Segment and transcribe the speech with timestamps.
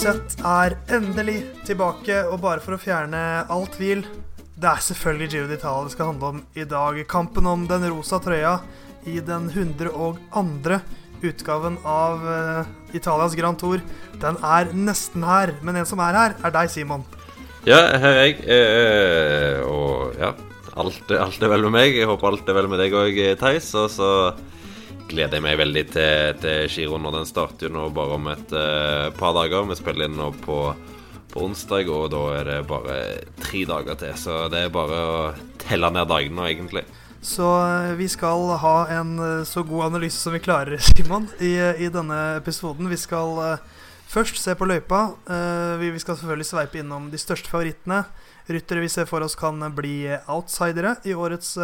[0.00, 3.18] Musett er endelig tilbake, og bare for å fjerne
[3.52, 3.98] all tvil
[4.56, 7.02] Det er selvfølgelig Giro d'Italia det skal handle om i dag.
[7.04, 8.54] Kampen om den rosa trøya
[9.04, 10.78] i den 102.
[11.20, 13.84] utgaven av uh, Italias Grand Tour,
[14.24, 15.52] den er nesten her.
[15.60, 17.04] Men en som er her, er deg, Simon.
[17.68, 18.40] Ja, her er jeg.
[18.56, 20.32] Eh, og ja,
[20.80, 22.00] alt, alt er vel med meg.
[22.00, 23.68] Jeg håper alt er vel med deg òg, Theis.
[23.76, 24.14] Og så
[25.10, 28.54] gleder jeg meg veldig til, til Giro når den starter jo nå bare om et
[28.54, 29.66] uh, par dager.
[29.68, 30.60] Vi spiller inn nå på,
[31.32, 32.96] på, onsdag, og da er det bare
[33.42, 34.14] tre dager til.
[34.20, 35.18] Så det er bare å
[35.62, 36.84] telle ned dagene egentlig.
[37.26, 41.56] Så uh, vi skal ha en uh, så god analyse som vi klarer, Simon, i,
[41.58, 42.90] i denne episoden.
[42.90, 43.58] Vi skal
[44.10, 45.04] først se på løypa.
[45.78, 48.02] Vi, vi, skal selvfølgelig sveipe innom de største favorittene.
[48.50, 51.54] Ryttere vi ser for oss kan bli outsidere i årets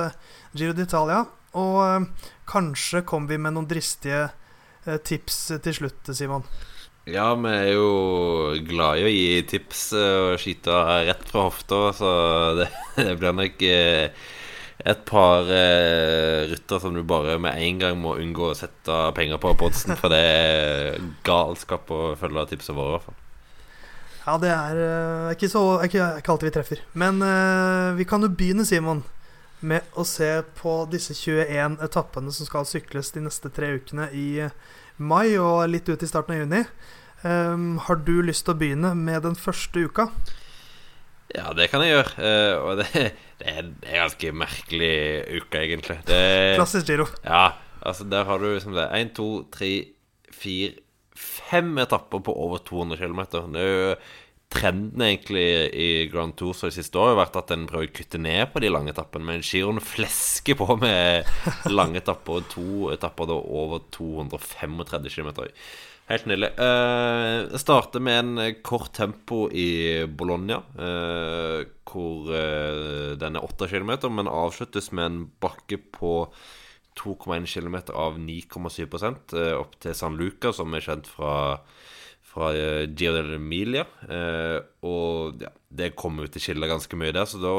[0.54, 1.24] Giro d'Italia.
[1.56, 6.46] Og uh, kanskje kommer vi med noen dristige uh, tips til slutt, Simon.
[7.06, 7.90] Ja, vi er jo
[8.66, 12.10] glad i å gi tips og skyte rett fra hofta, så
[12.58, 13.62] det, det blir nok
[14.86, 19.40] et par eh, rytter som du bare med en gang må unngå å sette penger
[19.42, 23.22] på podsen, for det er galskap å følge tipsene våre, i hvert fall.
[24.26, 24.78] Ja, det er
[25.32, 26.82] ikke, så, ikke, ikke alltid vi treffer.
[26.98, 29.04] Men eh, vi kan jo begynne, Simon,
[29.60, 34.28] med å se på disse 21 etappene som skal sykles de neste tre ukene i
[34.96, 36.62] mai og litt ut i starten av juni.
[37.22, 40.10] Um, har du lyst til å begynne med den første uka?
[41.34, 42.12] Ja, det kan jeg gjøre.
[42.20, 42.88] Uh, og det,
[43.40, 44.96] det, er en ganske merkelig
[45.40, 46.00] uke, egentlig.
[46.08, 46.20] Det,
[46.60, 47.08] Klassisk Giro.
[47.24, 49.72] Ja, altså der har du liksom det 1, 2, 3,
[50.36, 50.74] 4,
[51.16, 53.24] 5 etapper på over 200 km.
[53.54, 53.92] Det er jo
[54.52, 55.44] trenden egentlig
[55.74, 58.52] i Grand Tour så det siste år har vært at en prøver å kutte ned
[58.52, 59.26] på de lange etappene.
[59.26, 61.28] Men Giron flesker på med
[61.78, 64.78] lange etapper, og to etapper da over 235
[65.12, 65.32] km.
[66.06, 66.52] Helt nydelig.
[66.60, 72.30] Uh, starter med en kort tempo i Bologna, uh, hvor
[73.18, 76.14] den er 8 km, men avsluttes med en bakke på
[76.96, 78.86] 2,1 km av 9,7
[79.34, 81.58] uh, opp til San Luca, som er kjent fra
[82.36, 83.86] fra uh, Gio del Emilia.
[84.04, 87.54] Uh, og ja, det kommer ut til skille ganske mye der, så da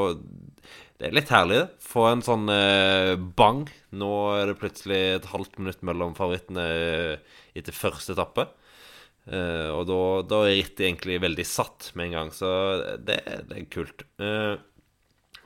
[0.98, 1.82] Det er litt herlig, det.
[1.82, 3.66] Få en sånn uh, bang.
[3.98, 6.64] Nå er det plutselig et halvt minutt mellom favorittene
[7.58, 8.48] etter første etappe.
[9.28, 12.50] og da, da er rittet egentlig veldig satt med en gang, så
[13.04, 13.18] det,
[13.48, 14.04] det er kult.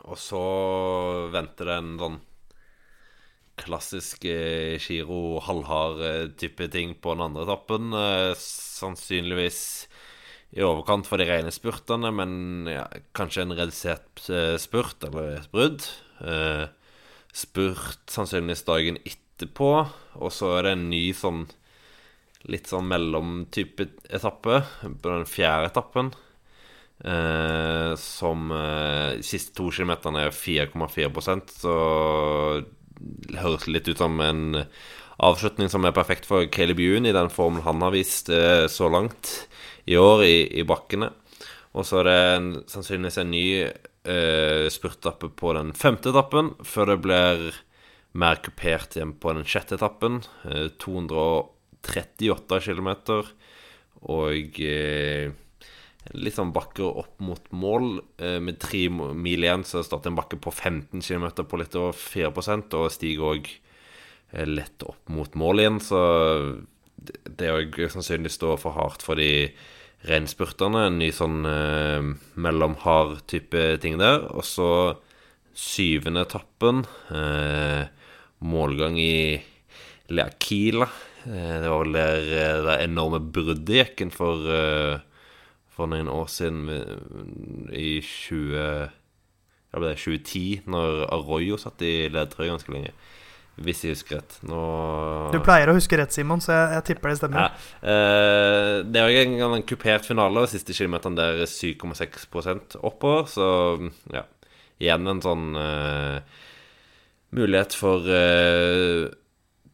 [0.02, 0.42] og så
[1.32, 2.18] venter det en sånn
[3.64, 7.94] klassisk Giro halvhard-type ting på den andre etappen.
[8.38, 9.62] Sannsynligvis
[10.52, 12.84] i overkant for de rene spurtene, men ja,
[13.16, 14.26] kanskje en redusert
[14.60, 15.86] spurt eller et brudd.
[17.32, 19.72] Spurt sannsynligvis dagen etterpå,
[20.20, 21.46] og så er det en ny sånn
[22.50, 26.12] litt sånn mellomtype etappe på den fjerde etappen.
[27.02, 31.76] Eh, som eh, de siste to kilometerne er 4,4% så
[33.38, 34.62] høres litt ut som en
[35.22, 38.88] avslutning som er perfekt for Caleb Yoon i den formen han har vist eh, så
[38.92, 39.48] langt
[39.86, 41.10] i år i, i bakkene.
[41.72, 46.92] Og så er det en, sannsynligvis en ny eh, spurtappe på den femte etappen, før
[46.92, 47.46] det blir
[48.18, 50.20] mer kupert igjen på den sjette etappen.
[50.44, 52.90] Eh, 238 km
[54.02, 55.32] og eh,
[56.10, 58.00] litt sånn bakker opp mot mål.
[58.18, 61.94] Eh, med tre mil igjen så starter en bakke på 15 km på litt over
[61.96, 63.52] 4% og stiger òg
[64.32, 65.78] eh, lett opp mot mål igjen.
[65.84, 66.00] Så
[67.02, 69.52] det er òg sannsynligvis står for hardt for de
[70.08, 70.88] reinspurterne.
[70.88, 74.26] En ny sånn eh, mellomhard type ting der.
[74.34, 74.68] Og så
[75.54, 76.84] syvende etappen.
[77.14, 77.86] Eh,
[78.42, 79.38] målgang i
[80.10, 80.90] Leakila.
[81.30, 84.50] Eh, det var vel der det enorme bruddet gikk for
[85.72, 86.66] for noen år siden,
[87.72, 88.52] i 20,
[89.72, 92.92] ja, det 2010, når Arroyo satt i ledtrøya ganske lenge.
[93.62, 94.38] Hvis jeg husker rett.
[94.48, 94.58] Nå
[95.34, 97.42] Du pleier å huske rett, Simon, så jeg, jeg tipper det stemmer.
[97.42, 97.72] Ja.
[97.84, 103.28] Eh, det er jo en, en kupert finale, og siste kilometeren der er 7,6% oppover.
[103.28, 103.48] Så
[104.14, 104.24] ja,
[104.80, 106.40] igjen en sånn eh,
[107.36, 109.12] mulighet for eh,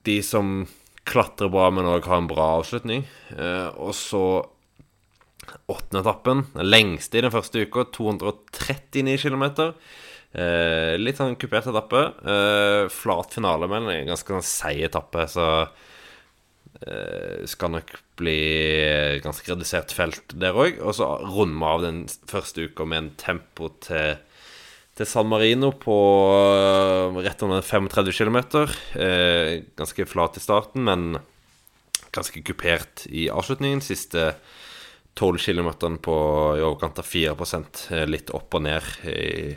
[0.08, 0.66] de som
[1.08, 3.06] klatrer bra, men òg har en bra avslutning.
[3.34, 4.24] Eh, og så
[5.68, 6.44] åttende etappen.
[6.60, 9.46] Lengste i den første uka, 239 km.
[10.36, 12.04] Eh, litt sånn kupert etappe.
[12.20, 15.48] Eh, flat finale, men en ganske sånn seig etappe, så
[16.84, 18.40] eh, skal nok bli
[19.24, 20.80] ganske redusert felt der òg.
[20.82, 24.18] Og så runder vi av den første uka med en tempo til,
[24.98, 25.96] til San Marino på
[26.34, 28.38] uh, rett under 35 km.
[28.98, 31.20] Eh, ganske flat i starten, men
[32.14, 33.84] ganske kupert i avslutningen.
[33.84, 34.32] Siste
[35.18, 36.16] 12 km på
[36.58, 37.34] i overkant av 4
[37.90, 39.56] eh, litt opp og ned i,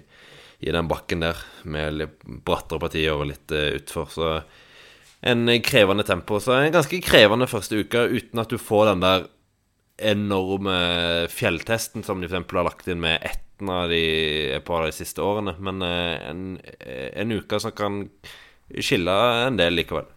[0.66, 4.10] i den bakken der, med litt brattere partier og litt uh, utfor.
[4.10, 4.32] Så
[5.22, 6.40] en krevende tempo.
[6.42, 9.28] Så en ganske krevende første uke uten at du får den der
[10.02, 10.78] enorme
[11.30, 12.50] fjelltesten som de f.eks.
[12.50, 14.02] har lagt inn med etten av de
[14.56, 15.54] et par av de siste årene.
[15.62, 18.02] Men uh, en, en uke som kan
[18.82, 19.14] skille
[19.46, 20.10] en del likevel.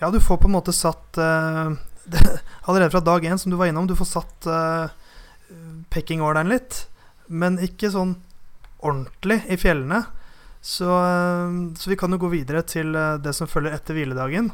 [0.00, 1.18] Ja, du får på en måte satt
[2.68, 4.90] allerede fra dag én, som du var innom, du får satt uh,
[5.92, 6.84] pekkingorderen litt.
[7.26, 8.16] Men ikke sånn
[8.80, 10.04] ordentlig i fjellene.
[10.60, 14.52] Så, uh, så, vi kan jo gå videre til uh, det som følger etter hviledagen.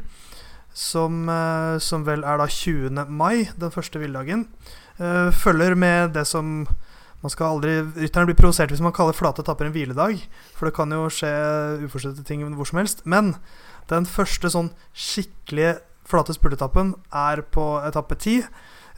[0.77, 1.23] Som,
[1.81, 3.07] som, vel er da 20.
[3.09, 4.43] mai, den første hviledagen.
[5.33, 6.67] følger med det som
[7.23, 10.21] man skal aldri Rytteren blir provosert hvis man kaller flate etapper en hviledag.
[10.53, 11.33] For det kan jo skje
[11.87, 13.01] uforutsette ting hvor som helst.
[13.09, 13.39] Men
[13.89, 18.47] den første sånn skikkelige flate spurtetappen er på etappe 10.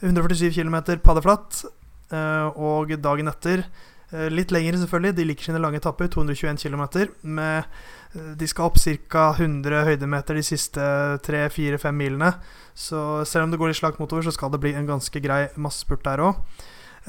[0.01, 1.63] 147 km paddeflatt.
[2.09, 5.15] Eh, og dagen etter eh, Litt lengre, selvfølgelig.
[5.17, 6.09] De liker sine lange etapper.
[6.13, 6.85] 221 km.
[7.21, 7.69] Med,
[8.13, 9.29] eh, de skal opp ca.
[9.35, 10.89] 100 høydemeter de siste
[11.25, 12.33] 3-4-5 milene.
[12.73, 15.47] Så selv om det går litt slakt motover, så skal det bli en ganske grei
[15.57, 16.43] massespurt der òg.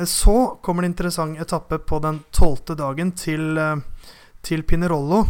[0.07, 3.59] Så kommer det en interessant etappe på den tolvte dagen til,
[4.47, 5.25] til Pinerollo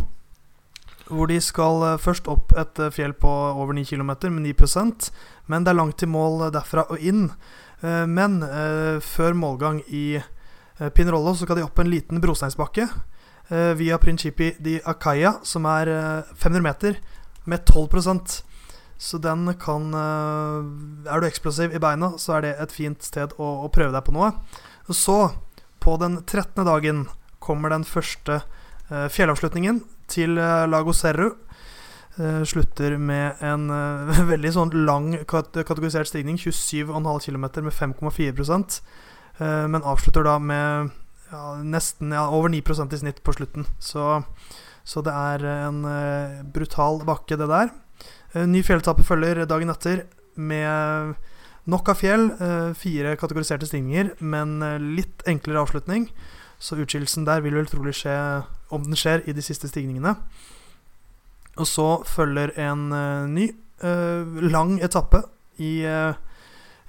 [1.10, 5.10] hvor de skal eh, først opp et eh, fjell på over 9 km med 9%
[5.50, 7.30] men det er langt til mål derfra og inn.
[7.82, 8.40] Eh, men
[9.02, 10.20] før målgang i
[10.94, 12.86] Pinrollo så skal de opp en liten brosteinsbakke
[13.76, 15.88] via Principi di Acaya, som er
[16.38, 17.00] 500 meter,
[17.50, 18.36] med 12%
[19.00, 23.48] så den kan Er du eksplosiv i beina, så er det et fint sted å,
[23.66, 24.30] å prøve deg på noe.
[24.86, 25.32] Så,
[25.82, 26.62] på den 13.
[26.68, 27.08] dagen,
[27.42, 28.44] kommer den første
[28.88, 31.32] fjellavslutningen til eh, Lago Serru.
[32.18, 36.90] Uh, slutter med en uh, veldig sånn lang kategorisert stigning, 27,5
[37.22, 40.90] km med 5,4 uh, Men avslutter da med
[41.30, 43.64] ja, nesten ja, over 9% i snitt på slutten.
[43.78, 44.24] Så,
[44.82, 45.84] så det er en
[46.50, 47.70] brutal bakke, det der.
[48.50, 50.02] ny fjelletappe følger dagen etter
[50.34, 51.14] med
[51.70, 52.26] nok av fjell.
[52.74, 54.58] fire kategoriserte stigninger, men
[54.98, 56.10] litt enklere avslutning.
[56.58, 58.16] Så utskillelsen der vil vel trolig skje,
[58.70, 60.14] om den skjer, i de siste stigningene.
[61.61, 63.50] Og så følger en uh, ny
[63.84, 65.22] uh, lang etappe
[65.61, 66.14] i, uh,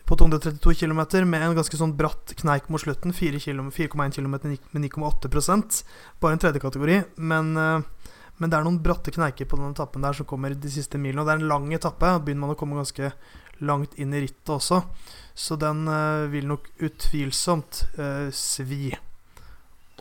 [0.08, 3.16] på 232 km med en ganske sånn bratt kneik mot slutten.
[3.16, 5.84] 4,1 km med 9,8%
[6.22, 6.98] Bare en tredje kategori.
[7.16, 11.00] Men, men, det er noen bratte kneiker på den etappen der som kommer de siste
[11.00, 11.24] milene.
[11.24, 12.18] Og det er en lang etappe.
[12.20, 13.14] Begynner man å komme ganske
[13.64, 14.82] langt inn i rittet også.
[15.32, 15.86] Så den
[16.34, 17.86] vil nok utvilsomt
[18.36, 18.92] svi.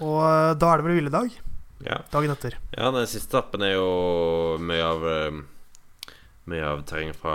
[0.01, 1.39] Og eh, da er det vel hviledag?
[1.85, 2.03] Ja.
[2.11, 2.59] Dagen etter.
[2.77, 3.91] Ja, den siste etappen er jo
[4.61, 5.41] mye av eh,
[6.51, 7.35] Mye av terrenget fra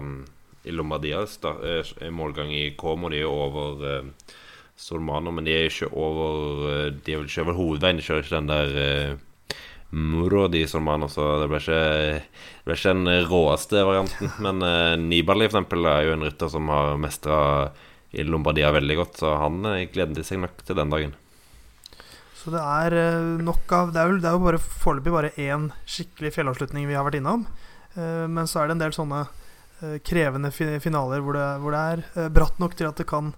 [0.00, 0.24] um,
[0.66, 1.20] i Lombardia.
[1.22, 3.10] Er målgang i Como.
[3.12, 4.32] De er over uh,
[4.74, 8.00] Solmano, men de er ikke over De er vel ikke over hovedveien.
[8.00, 9.60] De kjører ikke den der uh,
[9.94, 11.82] Muro di Solmano, så det ble ikke,
[12.16, 14.32] det ble ikke den råeste varianten.
[14.48, 17.38] Men uh, Nibali, for eksempel, er jo en rytter som har mestra
[18.16, 21.14] i Lombardia veldig godt, så han gleder seg nok til den dagen.
[22.46, 25.32] Så det er eh, nok av Det er jo, det er jo bare foreløpig bare
[25.42, 27.42] én skikkelig fjellavslutning vi har vært innom.
[27.98, 31.82] Eh, men så er det en del sånne eh, krevende finaler hvor det, hvor det
[31.90, 33.34] er bratt nok til at det kan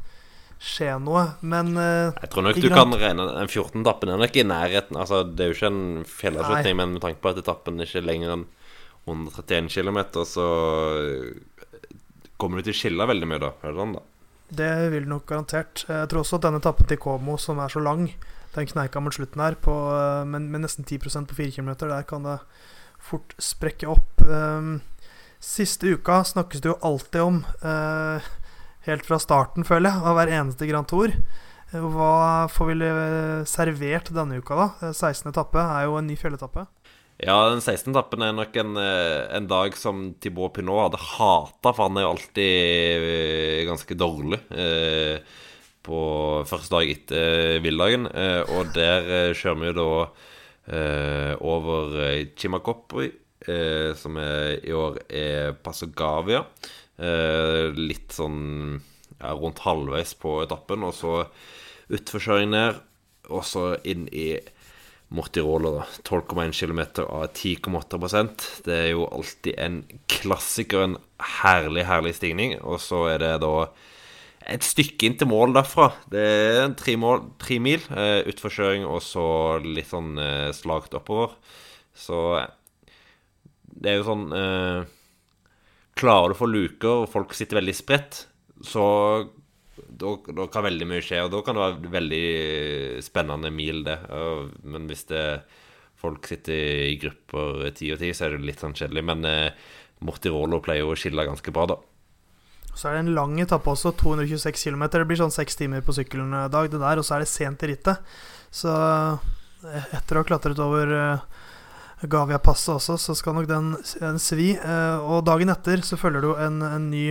[0.60, 4.98] skje noe, men Jeg tror nok du kan regne den 14-etappen er nok i nærheten.
[4.98, 8.08] Altså, det er jo ikke en fjellavslutning, men med tanke på at etappen ikke er
[8.08, 8.46] lenger enn
[9.06, 10.48] 131 km, så
[12.36, 13.52] kommer du til å skille veldig mye da.
[13.62, 14.02] Det sånn, da?
[14.58, 15.86] Det vil nok garantert.
[15.86, 18.08] Jeg tror også at denne etappen til Komo, som er så lang,
[18.58, 22.06] den kneika mot slutten her, på, eh, med, med, nesten 10% på 4 km, der
[22.08, 22.38] kan det
[22.98, 24.22] fort sprekke opp.
[24.26, 24.80] Um,
[25.40, 28.24] siste uka snakkes det jo alltid om, uh,
[28.88, 31.14] helt fra starten, føler jeg, av hver eneste Grand Tour.
[31.68, 32.90] Hva får vi
[33.46, 34.90] servert denne uka, da?
[34.96, 35.28] 16.
[35.28, 36.64] etappe er jo en ny fjelletappe.
[37.20, 37.90] Ja, den 16.
[37.92, 42.12] etappen er nok en, en, dag som Thibaut Pinot hadde hata, for han er jo
[42.14, 44.40] alltid ganske dårlig.
[44.48, 45.20] Eh,
[45.88, 46.00] på
[46.48, 48.08] første dag etter villdagen.
[48.12, 49.88] Eh, og der eh, kjører vi jo da
[50.76, 51.96] eh, over
[52.36, 53.10] Chimakopri,
[53.96, 56.42] som i år er Passogavia.
[57.78, 58.40] litt sånn
[58.74, 61.12] ja, rundt halvveis på etappen, og så
[61.88, 62.80] utforkjøring ned,
[63.30, 64.34] og så inn i
[65.14, 65.86] Mortirolo, da.
[66.04, 69.78] 12,1 km av 10,8% Det er jo alltid en
[70.10, 70.98] klassiker, en
[71.40, 72.58] herlig, herlig stigning.
[72.60, 73.54] Og så er det da
[74.48, 75.90] et stykke inn til mål derfra.
[76.10, 79.26] Det er tre, mål, tre mil uh, utforkjøring og så
[79.64, 81.34] litt sånn uh, slakt oppover.
[81.98, 82.40] Så
[83.68, 84.86] det er jo sånn uh,
[85.98, 88.20] Klarer du å få luker, og folk sitter veldig spredt,
[88.62, 88.84] så
[89.74, 93.96] da, da kan veldig mye skje, og da kan det være veldig spennende mil, det.
[94.62, 95.24] Men hvis det
[95.98, 99.04] folk sitter i grupper ti og ti, så er det litt sånn kjedelig.
[99.10, 99.68] Men eh,
[100.06, 101.78] Morti Rollo pleier jo å skille ganske bra, da.
[102.78, 104.84] Så er det en lang etappe også, 226 km.
[104.92, 107.00] Det blir sånn seks timer på sykkelen i dag, det der.
[107.00, 108.04] Og så er det sent i rittet.
[108.54, 111.24] Så eh, etter å ha klatret over uh,
[112.06, 114.52] Gavia-passet også, så skal nok den, den svi.
[114.62, 117.08] Uh, og dagen etter så følger du en, en ny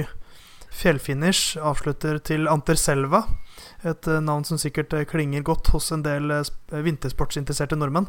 [0.72, 1.60] fjellfinish.
[1.60, 3.26] Avslutter til Anterselva.
[3.84, 6.32] Et navn som sikkert klinger godt hos en del
[6.72, 8.08] vintersportsinteresserte nordmenn.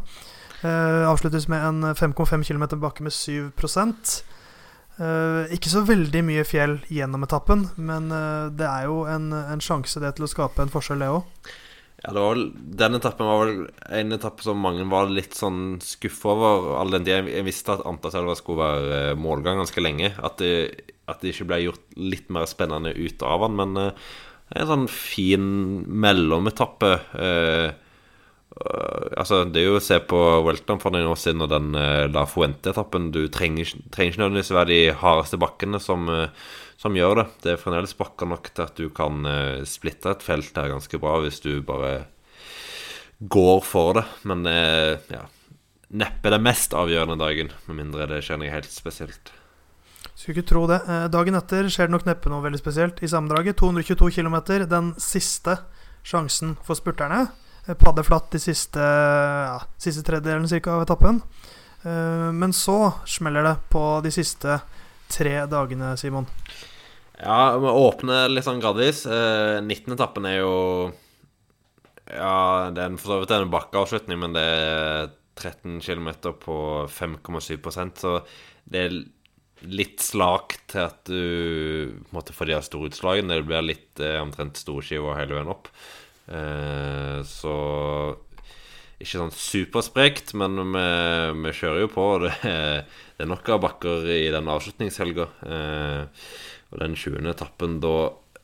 [0.62, 4.37] avsluttes med en 5,5 km bakke med 7 Uh,
[5.54, 10.02] ikke så veldig mye fjell gjennom etappen, men uh, det er jo en, en, sjanse
[10.02, 11.50] det til å skape en forskjell, det òg.
[12.02, 12.40] Ja, det var,
[12.82, 13.62] den etappen var vel
[13.98, 16.68] en etappe som mange var litt sånn skuffa over.
[16.78, 20.12] All den jeg, jeg visste at Antaselva skulle være uh, målgang ganske lenge.
[20.18, 20.52] At det,
[21.10, 23.58] at det, ikke ble gjort litt mer spennende ut av den.
[23.58, 25.48] Men en sånn fin
[25.86, 26.94] mellometappe.
[27.14, 27.87] Uh,
[28.58, 32.08] altså, det er jo å se på Welton for noen år siden og den uh,
[32.10, 33.10] La Fuente-etappen.
[33.14, 36.28] Du trenger, trenger ikke nødvendigvis være de hardeste bakkene som, uh,
[36.80, 37.26] som, gjør det.
[37.44, 39.26] Det er fremdeles bakker nok til at du kan
[39.68, 42.08] splitte et felt her ganske bra hvis du bare
[43.18, 44.06] går for det.
[44.30, 45.24] Men ja,
[45.90, 49.34] neppe det mest avgjørende dagen, med mindre det skjer noe helt spesielt.
[50.14, 50.78] Skulle ikke tro det.
[51.10, 53.58] dagen etter skjer det nok neppe noe veldig spesielt i sammendraget.
[53.58, 54.38] 222 km,
[54.70, 55.58] den siste
[56.06, 57.26] sjansen for spurterne
[57.74, 61.20] paddeflatt de siste, ja, siste tredjedelen cirka, av etappen.
[61.84, 64.60] Uh, men så smeller det på de siste
[65.12, 66.26] tre dagene, Simon.
[67.18, 69.04] Ja, vi åpner litt sånn gradvis.
[69.08, 69.94] Uh, 19.
[69.96, 70.56] etappen er jo
[72.08, 76.08] Ja, det er for så vidt en bakkeavslutning, men det er 13 km
[76.40, 76.58] på
[76.90, 78.14] 5,7% så
[78.68, 78.96] det er
[79.66, 83.40] litt slakt til at du måtte få de store utslagene.
[83.40, 85.70] Det blir litt eh, omtrent storskiva hele veien opp.
[86.28, 87.56] Eh, så
[88.98, 90.86] ikke sånn supersprekt, men vi,
[91.44, 92.06] vi, kjører jo på.
[92.24, 92.80] Det er,
[93.16, 95.28] det er nok av bakker i den avslutningshelga.
[95.46, 96.32] Eh,
[96.68, 97.28] og den 20.
[97.30, 97.96] etappen, da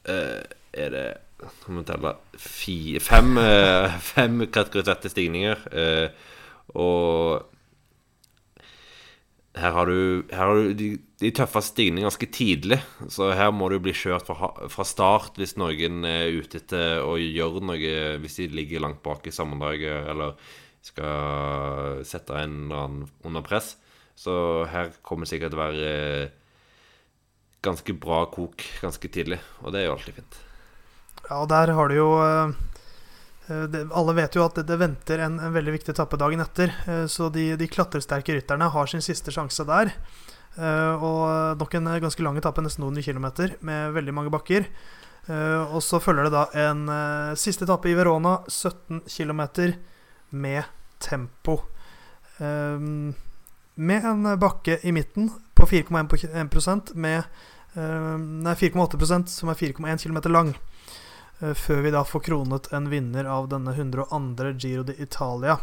[0.08, 0.40] eh,
[0.74, 1.06] er det
[1.60, 5.66] Kan vi telle fem, eh, fem kategori 30-stigninger.
[5.76, 6.30] Eh,
[6.80, 7.53] og
[9.54, 10.88] her har du, her har du de,
[11.22, 12.80] de tøffeste stigningene ganske tidlig.
[13.12, 17.14] Så her må du bli kjørt fra, fra, start hvis noen er ute etter å
[17.20, 17.92] gjøre noe
[18.22, 20.34] Hvis de ligger langt bak i sammendraget eller
[20.84, 23.76] skal sette en eller annen under press.
[24.18, 24.34] Så
[24.70, 25.94] her kommer det sikkert til å være
[27.64, 29.38] ganske bra kok ganske tidlig.
[29.62, 30.40] Og det er jo alltid fint.
[31.30, 32.50] Ja, der har du jo Eh,
[33.46, 36.72] det, alle vet jo at det, det venter en, en, veldig viktig etappe dagen etter.
[36.88, 39.92] Eh, så de, de, klatresterke rytterne har sin siste sjanse der.
[40.56, 43.26] Eh, og nok en ganske lang etappe, nesten 200 km,
[43.68, 44.68] med veldig mange bakker.
[45.24, 46.82] Og så følger det da en
[47.40, 49.38] siste etappe i Verona, 17 km
[50.36, 50.66] med
[51.00, 51.54] tempo.
[52.36, 57.24] Med en bakke i midten på 4,1% med
[57.72, 60.52] Nei, 4,8% som er 4,1 km lang.
[61.44, 64.52] Eh, før vi da får kronet en vinner av denne 102.
[64.60, 65.58] Giro d'Italia.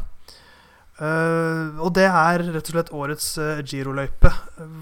[1.02, 4.30] Uh, og det er rett og slett årets uh, Giro-løype.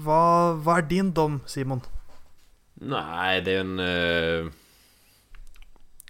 [0.04, 0.24] Hva,
[0.58, 1.80] hva, er din dom, Simon?
[2.80, 4.50] Nei, det er jo en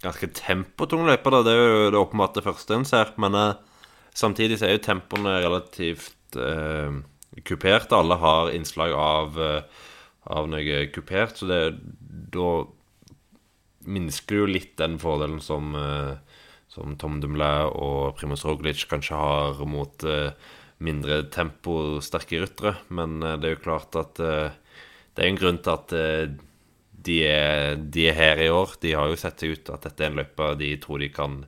[0.02, 1.30] ganske tempotung løype.
[1.30, 1.44] Da.
[1.46, 3.12] Det er jo det åpenbart det første en ser.
[3.22, 3.38] Men
[4.16, 6.38] samtidig så er jo tempoene relativt
[7.46, 7.94] kupert.
[7.94, 9.38] Alle har innslag av,
[10.26, 11.62] av noe kupert, så det,
[12.34, 12.50] da
[13.88, 16.16] minsker jo litt den fordelen som, eh,
[16.68, 20.34] som Tom Dumoulin og Primoz Roglic kanskje har mot mindre
[20.80, 22.76] mindre temposterke ryttere.
[22.88, 25.92] Men eh, det er jo klart at det er en grunn til at
[27.00, 28.76] de er, de er, her i år.
[28.80, 31.42] De har jo sett seg ut at dette er en løype de tror de kan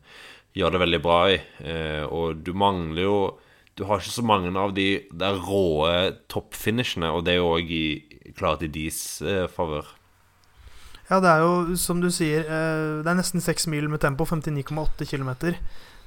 [0.57, 1.39] gjøre det veldig bra i.
[2.09, 3.17] Og du mangler jo
[3.73, 7.71] Du har ikke så mange av de der råe toppfinishene, og det er jo òg
[8.37, 9.23] klart i deres
[9.55, 9.87] favør.
[11.12, 14.25] Ja, det er jo som du sier, eh, det er nesten 6 mil med tempo,
[14.25, 15.52] 59,8 km.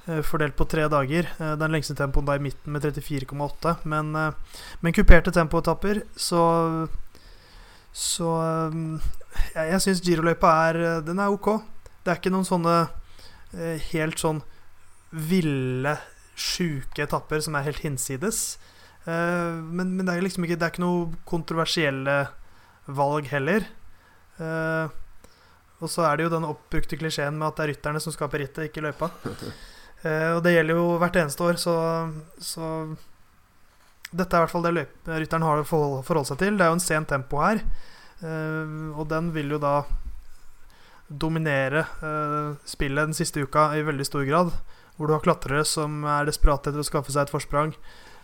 [0.08, 1.28] Eh, fordelt på tre dager.
[1.38, 3.76] Eh, den lengste tempoen da i midten med 34,8.
[3.84, 4.10] Men,
[4.82, 6.88] men kuperte tempoetapper, så
[7.96, 8.28] Så
[9.54, 11.62] jeg, jeg syns giroløypa er Den er ok.
[12.04, 12.88] Det er ikke noen sånne
[13.92, 14.42] helt sånn
[15.12, 15.96] ville,
[16.36, 18.58] sjuke etapper som er helt hinsides.
[19.06, 22.26] Men, men det er liksom ikke Det er ikke noe kontroversielle
[22.86, 23.64] valg heller.
[24.36, 24.92] Uh,
[25.80, 28.42] og så er det jo den oppbrukte klisjeen med at det er rytterne som skaper
[28.44, 29.10] rittet, ikke løypa.
[30.04, 31.76] Uh, og det gjelder jo hvert eneste år, så,
[32.40, 32.70] så
[34.12, 36.56] Dette er i hvert fall det rytteren har å forholde seg til.
[36.56, 37.62] Det er jo en sen tempo her,
[38.24, 39.78] uh, og den vil jo da
[41.06, 41.84] dominere
[42.66, 44.48] spillet den siste uka i veldig stor grad.
[44.96, 47.70] Hvor du har klatrere som er desperate etter å skaffe seg et forsprang.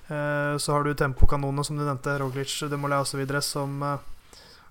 [0.09, 3.85] Så har du tempokanonene, som du nevnte, Roglic, Demolay osv., som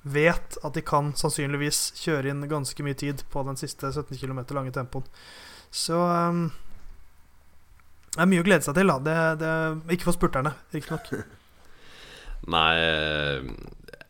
[0.02, 4.44] vet at de kan sannsynligvis kjøre inn ganske mye tid på den siste 17 km
[4.58, 5.06] lange tempoen.
[5.72, 6.48] Så um,
[8.12, 8.92] det er mye å glede seg til.
[9.06, 9.52] det, det,
[9.96, 11.14] Ikke for spurterne, riktignok.
[12.56, 12.74] Nei,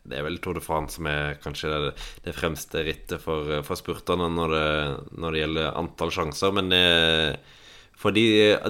[0.02, 1.92] det er vel Tour de France som er kanskje det,
[2.24, 4.70] det fremste rittet for, for spurterne når det,
[5.14, 6.54] når det, gjelder antall sjanser.
[6.56, 6.82] Men det,
[7.94, 8.24] for, de,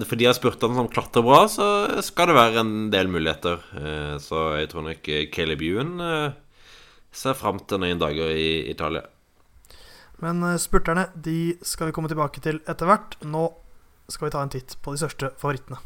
[0.04, 1.68] for de av spurterne som klatrer bra, så
[2.04, 3.64] skal det være en del muligheter.
[3.80, 6.41] Eh, så jeg tror nok Caleb Ewan eh,
[7.12, 9.04] ser fram til noen dager i Italia.
[10.22, 13.18] Men eh, spurterne de skal vi komme tilbake til etter hvert.
[13.26, 13.48] Nå
[14.10, 15.80] skal vi ta en titt på de største favorittene.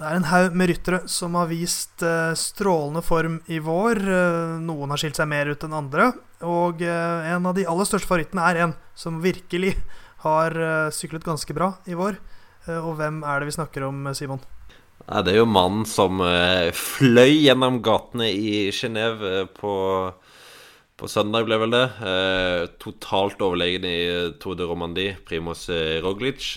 [0.00, 3.98] Det er en haug med ryttere som har vist uh, strålende form i vår.
[4.00, 6.06] Uh, noen har skilt seg mer ut enn andre.
[6.40, 9.74] Og en av de aller største favorittene er en som virkelig
[10.24, 10.56] har
[10.96, 12.16] syklet ganske bra i vår.
[12.80, 14.40] og hvem er det vi snakker om, Simon?
[15.08, 16.20] Ja, det er jo mannen som
[16.76, 19.72] fløy gjennom gatene i Genéve på,
[21.00, 21.86] på søndag, ble vel det.
[22.82, 23.98] totalt overlegen i
[24.42, 25.66] Tour de Romandie, Primoz
[26.04, 26.52] Roglic,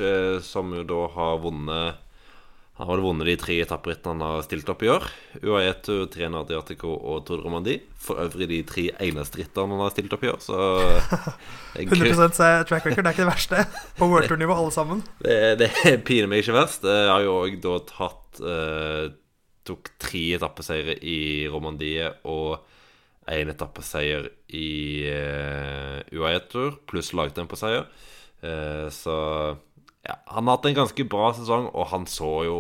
[0.46, 2.03] som jo da har vunnet
[2.74, 5.04] han har vunnet de tre etapperittene han har stilt opp i år.
[5.46, 5.74] UAE
[6.10, 7.84] Trena Adriatico og Tour de Romandie.
[8.02, 10.58] For øvrig de tre eneste rittene han har stilt opp i år, så
[11.84, 13.66] 100 track record, det er ikke det verste
[14.00, 15.04] på World Tour-nivå, alle sammen.
[15.22, 15.70] Det, det
[16.08, 16.88] piner meg ikke verst.
[16.90, 19.04] Jeg har jo òg da tatt eh,
[19.64, 22.66] Tok tre etappeseiere i Romandie og
[23.32, 27.86] én etappeseier i eh, UAE Tour, pluss lagtemposeier.
[28.44, 29.16] Eh, så
[30.08, 32.58] ja, han har hatt en ganske bra sesong, og han så jo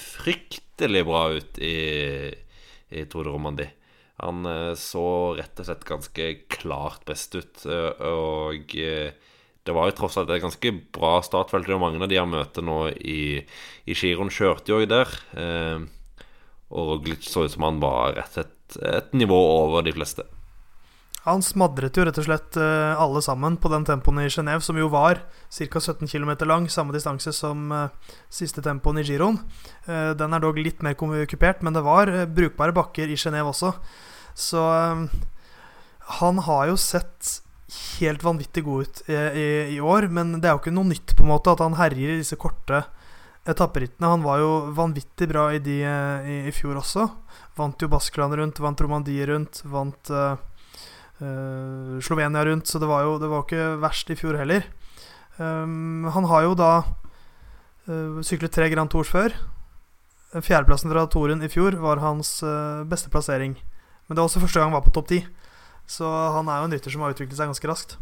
[0.00, 1.76] fryktelig bra ut i,
[2.92, 3.72] i Tour de Romandie.
[4.20, 5.04] Han eh, så
[5.38, 7.64] rett og slett ganske klart best ut.
[7.64, 9.12] Eh, og eh,
[9.64, 11.68] det var jo tross alt et ganske bra startfelt.
[11.68, 13.40] Er mange av de han møter nå i,
[13.88, 15.12] i Giron, kjørte jo der.
[16.70, 20.24] Og Roglic så ut som han var rett og slett et nivå over de fleste.
[21.26, 24.78] Han smadret jo rett og slett uh, alle sammen på den tempoen i Genéve, som
[24.80, 25.20] jo var
[25.52, 25.80] ca.
[25.80, 29.36] 17 km lang, samme distanse som uh, siste tempoen i Giroen.
[29.84, 33.74] Uh, den er dog litt mer kupert, men det var brukbare bakker i Genéve også.
[34.32, 34.64] Så
[36.20, 37.40] han har jo sett
[38.00, 41.12] helt vanvittig god ut i, i, i, år, men det er jo ikke noe nytt
[41.18, 42.80] på en måte at han herjer i disse korte
[43.48, 44.08] etapperittene.
[44.08, 47.10] Han var jo vanvittig bra i de i, i fjor også.
[47.60, 50.38] Vant jo Baskeland rundt, vant Romandie rundt, vant uh,
[51.20, 54.64] Slovenia rundt, så det var jo det var ikke verst i fjor heller.
[55.40, 56.70] Um, han har jo da
[57.88, 59.34] uh, syklet tre Grand Tours før.
[60.30, 63.56] Fjerdeplassen fra Toren i fjor var hans uh, beste plassering.
[64.06, 65.24] Men det var også første gang han var på topp ti.
[65.90, 67.98] Så han er jo en rytter som har utviklet seg ganske raskt.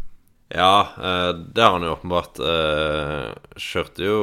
[0.48, 0.88] Ja,
[1.52, 2.38] det har han jo åpenbart.
[3.60, 4.20] Kjørte jo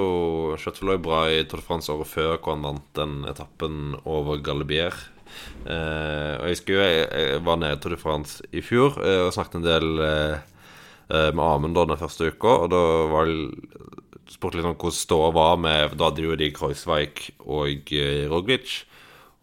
[0.57, 4.41] Kjørte vel bra i Tour de France året før, hvor han vant den etappen over
[4.41, 5.14] Galibier Uh,
[5.65, 9.25] og jeg husker jo jeg, jeg var nede i Tour de France i fjor uh,
[9.25, 10.37] og snakket en del uh,
[11.09, 12.53] med Amund den første uka.
[12.65, 13.29] Og da var
[14.29, 17.93] spurte litt om hvordan ståa var med Da hadde jo de Kreuzweig og
[18.31, 18.79] Roglic.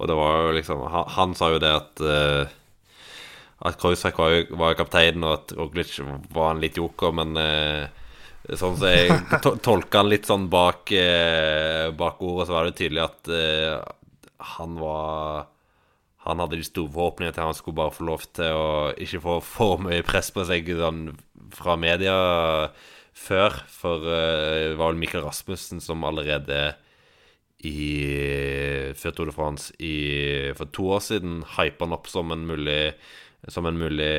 [0.02, 2.02] Og det var jo liksom Han, han sa jo det at
[3.62, 5.94] At Kreuzweig var, var kapteinen, og at Roglic
[6.34, 7.38] var en litt joker, men
[8.58, 10.90] Sånn som jeg to tolka han litt sånn bak,
[11.94, 13.30] bak ordet, så var det tydelig at
[14.58, 15.46] han var
[16.22, 19.36] han hadde de store forhåpningene til han skulle bare få lov til å ikke få
[19.42, 21.08] for mye press på seg sånn,
[21.54, 22.14] fra media
[23.12, 23.58] før.
[23.70, 26.76] For uh, det var vel Mikael Rasmussen som allerede
[27.66, 32.42] i før Tour de France i, for to år siden hypa han opp som en
[32.48, 32.94] mulig,
[33.50, 34.14] som en mulig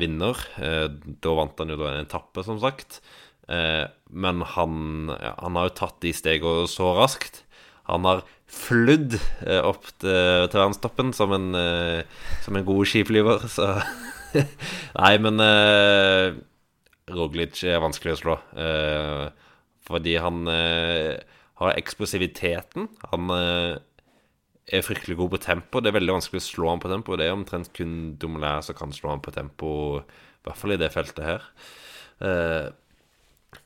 [0.00, 0.40] vinner.
[0.56, 0.88] Uh,
[1.20, 3.02] da vant han jo da en etappe, som sagt.
[3.44, 7.44] Uh, men han, han har jo tatt de stegene så raskt.
[7.90, 13.46] Han har flydd eh, opp til, til verdenstoppen som, en, eh, som en god skiflyver,
[13.56, 13.74] så
[14.32, 16.32] Nei, men uh,
[17.12, 18.36] Roglic er vanskelig å slå.
[18.56, 19.26] Uh,
[19.84, 21.20] fordi han uh,
[21.60, 22.86] har eksplosiviteten.
[23.10, 25.82] Han er fryktelig god på tempo.
[25.82, 27.18] Det er veldig vanskelig å slå han på tempo.
[27.20, 30.80] Det er omtrent kun Dumoulin som kan slå han på tempo, i hvert fall i
[30.80, 31.44] det feltet her.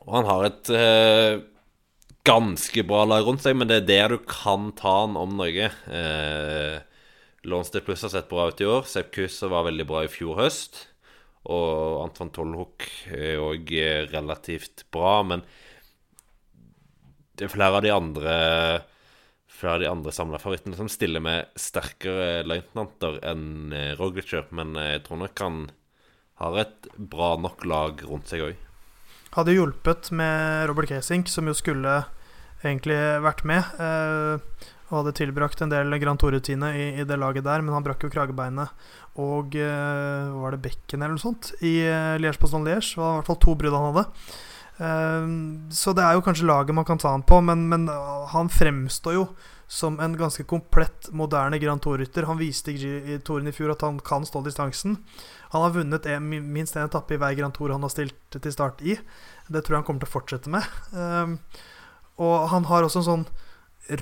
[0.02, 0.72] og han har et
[2.26, 5.70] ganske bra lag rundt seg, men det er der du kan ta han om Norge.
[5.86, 6.82] Eh,
[7.46, 8.82] Lonsdale Pluss har sett bra ut i år.
[8.90, 10.82] Sepp Kusse var veldig bra i fjor høst.
[11.46, 13.70] Og Anton Tollhook er òg
[14.10, 15.44] relativt bra, men
[17.38, 18.36] det er flere av de andre
[19.56, 25.04] flere av de andre samla favorittene som stiller med sterkere løytnanter enn Roglicher, Men jeg
[25.06, 25.60] tror nok han
[26.42, 28.56] har et bra nok lag rundt seg òg.
[29.36, 32.02] Hadde hjulpet med Robert Casink, som jo skulle
[32.70, 33.76] egentlig vært med.
[33.80, 37.82] Eh, og hadde tilbrakt en del Grand Tour-rutine i, i, det laget der, men han
[37.82, 38.70] brakk jo kragebeinet
[39.18, 41.54] og eh, Var det bekken eller noe sånt?
[41.64, 42.94] I eh, Liège-Poston-Liège.
[42.94, 44.06] Det var i hvert fall to brudd han hadde.
[44.76, 45.28] Eh,
[45.74, 47.88] så det er jo kanskje laget man kan ta han på, men, men
[48.32, 49.26] han fremstår jo
[49.66, 52.28] som en ganske komplett, moderne Grand Tour-rytter.
[52.28, 55.00] Han viste i, Touren i fjor at han kan stå distansen.
[55.50, 58.54] Han har vunnet en, minst én etappe i hver Grand Tour han har stilt til
[58.54, 58.94] start i.
[59.48, 60.68] Det tror jeg han kommer til å fortsette med.
[62.22, 63.26] Og han har også en sånn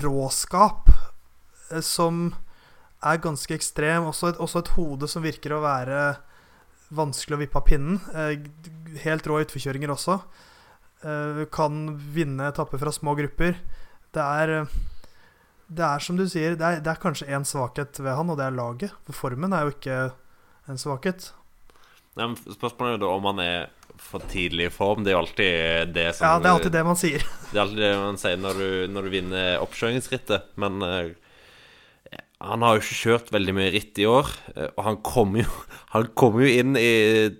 [0.01, 0.89] råskap
[1.71, 2.29] eh, som
[3.05, 4.07] er ganske ekstrem.
[4.09, 6.15] Også et, også et, hode som virker å være
[6.95, 8.01] vanskelig å vippe av pinnen.
[8.15, 10.19] Eh, helt rå utforkjøringer også.
[11.05, 13.59] Eh, kan vinne etapper fra små grupper.
[14.15, 14.57] Det er
[15.65, 18.37] det er som du sier, det er, det er kanskje én svakhet ved han, og
[18.37, 18.93] det er laget.
[19.07, 19.97] For formen er jo ikke
[20.69, 21.31] en svakhet.
[22.15, 23.57] Nei, men Spørsmålet er jo da om han er
[24.01, 25.03] for tidlig i form.
[25.03, 27.25] Det er jo alltid det som Ja, det er alltid det man sier.
[27.55, 30.49] Det er alltid det man sier når du, når du vinner oppkjøringsrittet.
[30.59, 31.13] Men uh,
[32.43, 34.27] han har jo ikke kjørt veldig mye ritt i år.
[34.51, 35.47] Uh, og han kom jo,
[35.95, 36.91] han kom jo inn i,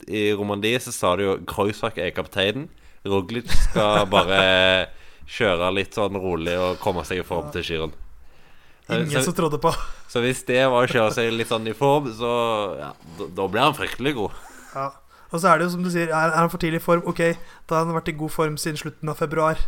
[0.07, 2.69] i Romandie, så sa det jo Kreuzak er kapteinen.
[3.05, 4.39] Roglic skal bare
[5.29, 7.93] kjøre litt sånn rolig og komme seg i form til Giron.
[8.89, 9.71] Ingen så, som trodde på.
[10.09, 12.31] Så hvis det var å kjøre seg litt sånn i form, så
[12.79, 14.39] ja, da, da blir han fryktelig god.
[14.75, 14.91] Ja.
[15.33, 17.01] Og så er det jo som du sier, er, er han for tidlig i form?
[17.09, 17.23] Ok,
[17.67, 19.59] da har han vært i god form siden slutten av februar.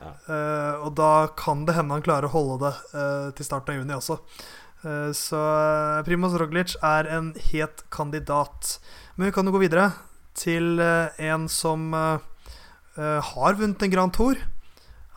[0.00, 3.80] Uh, og da kan det hende han klarer å holde det uh, til starten av
[3.80, 4.16] juni også.
[4.80, 5.40] Uh, så
[6.06, 8.78] Primoz Roglic er en het kandidat.
[9.16, 9.90] Men vi kan jo gå videre
[10.40, 11.90] til en som
[12.96, 14.38] har vunnet en Grand Tour.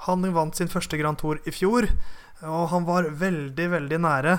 [0.08, 1.88] Han vant sin første Grand Tour i fjor.
[2.44, 4.34] Og han var veldig, veldig nære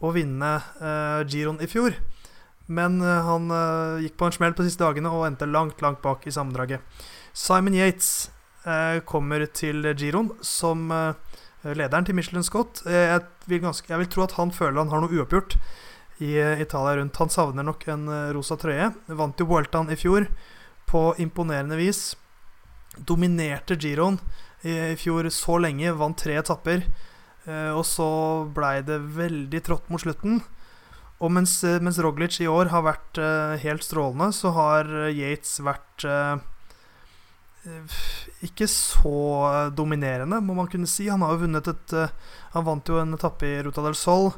[0.00, 0.54] å vinne
[1.28, 1.98] Giron i fjor.
[2.72, 3.50] Men han
[4.00, 6.80] gikk på en smell på de siste dagene og endte langt, langt bak i sammendraget.
[7.36, 8.30] Simon Yates
[9.08, 10.84] kommer til Giron som
[11.66, 12.84] lederen til Michelin Scott.
[12.86, 15.56] Jeg vil, ganske, jeg vil, tro at han føler han har noe uoppgjort
[16.22, 17.18] i Italia rundt.
[17.18, 18.92] Han savner nok en rosa trøye.
[19.10, 20.28] Vant jo Vueltaen i fjor
[20.86, 22.12] på imponerende vis.
[22.98, 24.20] Dominerte Giron
[24.62, 26.86] i, fjor så lenge, vant tre etapper.
[27.74, 28.08] og så
[28.54, 30.38] blei det veldig trått mot slutten.
[31.22, 33.18] Og mens, eh, mens, Roglic i år har vært
[33.62, 36.06] helt strålende, så har eh, Yates vært
[38.42, 41.06] ikke så dominerende, må man kunne si.
[41.12, 42.10] Han har jo vunnet et uh,
[42.56, 44.32] Han vant jo en etappe i Ruta del Sol.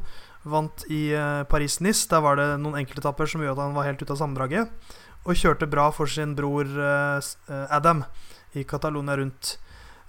[0.44, 1.08] Vant i
[1.48, 2.04] Paris-Nice.
[2.10, 4.92] Der var det noen enkeltetapper som gjorde at han var helt ute av sammendraget.
[5.24, 6.68] Og kjørte bra for sin bror
[7.48, 8.04] Adam
[8.52, 9.54] i Catalonia rundt.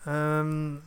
[0.03, 0.83] Um,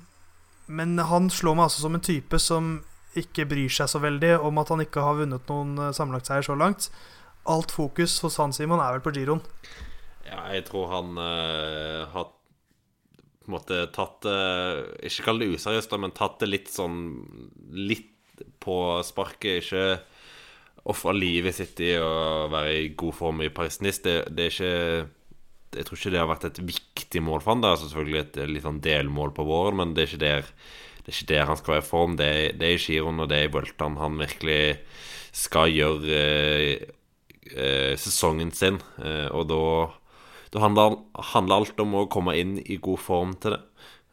[0.69, 2.73] men han slår meg altså som en type som
[3.19, 6.91] ikke bryr seg så veldig om at han ikke har vunnet noen sammenlagtseier så langt.
[7.49, 9.41] Alt fokus hos han Simon er vel på giroen.
[10.29, 15.51] Ja, jeg tror han uh, har på en måte tatt det uh, Ikke kall det
[15.57, 16.99] useriøst, men tatt det litt sånn
[17.75, 18.15] Litt
[18.63, 19.65] på sparket.
[19.65, 19.85] Ikke
[20.89, 24.03] ofra livet sitt i å være i god form i Paris-Nice.
[24.05, 27.65] Det, det, er ikke Jeg tror ikke det har vært et viktig mål for han.
[27.65, 30.53] Det er selvfølgelig et litt sånn delmål på våren, men det er ikke der
[31.09, 32.15] det er ikke der han skal være i form.
[32.21, 34.63] Det er, det er i giroen og det er i Vueltaen han virkelig
[35.33, 36.83] skal gjøre eh,
[37.55, 38.77] eh, sesongen sin.
[39.01, 39.61] Eh, og da,
[40.53, 40.99] da handler,
[41.33, 43.63] handler, alt om å komme inn i god form til det.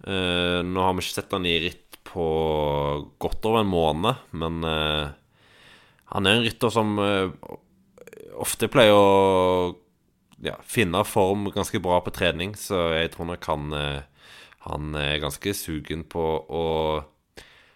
[0.05, 2.25] Uh, nå har vi ikke sett han i ritt på
[3.21, 5.13] godt over en måned, men uh,
[6.13, 7.31] han er en rytter som uh,
[8.37, 9.73] ofte pleier å
[10.45, 13.79] ja, finne form ganske bra på trening, så jeg tror nok han
[14.65, 16.65] han er ganske sugen på å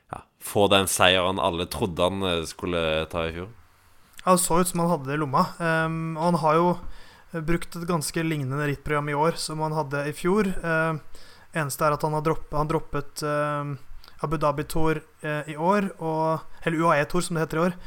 [0.09, 3.51] ja, få den seieren alle trodde han skulle ta i fjor.
[4.23, 5.43] Det så ut som han hadde det i lomma.
[5.61, 6.71] Um, og han har jo
[7.31, 10.49] brukt et ganske lignende rittprogram i år som han hadde i fjor.
[10.49, 11.21] Eh,
[11.59, 13.73] eneste er at han har droppet, han droppet eh,
[14.25, 17.77] Abu Dhabi-tour eh, i år, og, eller UAE-tour som det heter i år,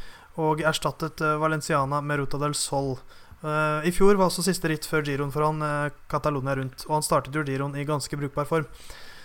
[0.42, 2.94] og erstattet Valenciana med Ruta del Sol.
[3.42, 6.84] Uh, I fjor var også siste ritt før giroen for han Catalonia rundt.
[6.86, 8.68] Og han startet jo giroen i ganske brukbar form.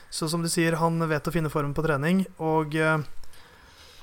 [0.10, 2.26] Så som de sier, han vet å finne formen på trening.
[2.42, 2.76] Og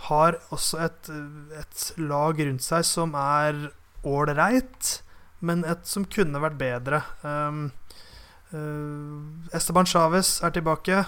[0.06, 1.10] har også et,
[1.58, 3.66] et, lag rundt seg som er
[4.06, 4.94] ålreit,
[5.44, 7.02] men et som kunne vært bedre.
[7.22, 7.68] Um,
[9.54, 11.00] Esteban Chávez er tilbake.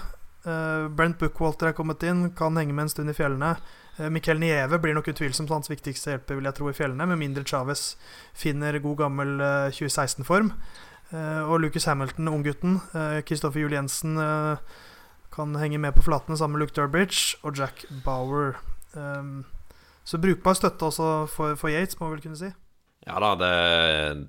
[0.43, 3.53] Brent Bookwalter er kommet inn, kan henge med en stund i fjellene.
[3.97, 7.21] Uh, Miquel Nieve blir nok utvilsomt hans viktigste hjelper, vil jeg tro, i fjellene, med
[7.21, 7.93] mindre Chávez
[8.35, 9.37] finner god gammel
[9.75, 10.51] 2016-form.
[11.07, 12.81] Eh, og Lucas Hamilton, unggutten,
[13.23, 14.19] Kristoffer Juel Jensen,
[15.37, 18.57] kan henge med på flatene sammen med Luke Durbridge og Jack Bower.
[18.93, 19.45] Um,
[20.03, 22.51] så brukbar støtte også for, for, Yates, må vi vel kunne si.
[23.07, 23.51] Ja da, det,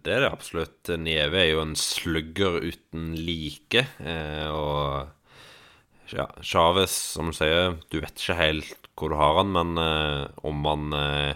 [0.07, 0.91] det er det absolutt.
[1.03, 3.83] Nieve er jo en slugger uten like.
[3.99, 9.51] Eh, og ja, Chávez, som du sier, du vet ikke helt hvor du har han,
[9.55, 11.35] men eh, om han eh,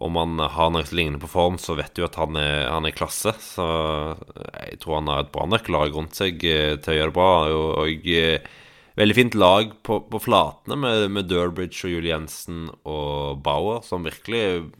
[0.00, 2.96] om han har noe lignende på form, så vet du at han er, han er
[2.96, 3.34] klasse.
[3.44, 3.66] Så
[4.32, 7.16] jeg tror han har et bra nok lag rundt seg eh, til å gjøre det
[7.18, 7.32] bra.
[7.52, 8.48] Og, og eh,
[9.00, 14.70] veldig fint lag på, på flatene med, med Durbridge og Julie og Bauer, som virkelig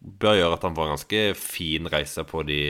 [0.00, 2.60] bør gjøre at han får en ganske fin reise på de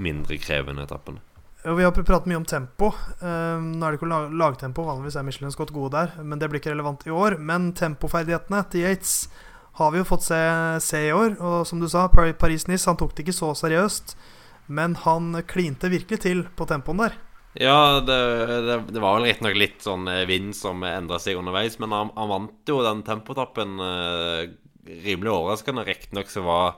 [0.00, 1.22] mindre krevende etappene.
[1.64, 2.90] Vi har pratet mye om tempo.
[3.22, 6.60] Uh, nå er det ikke lagtempo, vanligvis er Michelin Scott gode der, men det blir
[6.60, 7.38] ikke relevant i år.
[7.40, 9.14] Men tempoferdighetene til Yates
[9.80, 10.40] har vi jo fått se,
[10.84, 11.38] se i år.
[11.40, 14.16] Og som du sa, Paris-Nice han tok det ikke så seriøst.
[14.68, 17.16] Men han klinte virkelig til på tempoen der.
[17.54, 18.20] Ja, det,
[18.66, 22.10] det, det var vel riktignok litt sånn eh, vind som endra seg underveis, men han,
[22.16, 24.40] han, vant jo den tempotappen eh,
[24.86, 25.86] rimelig overraskende.
[25.86, 26.76] Riktignok så var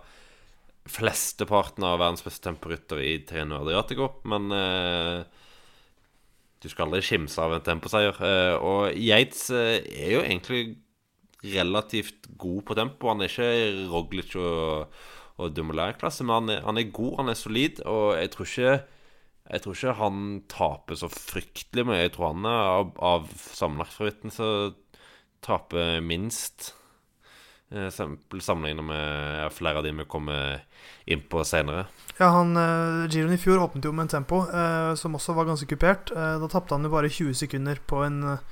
[0.86, 5.24] flesteparten av verdens beste temporytter i Treno Adriatico, men eh,
[6.62, 8.16] du skal aldri skimse av en temposeier.
[8.22, 10.62] Eh, og Yates eh, er jo egentlig
[11.46, 13.10] relativt god på tempo.
[13.10, 14.94] Han er ikke Roglic og,
[15.42, 17.82] og Dumoulin-klasse, men han er, han er, god, han er solid.
[17.86, 18.76] Og jeg tror ikke
[19.46, 22.00] Jeg tror ikke han taper så fryktelig mye.
[22.00, 24.48] Jeg tror han er av, av sammenlagtfavorittene så
[25.46, 26.72] taper minst.
[27.70, 30.60] Eh, Sammenlignet med flere av de vi kommer
[31.04, 31.86] inn på senere.
[32.18, 35.48] Ja, han uh, Giron i fjor åpnet jo med en tempo eh, som også var
[35.48, 36.12] ganske kupert.
[36.14, 38.44] Eh, da tapte han jo bare 20 sekunder på en eh,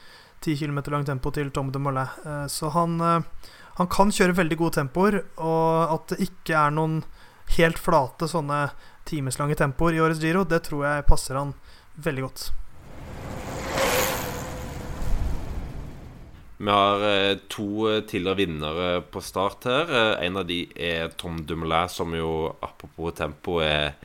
[0.45, 2.19] 10 km lang tempo til Tom de Mollet.
[2.27, 3.47] Eh, så han, eh,
[3.79, 7.01] han, kan kjøre veldig gode tempoer, og at det ikke er noen
[7.57, 8.67] helt flate sånne
[9.09, 11.55] timeslange tempoer i årets Giro, det tror jeg passer han
[11.95, 12.47] veldig godt.
[16.65, 17.69] Vi har eh, to
[18.09, 19.93] tidligere vinnere på start her.
[20.25, 23.99] En av de er Tom Dumoulin, som jo apropos tempo er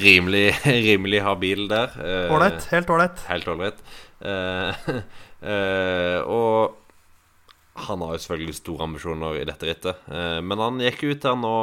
[0.00, 0.46] rimelig,
[0.88, 1.92] rimelig habil der.
[2.32, 2.70] Ålreit.
[2.72, 3.26] Helt ålreit.
[3.28, 3.84] Helt ålreit.
[5.44, 6.72] Eh, og
[7.74, 10.06] han har jo selvfølgelig store ambisjoner i dette rittet.
[10.06, 11.56] Eh, men han gikk ut her nå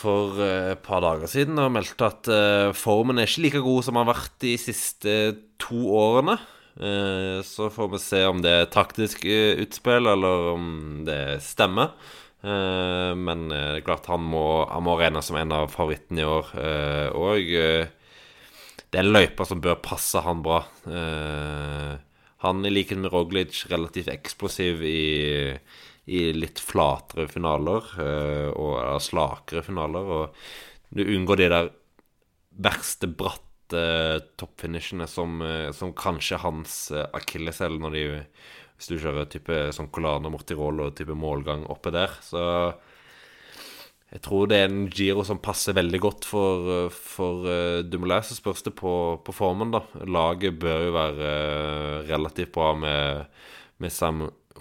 [0.00, 3.84] for eh, et par dager siden og meldte at eh, formen er ikke like god
[3.86, 5.16] som han har vært de siste
[5.60, 6.38] to årene.
[6.76, 10.66] Eh, så får vi se om det er taktisk eh, utspill, eller om
[11.08, 11.94] det stemmer.
[12.40, 16.46] men det er klart han må, han må regnes som en av favorittene i år.
[17.12, 20.62] og det er en løype som bør passe han bra.
[22.40, 25.52] Han, i likhet med Roglic, relativt eksplosiv i,
[26.08, 27.92] i litt flatere finaler,
[28.56, 30.08] og slakere finaler.
[30.16, 31.70] Og du unngår de der
[32.56, 33.49] verste bratte
[34.40, 38.04] toppfinishene som, uh, som kanskje hans uh, akilleshæl når de
[38.80, 42.08] Hvis du kjører type sånn Colano og type målgang oppe der.
[42.24, 42.40] Så
[44.10, 48.24] jeg tror det er en Giro som passer veldig godt for, for uh, Dumoulin.
[48.26, 49.84] Så spørs det på, på, formen, da.
[50.08, 53.28] Laget bør jo være uh, relativt bra med,
[53.78, 53.92] med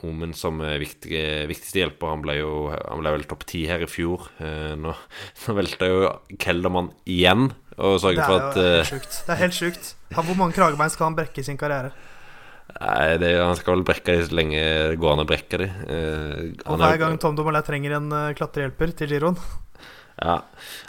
[0.08, 2.14] Omen som viktig, viktigste hjelper.
[2.14, 4.30] Han ble jo han ble vel topp ti her i fjor.
[4.40, 4.94] Uh, nå,
[5.46, 9.20] nå velta jo Keldermann igjen og sørget for at Det er jo helt sjukt.
[9.26, 9.92] Det er helt sjukt.
[10.16, 11.94] Hvor mange kragebein skal han brekke i sin karriere?
[12.78, 14.60] Nei, det, Han skal vel brekke de så lenge
[14.92, 15.70] det går an å brekke de.
[15.90, 19.40] Eh, og hver er, gang Tom Domolet trenger en uh, klatrehjelper til giroen.
[20.20, 20.42] Ja.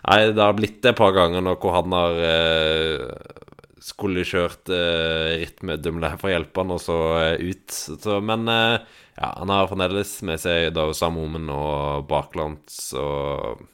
[0.05, 3.40] Nei, det har blitt det et par ganger nå hvor han har eh,
[3.81, 7.73] skulle kjørt uh, Dumle for å hjelpe han, og så uh, ut.
[7.73, 8.77] Så, men uh,
[9.17, 13.65] ja, han har fremdeles med seg da Sam og Baklands og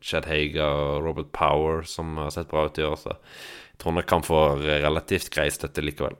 [0.00, 2.98] Chad Haga og Robert Power, som har sett bra ut i år.
[3.00, 6.16] Så jeg tror nok han får relativt grei støtte likevel.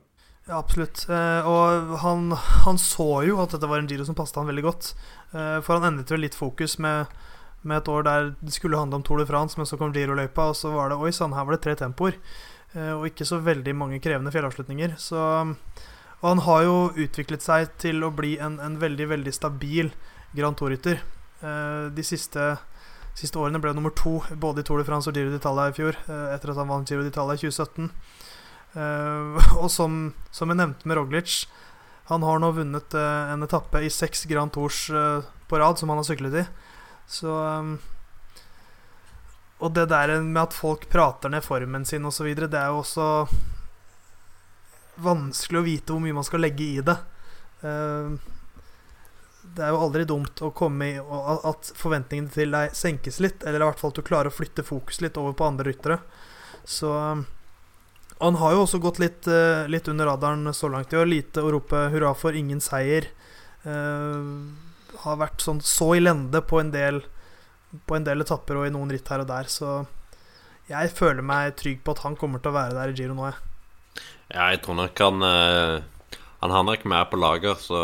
[0.47, 1.03] Ja, absolutt.
[1.11, 2.29] Og han,
[2.63, 4.91] han, så jo at dette var en giro som passet han veldig godt.
[5.33, 7.11] For han endret vel litt fokus med,
[7.67, 10.47] med, et år der det skulle handle om Tour de France, men så kom Giro-løypa,
[10.53, 12.15] og så var det Oi sann, her var det tre tempoer.
[12.77, 14.95] Eh, og ikke så veldig mange krevende fjellavslutninger.
[15.01, 15.19] Så,
[16.21, 19.91] og han har jo utviklet seg til å bli en, en veldig, veldig stabil
[20.37, 21.01] Grand Tour-rytter.
[21.37, 22.43] De siste,
[23.13, 25.93] siste, årene ble nummer to både i Tour de France og Giro d'Italia i fjor,
[26.33, 27.91] etter at han vant Giro d'Italia i 2017.
[28.73, 29.99] Uh, og som,
[30.33, 31.35] som, jeg nevnte med Roglic,
[32.09, 36.09] han har nå vunnet en etappe i seks Grand Tours på rad som han har
[36.09, 36.45] syklet i.
[37.05, 37.37] Så
[39.57, 43.07] Og det der med at folk prater ned formen sin osv., det er jo også
[45.01, 46.97] vanskelig å vite hvor mye man skal legge i det.
[49.57, 53.63] det er jo aldri dumt å komme i at forventningene til deg senkes litt, eller
[53.63, 55.99] i hvert fall at du klarer å flytte fokus litt over på andre ryttere.
[56.67, 57.25] Så um,
[58.19, 61.05] Han har jo også gått litt, eh, litt under radaren så langt i år.
[61.05, 63.05] Lite å rope hurra for, ingen seier.
[65.03, 67.03] Har vært sånn så i lende på en del
[67.87, 69.81] På en del etapper og i noen ritt her og der, så
[70.67, 73.29] jeg føler meg trygg på at han kommer til å være der i Giro nå,
[73.29, 73.37] jeg.
[74.33, 75.79] Ja, jeg tror nok han uh,
[76.43, 77.79] Han har nok mer på lager, så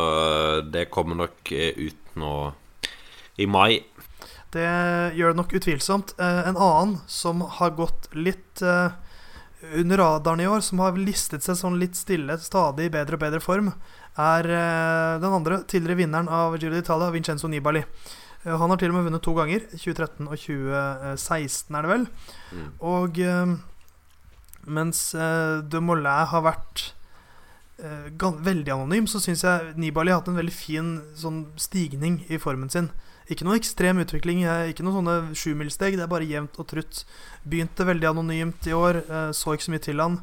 [0.67, 2.33] det kommer nok ut nå
[3.41, 3.81] i mai.
[4.53, 4.67] Det
[5.17, 6.13] gjør det nok utvilsomt.
[6.19, 11.79] En annen som har gått litt under radaren i år, som har listet seg sånn
[11.81, 13.71] litt stille, stadig i bedre og bedre form,
[14.21, 17.81] er den andre tidligere vinneren av Giro d'Italia, Vincenzo Nibali.
[18.43, 19.63] Uh, han har til og med vunnet to ganger.
[19.71, 22.09] 2013 og 2016, er det vel.
[22.51, 22.67] Mm.
[22.93, 23.55] Og uh,
[24.63, 25.05] mens
[25.67, 26.93] de Mollet har vært
[27.83, 32.71] veldig anonym, så syns jeg Nibali har hatt en veldig fin sånn stigning i formen
[32.71, 32.87] sin.
[33.31, 35.95] Ikke noe ekstrem utvikling, ikke noen sånne sjumilssteg.
[35.95, 37.03] Det er bare jevnt og trutt.
[37.47, 40.17] Begynte veldig anonymt i år, eh, så ikke så mye til han.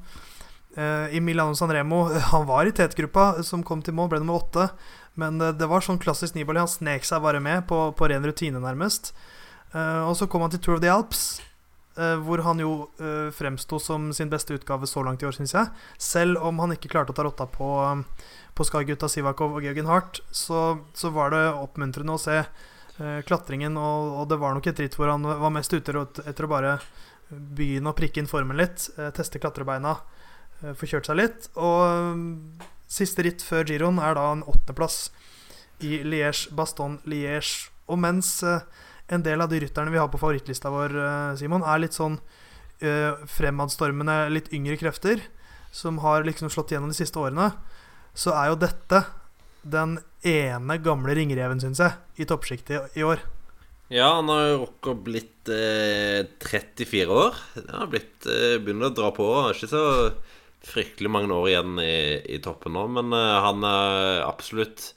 [0.76, 4.68] Eh, I Milano Sanremo, Han var i tetgruppa som kom til mål, ble nummer åtte.
[5.20, 6.62] Men det var sånn klassisk Nibali.
[6.62, 9.12] Han snek seg bare med på, på ren rutine, nærmest.
[9.74, 11.28] Eh, og så kom han til Tour of the Alps,
[12.24, 12.86] hvor han jo
[13.36, 15.68] fremsto som sin beste utgave så langt i år, syns jeg.
[16.00, 17.66] Selv om han ikke klarte å ta rotta på,
[18.56, 22.38] på Sky-gutta Sivakov og Georgen Hart, så, så var det oppmuntrende å se
[23.00, 25.94] Eh, klatringen, og, og, det var nok et ritt hvor han var mest ute
[26.28, 26.74] etter å bare
[27.30, 29.94] begynne å prikke inn formen litt, eh, teste klatrebeina,
[30.60, 31.48] eh, få kjørt seg litt.
[31.56, 32.26] Og
[32.90, 35.00] siste ritt før giroen er da en åttendeplass
[35.86, 37.70] i Liège-Baston-Liège.
[37.90, 40.94] Og mens en del av de rytterne vi har på favorittlista vår,
[41.40, 42.20] Simon, er litt sånn
[42.80, 45.24] fremadstormende, litt yngre krefter,
[45.72, 47.50] som har liksom slått gjennom de siste årene,
[48.14, 49.02] så er jo dette
[49.62, 53.22] den ene gamle ringreven, syns jeg, i toppsjiktet i år.
[53.90, 57.38] Ja, han har jo rukket blitt eh, 34 år.
[57.56, 59.26] Han har blitt, eh, begynner å dra på.
[59.34, 59.84] Han er ikke så
[60.66, 61.94] fryktelig mange år igjen i,
[62.36, 64.90] i toppen nå, men uh, han er absolutt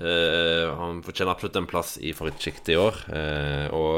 [0.00, 2.98] uh, Han fortjener absolutt en plass i favorittsjiktet i år.
[3.08, 3.96] Uh, og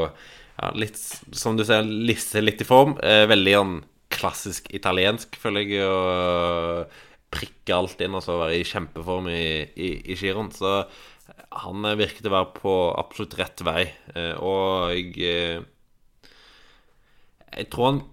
[0.59, 0.99] ja, litt,
[1.35, 2.93] som du ser, Lisse litt i form.
[3.01, 3.79] Veldig sånn
[4.13, 5.87] klassisk italiensk, føler jeg.
[5.89, 6.99] Og
[7.33, 10.51] prikke alt inn og så være i kjempeform i, i, i giroen.
[10.53, 10.83] Så
[11.63, 13.87] han virker til å være på absolutt rett vei.
[14.37, 15.65] Og jeg
[17.53, 18.03] Jeg tror han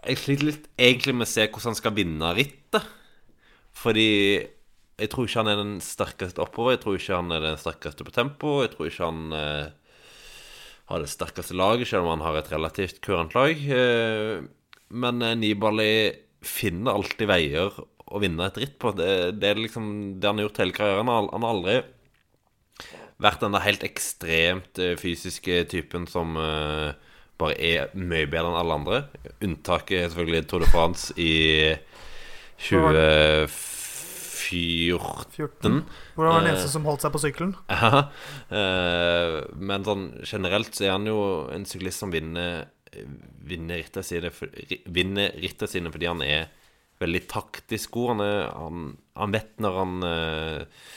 [0.00, 2.86] Jeg sliter litt egentlig med å se hvordan han skal vinne rittet.
[3.80, 4.08] Fordi
[5.00, 6.74] jeg tror ikke han er den sterkeste oppover.
[6.74, 8.56] Jeg tror ikke han er den sterkeste på tempo.
[8.64, 9.94] Jeg tror ikke han eh,
[10.90, 13.54] har det sterkeste laget, selv om han har et relativt kurant lag.
[13.54, 14.42] Eh,
[14.90, 15.92] men eh, Nibali
[16.44, 18.92] finner alltid veier å vinne et ritt på.
[18.96, 19.86] Det, det, er liksom
[20.20, 21.12] det han har gjort hele karrieren.
[21.30, 21.78] Han har aldri
[23.20, 26.96] vært den der helt ekstremt eh, fysiske typen som uh,
[27.40, 29.00] bare er mye bedre enn alle andre.
[29.40, 31.34] Unntaket er selvfølgelig Tour de France i
[32.68, 33.68] 2014.
[34.50, 35.76] 14.
[36.16, 37.54] Hvor han var den eneste som holdt seg på sykkelen.
[37.70, 38.08] Ja,
[38.50, 41.20] uh, men sånn generelt så er han jo
[41.54, 44.32] en syklist som vinner Vinner rittet sine,
[45.70, 46.48] sine fordi han er
[46.98, 48.08] veldig taktisk god.
[48.10, 48.88] Han, er, han,
[49.20, 50.88] han vet når han uh,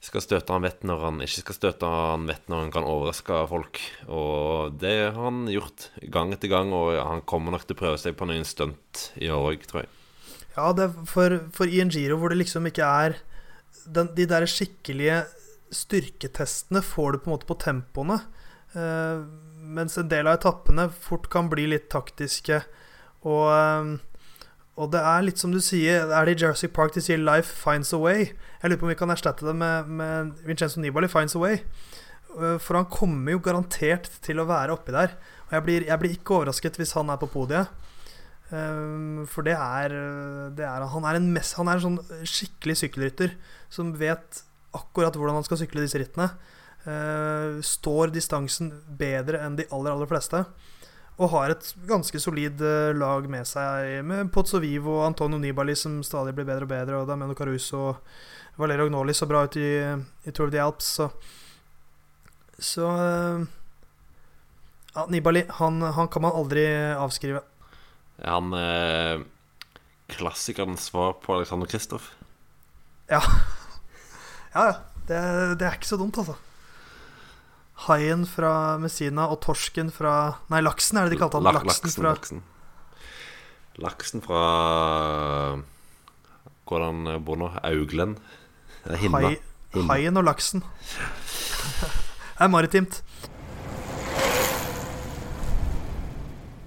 [0.00, 3.40] skal støte, han vet når han ikke skal støte, han vet når han kan overraske
[3.50, 3.80] folk.
[4.08, 8.00] Og det har han gjort gang etter gang, og han kommer nok til å prøve
[8.00, 9.92] seg på noen stunt i år òg, tror jeg.
[10.56, 13.20] Ja, det er for, for en giro hvor det liksom ikke er
[13.86, 15.22] den, De der skikkelige
[15.72, 18.18] styrketestene får du på en måte på tempoene.
[18.74, 19.22] Eh,
[19.70, 22.62] mens en del av etappene fort kan bli litt taktiske.
[23.28, 23.98] Og uh,
[24.76, 27.50] og det er litt som du sier, er det i Jersey Park de sier 'Life
[27.52, 28.30] finds a way'?
[28.62, 31.60] Jeg lurer på om vi kan erstatte det med, med Vincenzo Nibali 'Finds a way'.
[32.38, 35.16] Øh, for han kommer jo garantert til å være oppi der.
[35.48, 37.68] Og jeg blir, jeg blir ikke overrasket hvis han er på podiet.
[38.50, 39.92] Um, for det er,
[40.50, 43.36] det er, Han er en, mess, han er en sånn skikkelig sykkelrytter
[43.70, 44.42] som vet
[44.74, 46.30] akkurat hvordan han skal sykle disse rittene.
[46.86, 50.42] Uh, står distansen bedre enn de aller, aller fleste.
[51.20, 55.98] Og har et ganske solid uh, lag med seg, med Pozzovivo og Antonio Nibali, som
[56.06, 59.68] stadig blir bedre og bedre, og Dameno Caruso og Valerio Gnoli så bra ut i,
[60.24, 61.10] i Tour of the Alps, så
[62.60, 63.44] Så uh,
[64.94, 66.66] ja, Nibali, han, han, kan man aldri
[66.98, 67.40] avskrive.
[68.20, 69.22] Han eh,
[70.12, 72.10] klassikerens svar på Alexander Kristoff?
[73.08, 73.22] Ja.
[74.54, 74.74] ja, ja.
[75.06, 75.20] Det,
[75.58, 76.36] det er ikke så dumt, altså
[77.86, 80.14] haien fra Messina og torsken fra
[80.52, 81.48] Nei, laksen er det de kalte han.
[81.48, 82.42] Laksen, laksen, fra laksen.
[83.80, 84.42] Laksen fra
[86.70, 87.48] Hvordan bor nå?
[87.66, 88.18] Auglen?
[88.86, 89.36] Hai,
[89.74, 90.62] haien og laksen.
[90.62, 93.02] det er maritimt.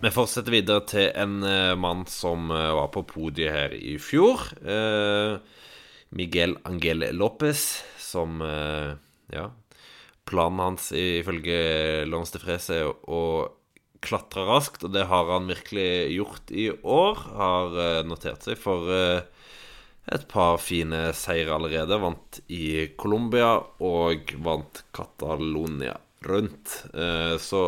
[0.04, 4.50] vi fortsetter videre til en uh, mann som uh, var på podiet her i fjor.
[4.60, 5.40] Uh,
[6.12, 8.44] Miguel Angel Lopez, som
[9.34, 9.48] Ja.
[10.30, 13.22] Planen hans ifølge Lons de Frese er å
[14.04, 17.22] klatre raskt, og det har han virkelig gjort i år.
[17.40, 22.02] Har notert seg for et par fine seire allerede.
[22.04, 25.96] Vant i Colombia og vant Catalonia
[26.28, 26.76] rundt.
[27.40, 27.64] Så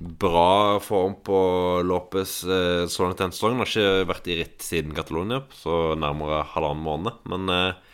[0.00, 1.38] bra form på
[1.84, 3.60] Lopez eh, så langt denne sesongen.
[3.60, 7.24] Har ikke vært i ritt siden Catalonia, så nærmere halvannen måned.
[7.30, 7.89] Men eh,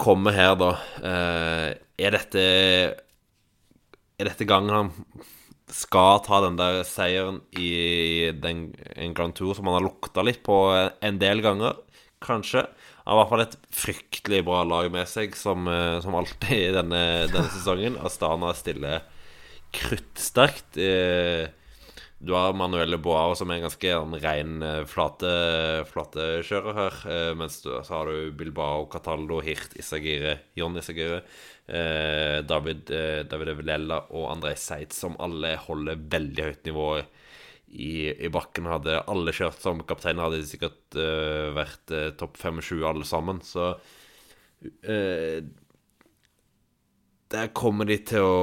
[0.00, 0.70] kommer her, da.
[1.02, 1.68] Eh,
[2.06, 2.44] er dette
[4.16, 4.92] Er dette gangen han
[5.72, 10.38] skal ta den der seieren i den, en Grand Tour som han har lukta litt
[10.46, 11.74] på en del ganger,
[12.22, 12.62] kanskje?
[13.04, 16.78] Han har i hvert fall et fryktelig bra lag med seg, som, eh, som alltid
[16.78, 17.98] denne, denne sesongen.
[18.06, 19.04] Astana stiller
[19.76, 20.78] kruttsterkt.
[22.18, 25.32] Du har Manuelle Boao, som er en ganske ren eh, flate,
[25.84, 26.96] her.
[27.12, 31.20] Eh, mens du, så har du Bilbao, Cataldo, Hirt, Isagire, John Isagire,
[31.68, 32.88] eh, David,
[33.28, 36.90] David Evelella og André Seitz, som alle holder veldig høyt nivå
[37.66, 38.68] i, i bakken.
[38.70, 43.42] Hadde alle kjørt som kaptein, hadde de sikkert eh, vært eh, topp 25 alle sammen.
[43.44, 45.38] Så uh,
[47.36, 48.38] Der kommer de til å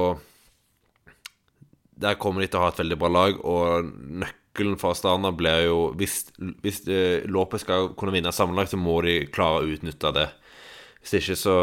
[2.00, 3.90] der kommer de til å ha et veldig bra lag, og
[4.22, 6.24] nøkkelen for Astana blir jo Hvis,
[6.62, 10.28] hvis uh, Lopez skal kunne vinne sammenlagt, så må de klare å utnytte det.
[11.04, 11.56] Hvis ikke så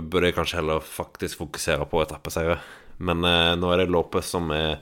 [0.00, 2.56] bør de kanskje heller faktisk fokusere på etappeseiere.
[3.04, 4.78] Men eh, nå er det Lopez som, er,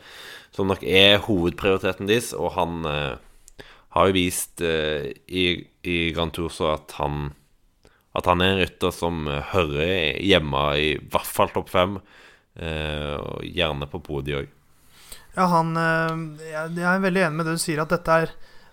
[0.54, 3.64] som nok er hovedprioriteten deres, og han eh,
[3.96, 5.44] har jo vist i,
[5.82, 7.32] i Grand Tour så at han
[8.18, 11.98] at han er en rytter som hører hjemme i hvert fall topp fem,
[12.58, 14.54] og gjerne på podiet òg.
[15.38, 16.14] Ja, han eh,
[16.74, 18.32] Jeg er veldig enig med det du sier, at dette er,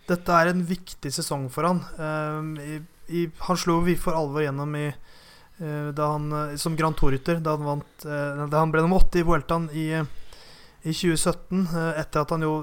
[0.10, 1.84] dette er en viktig sesong for han.
[2.02, 7.44] Eh, I, i, han slo vi for alvor gjennom i, eh, han, som Grand Tour-rytter
[7.46, 11.68] da, da, han ble nummer åtte i Vueltaen i, i 2017.
[12.02, 12.58] Etter at han jo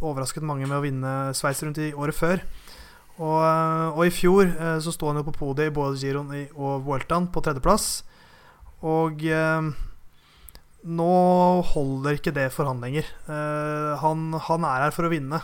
[0.00, 2.46] overrasket mange med å vinne Sveits rundt i året før.
[3.20, 4.48] Og, og, i fjor
[4.80, 7.90] så sto han jo på podiet i både Giron og Vueltaen på tredjeplass.
[8.80, 9.20] Og
[10.82, 13.06] nå holder ikke det for han lenger.
[13.28, 15.38] Uh, han, han, er her for å vinne.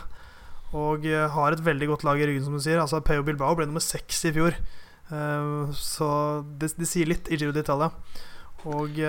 [0.75, 2.81] Og uh, har et veldig godt lag i ryggen, som du sier.
[2.81, 4.57] Altså Peo Bilbao ble nummer seks i fjor.
[5.09, 6.09] Uh, så
[6.59, 7.91] det, det, sier litt i Giro d'Italia.
[8.67, 8.99] Og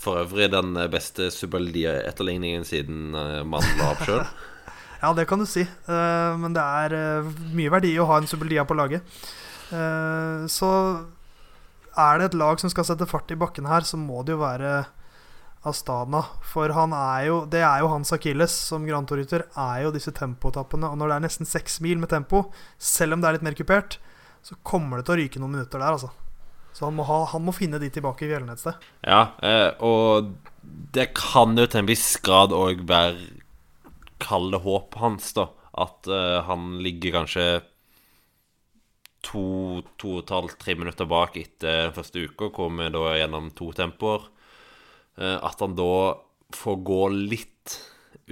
[0.00, 4.22] For øvrig den beste Subaldia-etterligningen siden mannen la opp sjøl.
[5.02, 5.66] ja, det kan du si.
[5.84, 9.04] men det er mye verdi å ha en Subaldia på laget.
[10.48, 10.70] så
[11.92, 14.40] er det et lag som skal sette fart i bakken her, så må det jo
[14.46, 14.86] være
[15.66, 16.22] Astana.
[16.46, 20.14] For han er jo, det er jo hans akilles som Grand Tour-rytter, er jo disse
[20.14, 20.90] tempoetappene.
[20.92, 22.46] Og når det er nesten seks mil med tempo,
[22.78, 23.98] selv om det er litt mer kupert,
[24.46, 26.12] så kommer det til å ryke noen minutter der, altså.
[26.76, 28.82] Så han må, ha, han må finne de tilbake i fjellene et sted.
[29.00, 30.34] Ja, eh, og
[30.92, 33.32] det kan jo til en viss grad òg være
[34.20, 35.50] Kall det håpet hans, da.
[35.76, 37.46] At eh, han ligger kanskje
[39.26, 43.04] to, to og et halvt, tre minutter bak etter den første uka, hvor vi da
[43.18, 44.28] gjennom to tempoer.
[45.16, 46.16] Eh, at han da
[46.54, 47.76] får gå litt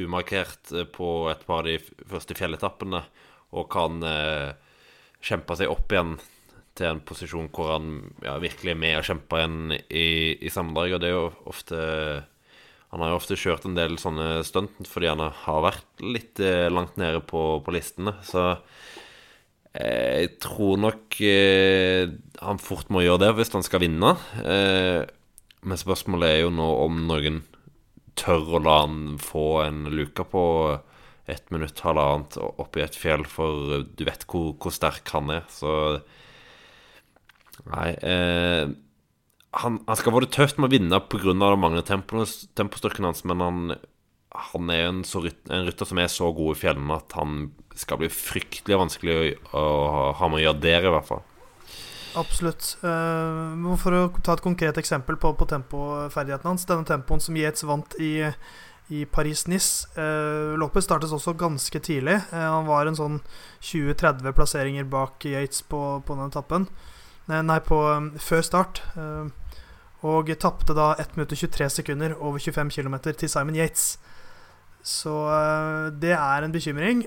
[0.00, 1.78] umarkert eh, på et par av de
[2.10, 3.00] første fjelletappene
[3.54, 4.52] og kan eh,
[5.24, 6.16] kjempe seg opp igjen
[6.74, 7.90] til en posisjon hvor han
[8.24, 10.08] ja, virkelig er med og kjemper igjen i,
[10.42, 10.96] i sammendrag.
[10.96, 11.78] Og det er jo ofte
[12.90, 16.98] Han har jo ofte kjørt en del sånne stunt fordi han har vært litt langt
[16.98, 18.12] nede på, på listene.
[18.26, 18.52] Så
[19.74, 22.06] jeg tror nok eh,
[22.38, 24.12] han fort må gjøre det hvis han skal vinne.
[24.46, 25.02] Eh,
[25.64, 27.42] men spørsmålet er jo nå om noen
[28.18, 30.44] tør å la han få en luke på
[31.30, 35.46] ett minutt, halvannet oppi et fjell, for du vet hvor, hvor sterk han er.
[35.52, 35.72] Så
[37.70, 37.90] Nei.
[38.02, 38.68] Eh,
[39.54, 41.32] han, han, skal få det tøft med å vinne pga.
[41.32, 41.86] det manglende
[42.58, 43.76] tempostyrken hans, men han,
[44.50, 47.46] han er en, så, en, rytter som er så god i fjellene at han
[47.78, 51.22] skal bli fryktelig vanskelig å, å ha med å gjøre der, i hvert fall.
[52.18, 52.76] Absolutt.
[52.84, 56.66] Uh, for å ta et konkret eksempel på, på tempoferdigheten hans.
[56.68, 58.12] Denne tempoen som Yates vant i,
[58.94, 59.90] i Paris-Nice.
[59.98, 62.20] Uh, startes startet også ganske tidlig.
[62.32, 63.20] Uh, han var en sånn
[63.60, 66.68] 20-30 plasseringer bak Yates på, på den etappen.
[67.24, 67.78] Nei, på,
[68.20, 68.82] før start.
[70.04, 73.94] Og tapte da 1 minutt og 23 sekunder over 25 km til Simon Yates.
[74.84, 75.14] Så
[75.96, 77.06] det er en bekymring.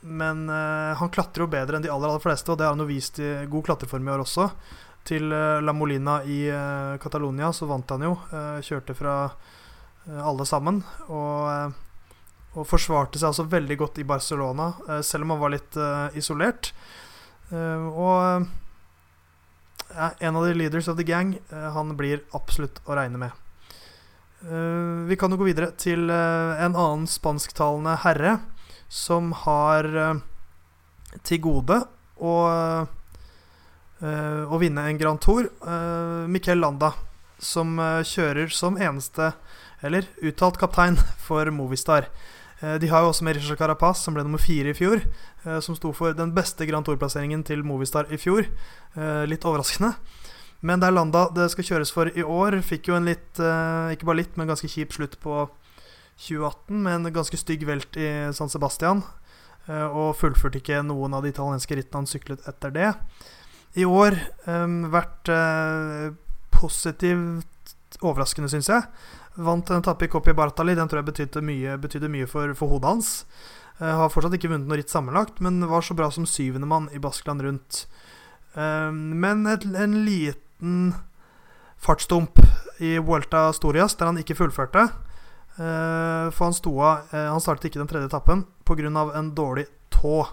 [0.00, 2.80] Men uh, han klatrer jo bedre enn de aller, aller fleste, og det har han
[2.80, 4.48] jo vist i god klatreform i år også.
[5.08, 8.16] Til uh, La Molina i uh, Catalonia så vant han jo.
[8.64, 9.20] kjørte fra
[10.24, 10.82] alle sammen.
[11.12, 11.78] Og
[12.58, 14.72] og forsvarte seg altså veldig godt i Barcelona,
[15.06, 15.76] selv om han var litt
[16.18, 16.72] isolert.
[17.54, 18.48] Og
[19.94, 21.36] en av de leaders of the gang.
[21.46, 23.30] han blir absolutt å regne med.
[25.06, 28.40] Vi kan jo gå videre til en annen spansktalende herre
[28.90, 30.22] som har eh,
[31.26, 31.78] til gode
[32.18, 32.34] å,
[34.02, 35.46] eh, å vinne en Grand Tour.
[35.62, 36.92] Uh, Miquel Landa,
[37.40, 39.32] som eh, kjører som eneste,
[39.86, 42.10] eller uttalt kaptein, for Movistar.
[42.60, 45.00] Eh, de har jo også med Richard Carapaz, som ble nummer fire i fjor.
[45.46, 48.44] eh, som sto for den beste Grand Tour-plasseringen til Movistar i fjor.
[48.96, 49.94] Eh, litt overraskende.
[50.60, 52.60] Men det er Landa det skal kjøres for i år.
[52.60, 55.48] Fikk jo en litt, eh, ikke bare litt, men ganske kjip slutt på
[56.20, 59.02] 2018 med en ganske stygg velt i San Sebastian.
[59.68, 62.90] eh, og fullførte ikke noen av de italienske rittene han syklet etter det.
[63.78, 64.16] I år
[64.50, 66.10] um, vært uh,
[66.50, 68.82] positivt overraskende, syns jeg.
[69.38, 70.74] Vant en etappe i Coppi Bartali.
[70.74, 73.12] Den tror jeg betydde mye, betydde mye for, for hodet hans.
[73.78, 76.90] Uh, har fortsatt ikke vunnet noe ritt sammenlagt, men var så bra som syvende mann
[76.90, 77.84] i Baskeland rundt.
[78.54, 80.94] Eh, men et, en liten
[81.80, 82.40] fartsdump
[82.82, 84.88] i Vuelta Storias, der han ikke fullførte.
[85.60, 89.10] Eh, for han sto av eh, Han startet ikke den tredje etappen pga.
[89.18, 90.26] en dårlig tå.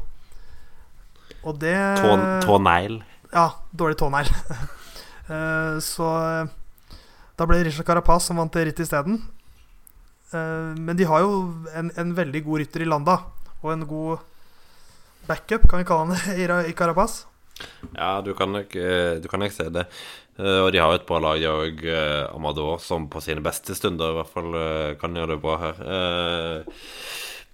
[1.44, 3.02] Og det Tå- Tånegl.
[3.34, 4.32] Ja, dårlig tånegl.
[5.28, 6.06] Eh, så
[7.36, 9.18] da ble det Richard Carapaz som vant rittet isteden.
[10.32, 11.42] Uh, men de har jo
[11.76, 13.18] en, en veldig god rytter i Landa,
[13.60, 14.24] og en god
[15.28, 17.26] backup, kan vi kalle han det, i, Ra- Carapaz.
[17.92, 19.84] Ja, du kan nok, du kan nok se det.
[20.38, 21.84] Eh, Og de har jo et bra lag, de òg.
[22.36, 25.84] Amador, som på sine beste stunder i hvert fall eh, kan gjøre det bra her.
[25.98, 26.82] Eh,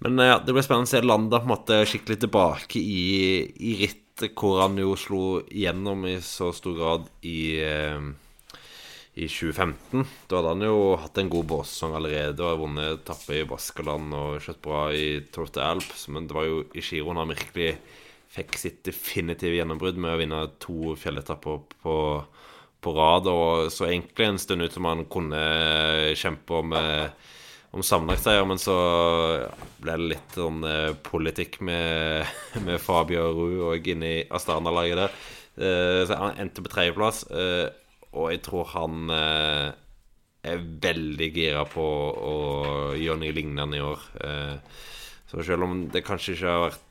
[0.04, 3.04] Men eh, ja, det blir spennende å se Landa på en måte skikkelig tilbake i,
[3.70, 8.04] i rittet, hvor han jo slo igjennom i så stor grad i eh,
[9.14, 10.04] i 2015.
[10.26, 14.14] Da hadde han jo hatt en god båssesong allerede og har vunnet etappe i Baskeland
[14.18, 15.04] og kjørt bra i
[15.34, 17.76] Tour de Alps, men det var jo i giroen han virkelig
[18.34, 21.94] fikk sitt definitive gjennombrudd med å vinne to fjelletapper på,
[22.84, 25.40] på rad, og så egentlig en stund ut som han kunne
[26.18, 27.08] kjempe om, eh,
[27.74, 28.76] om sammenlagtseier, men så
[29.82, 32.28] ble det litt sånn eh, politikk med,
[32.66, 35.16] med Fabio Ru og inne i Astana-laget der.
[35.54, 37.24] Eh, så han endte på tredjeplass,
[38.14, 42.34] og jeg tror han er veldig gira på å
[42.94, 44.04] gjøre noe lignende i år.
[45.26, 46.84] Så selv om det kanskje ikke har vært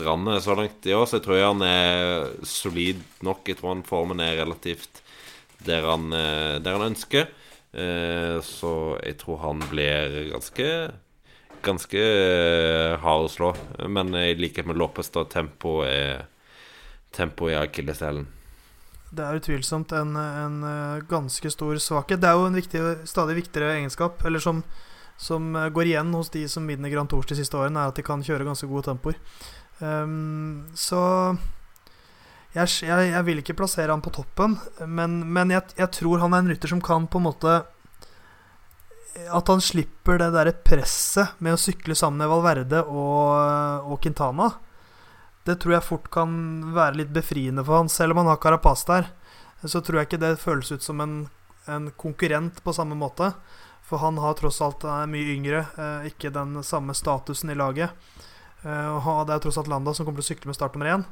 [0.00, 3.46] gnistrende så langt i år, så jeg tror han er solid nok.
[3.48, 5.02] Jeg tror han formen er relativt
[5.64, 7.28] der han, eh, der han ønsker.
[7.72, 10.92] Eh, Så jeg tror han blir ganske
[11.62, 13.54] Ganske eh, hard å slå.
[13.86, 16.26] Men i likhet med Lopez, tempo er
[17.12, 18.26] Tempo i akilleshælen.
[19.12, 22.20] Det er utvilsomt en, en ganske stor svakhet.
[22.22, 24.62] Det er jo en viktig, stadig viktigere egenskap, eller som,
[25.18, 28.06] som går igjen hos de som vinner Grand Tours de siste årene, er at de
[28.06, 29.18] kan kjøre ganske gode tempoer.
[29.80, 31.00] Ehm, så
[32.52, 34.56] jeg, jeg, jeg vil ikke plassere han på toppen,
[34.86, 37.52] men, men jeg, jeg tror han er en rytter som kan på en måte
[39.30, 44.52] At han slipper det derre presset med å sykle sammen med Valverde og, og Quintana.
[45.44, 46.30] Det tror jeg fort kan
[46.74, 47.90] være litt befriende for han.
[47.90, 49.10] Selv om han har Carapaz der,
[49.64, 51.16] så tror jeg ikke det føles ut som en,
[51.66, 53.32] en konkurrent på samme måte.
[53.84, 57.90] For han har tross alt er mye yngre, eh, ikke den samme statusen i laget.
[58.62, 60.92] Eh, og det er tross alt Landa som kommer til å sykle med start nummer
[60.92, 61.04] én.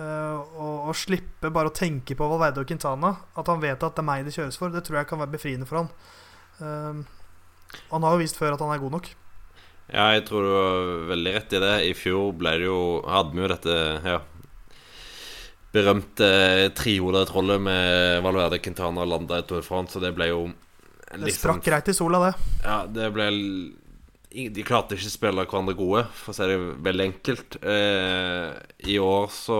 [0.00, 3.96] Eh, og å slippe bare å tenke på Valverde og Quintana, at han vet at
[3.96, 5.90] det er meg det kjøres for, det tror jeg kan være befriende for han.
[6.60, 9.12] Eh, han har jo vist før at han er god nok.
[9.90, 11.76] Ja, jeg tror du har veldig rett i det.
[11.90, 14.20] I fjor ble det jo Hadde vi jo dette ja,
[15.74, 16.28] berømte
[16.78, 21.26] trioletrollet med Valverde, Quintana og Landa i Tour de France, så det ble jo liksom,
[21.26, 22.32] Det sprakk greit i sola, det.
[22.62, 23.28] Ja, det ble
[24.30, 27.56] De klarte ikke å spille hverandre gode, for å si det veldig enkelt.
[27.66, 28.52] Eh,
[28.92, 29.58] I år så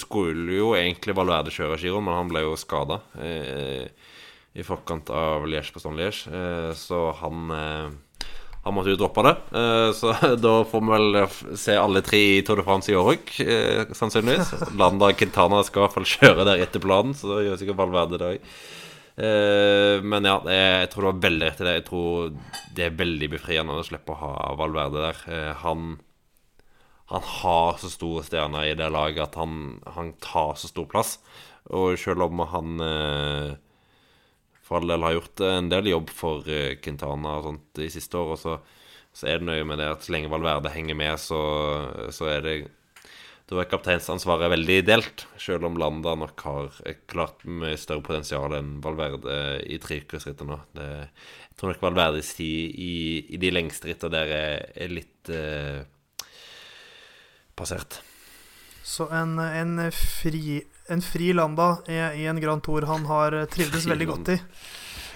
[0.00, 3.86] skulle jo egentlig Valverde kjøre giroen, men han ble jo skada eh,
[4.58, 7.96] i forkant av Liège-Bastogne-Liège, eh, så han eh,
[8.68, 9.34] han måtte jo droppe det.
[9.56, 10.12] Eh, så
[10.44, 11.20] da får vi vel
[11.56, 14.50] se alle tre i Tour de France i år òg, eh, sannsynligvis.
[14.78, 18.20] Landa Quintana skal i hvert fall kjøre der etter planen, så da gjør sikkert Valverde
[18.20, 18.50] det òg.
[19.18, 21.76] Eh, men ja, jeg tror du har veldig rett i det.
[21.80, 22.34] Jeg tror
[22.76, 25.24] det er veldig befriende å slippe å ha Valverde der.
[25.34, 25.96] Eh, han
[27.08, 31.14] Han har så store stjerner i det laget at han, han tar så stor plass.
[31.72, 33.54] Og selv om han eh,
[34.60, 36.44] for all del har gjort en del jobb for
[36.84, 38.58] Quintana og sånt de siste årene, så,
[39.16, 41.40] så er det nøye med det at så lenge Valverde henger med, så,
[42.12, 42.56] så er det
[43.48, 45.24] da er kapteinsansvaret veldig delt.
[45.40, 50.58] Selv om Landa nok har klart mye større potensial enn Valverde i trykkersrittet nå.
[50.76, 55.32] Det, jeg tror nok Valverdes tid i, i, de lengste rittene der er, er litt
[55.32, 55.80] eh,
[57.56, 58.02] passert.
[58.84, 60.60] Så en, en, fri,
[60.92, 64.38] en fri Landa i, i, en Grand Tour han har trivdes veldig godt i.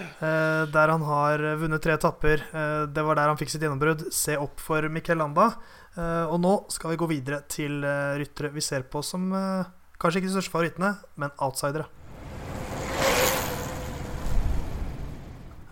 [0.02, 2.48] Eh, der han har vunnet tre etapper.
[2.48, 4.08] Eh, det var der han fikk sitt gjennombrudd.
[4.14, 5.52] Se opp for Miquel Landa.
[5.92, 9.68] Eh, og nå skal vi gå videre til eh, ryttere vi ser på som eh,
[10.00, 11.84] kanskje ikke de største favorittene, men outsidere.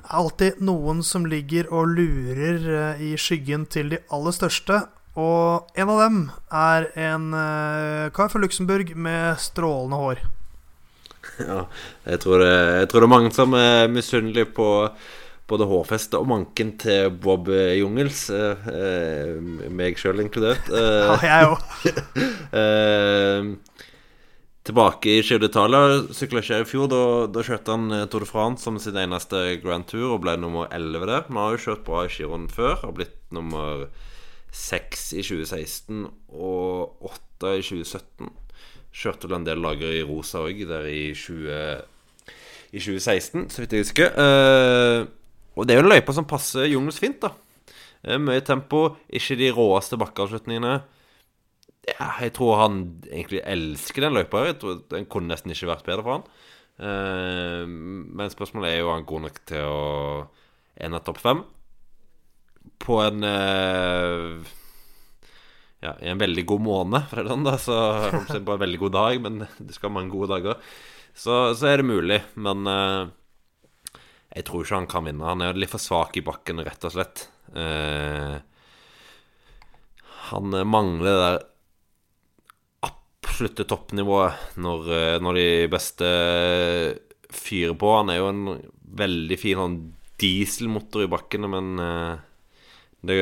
[0.01, 4.81] Det er alltid noen som ligger og lurer i skyggen til de aller største.
[5.15, 6.19] Og en av dem
[6.51, 7.31] er en
[8.15, 10.23] kar fra Luxembourg med strålende hår.
[11.41, 11.63] Ja,
[12.05, 14.67] jeg tror, det, jeg tror det er mange som er misunnelige på
[15.51, 18.29] både hårfestet og manken til Bob Jungels.
[18.31, 20.71] Eh, eh meg sjøl inkludert.
[20.81, 21.61] Eh, ja, jeg òg.
[22.61, 23.81] eh,
[24.67, 26.91] tilbake i Giro d'Italia sykla ikke i fjor.
[26.93, 27.03] Da,
[27.35, 30.71] da kjørte han eh, Tour de France som sin eneste Grand Tour og ble nummer
[30.73, 31.27] 11 der.
[31.29, 32.79] Han har jo kjørt bra i giroen før.
[32.85, 33.89] Har blitt nummer
[34.57, 38.31] 6 i 2016 og 8 i 2017.
[38.91, 41.83] Kjørte vel en del lager i rosa òg der i, 20,
[42.75, 44.11] i 2016, så vidt jeg husker.
[44.19, 45.05] Eh,
[45.61, 47.35] og det er jo en løype som passer Jungels fint, da.
[48.17, 50.79] Mye tempo, ikke de råeste bakkeavslutningene.
[51.89, 54.47] Ja, jeg tror han egentlig elsker den løypa.
[54.49, 56.27] Jeg tror Den kunne nesten ikke vært bedre for han.
[56.81, 59.81] Eh, men spørsmålet er jo om han god nok til å
[60.81, 61.45] ende topp fem.
[62.81, 64.57] På en eh,
[65.81, 67.57] Ja, i en veldig god måned, for det er da.
[67.61, 67.77] Så
[68.45, 70.61] på en veldig god dag, men det skal mange gode dager.
[71.17, 72.21] Så, så er det mulig.
[72.37, 73.13] Men eh,
[74.31, 75.27] jeg tror ikke han kan vinne.
[75.27, 77.27] Han er litt for svak i bakken, rett og slett.
[77.59, 78.37] Eh,
[80.31, 81.41] han mangler det der
[82.91, 86.11] absolutte toppnivået når, eh, når, de beste
[87.35, 87.95] fyrer på.
[87.97, 88.45] Han er jo en
[89.01, 89.79] veldig fin sånn
[90.21, 92.15] dieselmotor i bakkene, men eh,
[93.01, 93.17] det,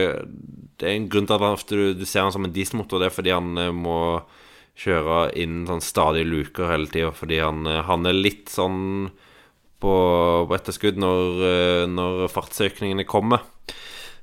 [0.76, 3.00] det, er en grunn til at du, du ser han som en dieselmotor.
[3.00, 3.98] Det er fordi han eh, må
[4.78, 7.12] kjøre inn sånn stadige luker hele tida.
[7.14, 9.10] Fordi han, eh, han er litt sånn
[9.82, 9.94] på,
[10.48, 13.44] på etterskudd når, eh, når fartsøkningene kommer.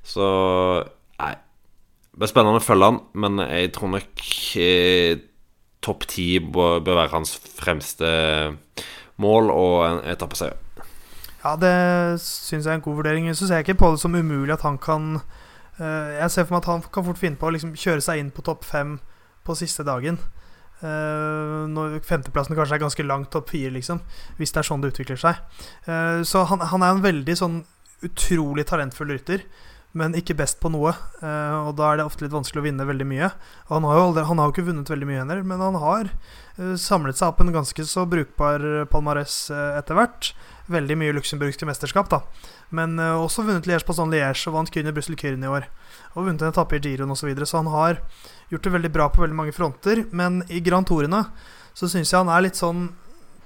[0.06, 0.26] Så
[1.16, 4.22] nei Det blir spennende å følge han, men jeg tror nok
[4.62, 5.18] eh,
[5.84, 8.08] topp ti bør, være hans fremste
[9.20, 10.56] mål og en etappeseier.
[11.44, 13.28] Ja, det syns jeg er en god vurdering.
[13.36, 15.20] Så ser jeg ikke på det som umulig at han kan
[15.78, 18.22] uh, Jeg ser for meg at han kan fort finne på å liksom kjøre seg
[18.22, 18.96] inn på topp fem
[19.46, 20.18] på siste dagen.
[20.76, 24.02] Uh, når femteplassen kanskje er ganske langt topp fire, liksom.
[24.36, 25.40] Hvis det er sånn det utvikler seg.
[25.88, 27.62] Uh, så han, han, er en veldig sånn
[28.04, 29.46] utrolig talentfull rytter,
[29.96, 30.92] men ikke best på noe.
[31.22, 33.30] Uh, og da er det ofte litt vanskelig å vinne veldig mye.
[33.68, 36.12] Og han har jo, aldri, han har ikke vunnet veldig mye heller, men han har
[36.80, 40.30] samlet seg opp en ganske så brukbar palmares etter hvert.
[40.72, 42.22] Veldig mye luxemburgske mesterskap, da.
[42.74, 45.68] Men også vunnet Liège på sånn Liège og vant kun i Brussel Kyrne i år.
[46.16, 47.22] Og vunnet en etappe i Giroen osv.
[47.22, 47.46] Så, videre.
[47.46, 48.00] så han har
[48.50, 50.02] gjort det veldig bra på veldig mange fronter.
[50.10, 51.22] Men i Grand Tourene
[51.76, 52.88] så syns jeg han er litt sånn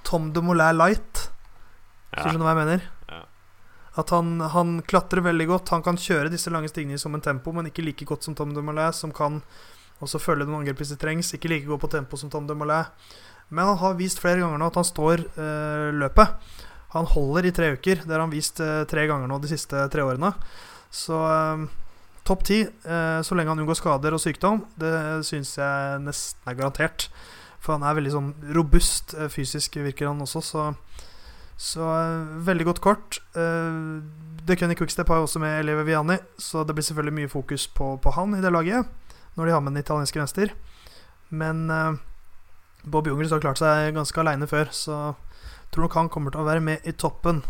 [0.07, 1.27] Tom de Moulin light.
[2.15, 2.23] Ja.
[2.23, 2.87] Skjønner du hva jeg mener?
[3.11, 3.21] Ja.
[4.01, 5.75] At han, han, klatrer veldig godt.
[5.75, 8.55] Han kan kjøre disse lange stigene som en tempo, men ikke like godt som Tom
[8.57, 9.43] de Moulin, som kan
[10.01, 11.35] også følge noen angrep hvis det trengs.
[11.37, 12.89] Ikke like godt på tempo som Tom de Moulin.
[13.51, 16.53] Men han har vist flere ganger nå at han står øh, løpet.
[16.95, 18.03] Han holder i tre uker.
[18.03, 20.33] Det har han vist øh, tre ganger nå de siste tre årene.
[20.91, 21.69] Så øh,
[22.31, 24.93] Topp ti, eh, så lenge han unngår skader og sykdom, det
[25.27, 27.09] syns jeg nesten er garantert.
[27.61, 30.67] For han er veldig sånn robust eh, fysisk, virker han også, så,
[31.61, 33.21] så eh, veldig godt kort.
[33.35, 33.81] Eh,
[34.47, 37.67] The Cunny Quickstep har jo også med Eleve Viani, så det blir selvfølgelig mye fokus
[37.73, 38.87] på, på, han i det laget
[39.39, 40.51] når de har med den italienske venstre.
[41.33, 41.99] Men eh,
[42.85, 45.01] Bob Jungels har klart seg ganske aleine før, så
[45.71, 47.43] tror nok han kommer til å være med i toppen.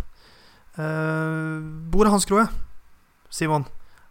[0.78, 1.60] Uh,
[1.90, 2.46] Bor Hans Kroe,
[3.32, 3.66] Simon.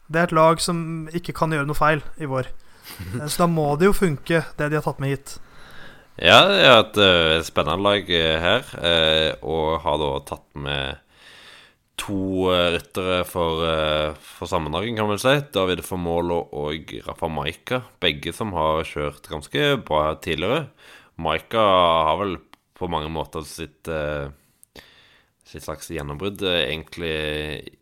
[0.10, 2.50] Det er et lag som ikke kan gjøre noe feil i vår.
[2.90, 5.36] Eh, så da må det jo funke, det de har tatt med hit.
[6.20, 11.06] Ja, det er et uh, spennende lag eh, her, uh, og har da tatt med
[12.00, 13.60] to ryttere for,
[14.24, 15.34] for sammendragen, kan man si.
[15.52, 17.82] David Formolo og Rafa Maika.
[18.00, 20.70] Begge som har kjørt ganske bra tidligere.
[21.20, 21.60] Maika
[22.08, 22.38] har vel
[22.80, 23.90] på mange måter sitt
[25.50, 27.14] sitt slags gjennombrudd eh, egentlig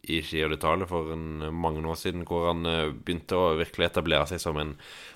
[0.07, 4.27] i Giro d'Italia for en, mange år siden, hvor han eh, begynte å virkelig etablere
[4.29, 4.75] seg som en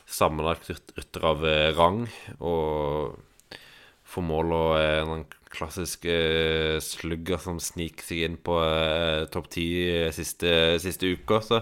[0.09, 2.03] sammenlagt rytter av eh, rang.
[2.43, 3.15] Og
[4.11, 6.03] for mål og en klassisk
[6.83, 8.57] slugger som sniker seg inn på
[9.31, 9.67] topp ti
[10.15, 10.51] siste,
[10.83, 11.39] siste uka.
[11.43, 11.61] Så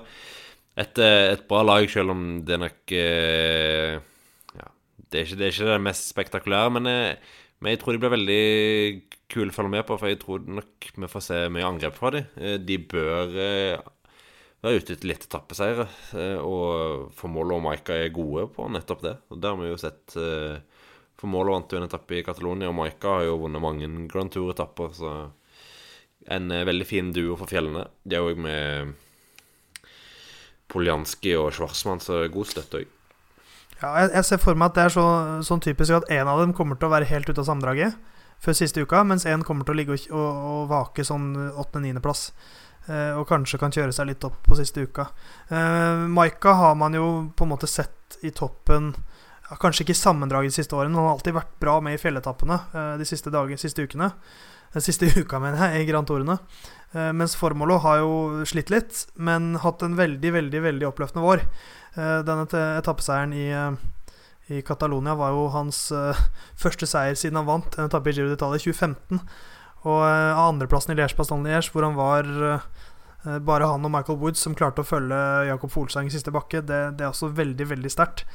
[0.73, 5.69] et, et, bra lag, selv om det nok ja, det, er ikke, det er ikke
[5.69, 7.19] det mest spektakulære, men jeg,
[7.59, 8.43] men jeg tror de blir veldig
[9.29, 12.11] kule å følge med på, for jeg tror nok vi får se mye angrep fra
[12.15, 12.27] dem.
[12.65, 13.33] De bør
[14.59, 15.85] være ute etter litt etappeseiere,
[16.43, 19.15] og Formål og Maika er gode på nettopp det.
[19.31, 20.15] Og det har vi jo sett
[21.19, 24.95] Formål vant jo en etappe i Catalonia, og Maika har jo vunnet mange Grand Tour-etapper,
[24.95, 25.13] så
[26.31, 27.85] en veldig fin duo for fjellene.
[28.03, 28.95] De er òg med
[30.69, 32.95] Poljanski og Schwarzmann, så god støtte òg.
[33.79, 35.05] Ja, jeg, jeg, ser for meg at det er så,
[35.47, 37.95] sånn typisk at en av dem kommer til å være helt ute av sammendraget
[38.39, 42.29] før siste uka, mens en kommer til å ligge og, og, og vake sånn åttende-niendeplass.
[42.87, 45.09] Eh, og kanskje kan kjøre seg litt opp på siste uka.
[45.51, 48.93] Eh, Maika har man jo på en måte sett i toppen
[49.49, 51.97] Kanskje ikke i sammendraget de siste årene, men han har alltid vært bra med i
[51.97, 54.11] fjelletappene eh, de siste, dager, siste ukene.
[54.75, 56.35] Den siste uka, mener jeg, i Grand Tourene.
[56.93, 61.41] Eh, mens Formolo har jo slitt litt, men hatt en veldig, veldig veldig oppløftende vår.
[61.97, 62.45] Eh, denne
[62.77, 66.19] etappeseieren i, eh, i Catalonia var jo hans eh,
[66.63, 69.23] første seier siden han vant en etappe i Giro d'Italia i 2015.
[69.87, 74.17] Og uh, andreplassen i Liège Bastogne Liège, hvor han var uh, bare han og Michael
[74.19, 75.15] Woods som klarte å følge
[75.47, 78.25] Jakob Folsang i siste bakke, det, det er også veldig, veldig sterkt.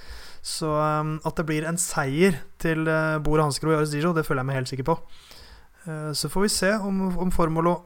[0.40, 4.24] Så um, at det blir en seier til uh, Bor Hanskro i Årets Giro, det
[4.24, 4.96] føler jeg meg helt sikker på.
[5.84, 7.76] Uh, så får vi se om, om Formolo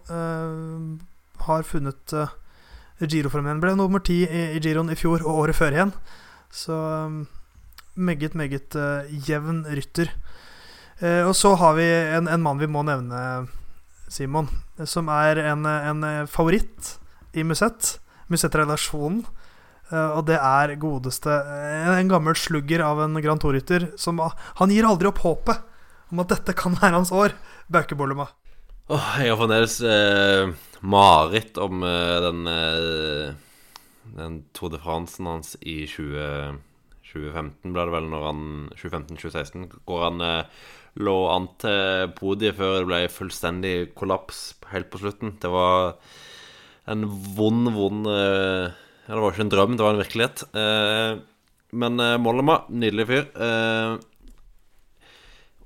[1.49, 2.38] har funnet uh,
[3.07, 3.61] Giroformen.
[3.63, 5.93] Ble nummer ti i, i Giroen i fjor og året før igjen.
[6.51, 7.21] Så um,
[7.95, 8.75] meget, meget
[9.29, 10.11] jevn rytter.
[11.03, 13.47] Uh, og så har vi en, en, mann vi må nevne,
[14.09, 14.49] Simon,
[14.89, 16.97] som er en, en favoritt
[17.37, 17.99] i Musett.
[18.33, 19.23] Musett-relasjonen.
[19.89, 21.33] Uh, og det er godeste
[21.97, 24.19] En gammel slugger av en Grand Tour-rytter som
[24.61, 25.63] Han gir aldri opp håpet
[26.13, 27.35] om at dette kan være hans år.
[27.73, 28.29] Bauke Bollema.
[28.89, 33.35] Oh, jeg har fremdeles eh, mareritt om eh, den, eh,
[34.17, 36.59] den Tour de France hans i 20,
[37.09, 38.43] 2015, ble det vel, når han
[38.79, 40.67] 2015-2016, hvor han eh,
[40.99, 45.37] lå an til podiet før det ble fullstendig kollaps helt på slutten.
[45.41, 45.95] Det var
[46.91, 47.05] en
[47.37, 48.73] vond, vond ja,
[49.07, 50.43] Det var ikke en drøm, det var en virkelighet.
[51.79, 53.29] Men Mollema, nydelig fyr.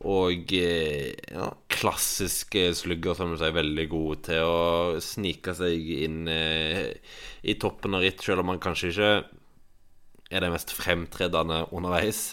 [0.03, 7.55] Eh, og ja, klassiske slugger, som er veldig gode til å snike seg inn i
[7.59, 9.13] toppen av ritt, selv om han kanskje ikke
[10.33, 12.33] er det mest fremtredende underveis.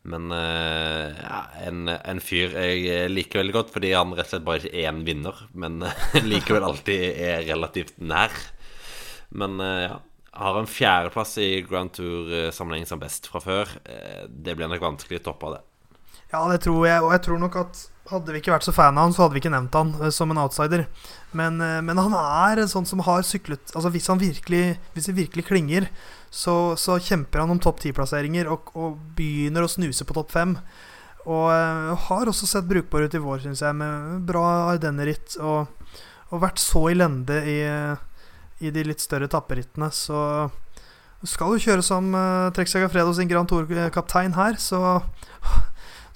[0.00, 4.46] Men uh, ja, en, en, fyr jeg liker veldig godt, fordi han rett og slett
[4.46, 5.82] bare ikke er en vinner, men
[6.30, 8.32] likevel alltid er relativt nær.
[9.36, 9.98] Men ja,
[10.40, 13.74] har en fjerdeplass i Grand Tour-sammenheng som best fra før.
[14.30, 15.60] Det blir nok vanskelig å toppe det.
[16.30, 18.98] Ja, det tror jeg, og jeg tror nok at hadde vi ikke vært så fan
[18.98, 20.84] av han, så hadde vi ikke nevnt han som en outsider.
[21.34, 25.12] Men, men han er en sånn som har syklet Altså Hvis han virkelig Hvis det
[25.14, 25.84] virkelig klinger,
[26.30, 30.54] så, så kjemper han om topp ti-plasseringer og, og, begynner å snuse på topp fem.
[31.26, 35.34] Og uh, har også sett brukbar ut i vår, syns jeg, med bra Ardenneritt.
[35.42, 35.66] Og,
[36.30, 37.58] og, vært så i lende i,
[38.62, 39.90] i de litt større tapperittene.
[39.90, 40.20] Så
[41.26, 45.00] skal jo kjøre som uh, Trek Segafredo sin Grand Tour-kaptein her, så,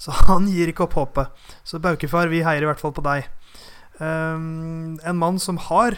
[0.01, 1.47] så han gir ikke opp håpet.
[1.67, 3.29] Så Baukefar, vi heier i hvert fall på deg.
[3.99, 5.97] Um, en mann som har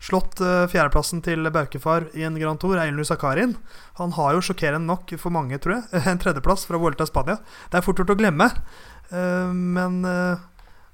[0.00, 3.56] slått uh, fjerdeplassen til Baukefar i en Grand Tour, Eilnu Sakarin.
[3.98, 7.40] Han har jo sjokkerende nok for mange, tror jeg, en tredjeplass fra Vuelta Spania.
[7.70, 8.50] Det er fort gjort å glemme,
[9.12, 10.38] uh, men, uh,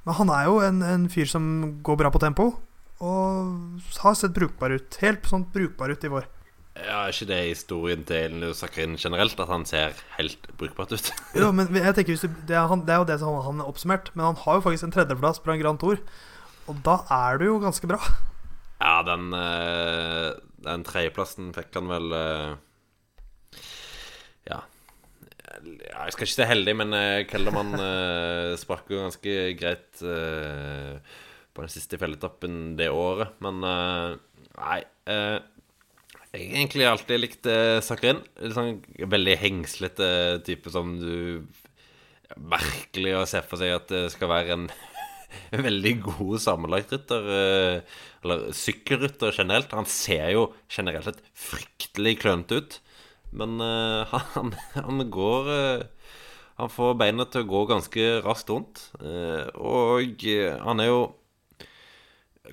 [0.05, 1.45] men, han er jo en, en, fyr som
[1.85, 2.51] går bra på tempo,
[3.05, 4.97] og har sett brukbar ut.
[5.03, 6.31] Helt sånn brukbar ut i vår.
[6.75, 11.13] Ja, Er ikke det historien til Sakrin generelt, at han ser helt brukbart ut?
[11.39, 13.71] jo, men jeg tenker du, det, er han, det, er jo det som han er
[13.71, 16.03] oppsummert, men han har jo faktisk en tredjeplass på en Grand Tour,
[16.67, 18.01] og da er du jo ganske bra.
[18.85, 20.35] Ja, den, eh,
[20.67, 22.55] den tredjeplassen fikk han vel eh,
[24.51, 24.63] Ja.
[25.65, 27.79] Jeg skal ikke si heldig, men eh, Kellermann
[28.61, 30.03] sprakk jo ganske greit
[31.55, 33.39] på den siste felletoppen det året.
[33.45, 34.81] Men nei
[36.35, 37.47] Jeg egentlig alltid likt
[37.87, 38.19] Sakrin.
[38.55, 40.09] Sånn veldig hengslete
[40.47, 41.45] type som du
[42.35, 44.65] Merkelig å se for seg at det skal være en
[45.69, 47.29] veldig god sammenlagtrytter.
[47.39, 49.75] Eh, eller sykkelrytter generelt.
[49.77, 52.79] Han ser jo generelt sett fryktelig klønete ut.
[53.35, 55.49] Men uh, han, han, går
[56.59, 58.85] Han får beina til å gå ganske raskt rundt.
[59.03, 61.01] Og han er jo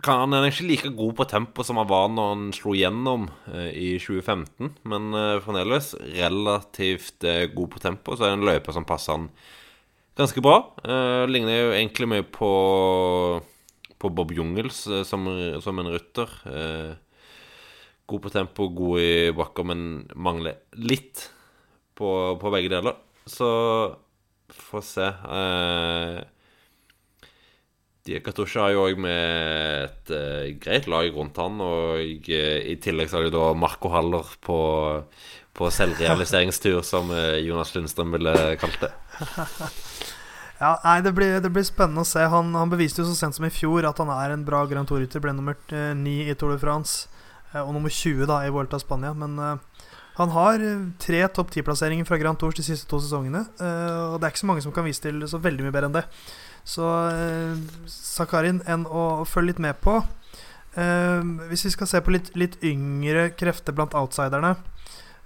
[0.08, 3.98] Han er ikke like god på tempo som han var når han slo gjennom i
[4.00, 4.70] 2015.
[4.88, 5.10] Men
[5.44, 9.28] fremdeles relativt god på tempo, så er det en løype som passer han
[10.16, 10.62] ganske bra.
[11.28, 12.52] Ligner jo egentlig mye på,
[14.00, 15.28] på Bob Jungels som,
[15.60, 16.38] som, en rytter.
[18.08, 19.86] God på tempo, god i bakker, men
[20.16, 21.28] mangler litt
[22.00, 22.96] på, på begge deler.
[23.28, 23.52] Så
[24.52, 25.08] får se.
[25.08, 26.22] Eh,
[28.08, 33.12] Diakatusha har jo òg med et uh, greit lag rundt han, og uh, i tillegg
[33.12, 34.58] så har de da Marco Haller på,
[35.54, 38.90] på selvrealiseringstur, som uh, Jonas Lundstrøm ville kalt det.
[40.64, 42.26] ja, nei, det blir, det blir, spennende å se.
[42.34, 44.90] Han, han, beviste jo så sent som i fjor at han er en bra Grand
[44.90, 45.22] Tour-rytter.
[45.22, 45.60] Ble nummer
[46.02, 47.06] ni i Tour de France
[47.52, 49.12] og nummer 20 da i Vuelta Spania.
[49.14, 49.36] Men
[50.16, 50.62] han har
[51.04, 53.44] tre topp ti-plasseringer fra Grand Tours de siste to sesongene.
[53.60, 56.00] og det er ikke så mange som kan vise til så veldig mye bedre enn
[56.00, 56.08] det.
[56.68, 60.00] Så eh, Zakarin enn å følge litt med på.
[60.74, 64.56] Eh, hvis vi skal se på litt, litt yngre krefter blant outsiderne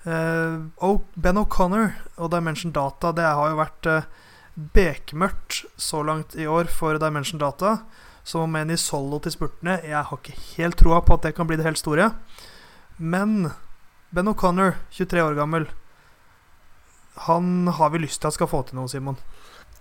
[0.05, 0.55] eh,
[1.15, 4.07] Ben O'Connor og Dimension Data, det har jo vært eh,
[4.55, 7.79] bekmørkt så langt i år for Dimension Data.
[8.25, 9.77] Som om en i solo til spurtene.
[9.85, 12.09] Jeg har ikke helt troa på at det kan bli det helt store.
[12.97, 13.51] Men
[14.09, 15.67] Ben O'Connor, 23 år gammel,
[17.27, 19.19] han har vi lyst til at skal få til noe, Simon.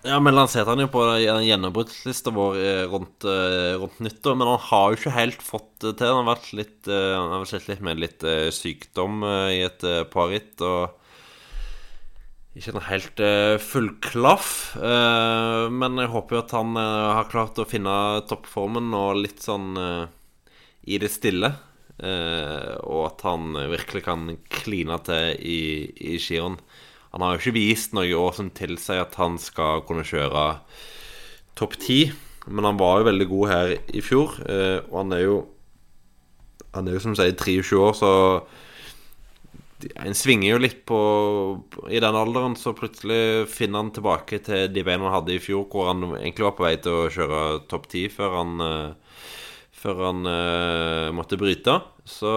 [0.04, 4.34] Ja, men lanserte han jo på gjennombruddslista vår eh, rundt, eh, rundt, nyttår.
[4.36, 6.10] Men han har jo ikke helt fått det til.
[6.12, 10.28] Han har vært litt eh, Han har vært litt med litt sykdom i et par
[10.28, 10.60] ritt.
[10.60, 10.92] Og
[12.60, 13.24] ikke noe helt
[13.64, 14.76] full klaff.
[14.76, 17.96] Men jeg håper jo at han har klart å finne
[18.28, 19.72] toppformen og litt sånn
[20.84, 21.50] i det stille.
[22.04, 25.60] Og at han virkelig kan kline til i,
[26.12, 26.60] i skirenn.
[27.14, 30.46] Han har jo ikke vist noe år som tilsier at han skal kunne kjøre
[31.54, 32.00] topp ti.
[32.50, 35.42] Men han var jo veldig god her i fjor, eh, og han er jo
[36.74, 38.08] Han er jo som sier 23 år, så
[40.02, 40.98] en svinger jo litt på
[41.86, 45.68] I den alderen, så plutselig finner han tilbake til de beina han hadde i fjor,
[45.70, 49.20] hvor han egentlig var på vei til å kjøre topp ti før han eh,
[49.84, 51.74] Før han uh, måtte bryte.
[52.08, 52.30] Så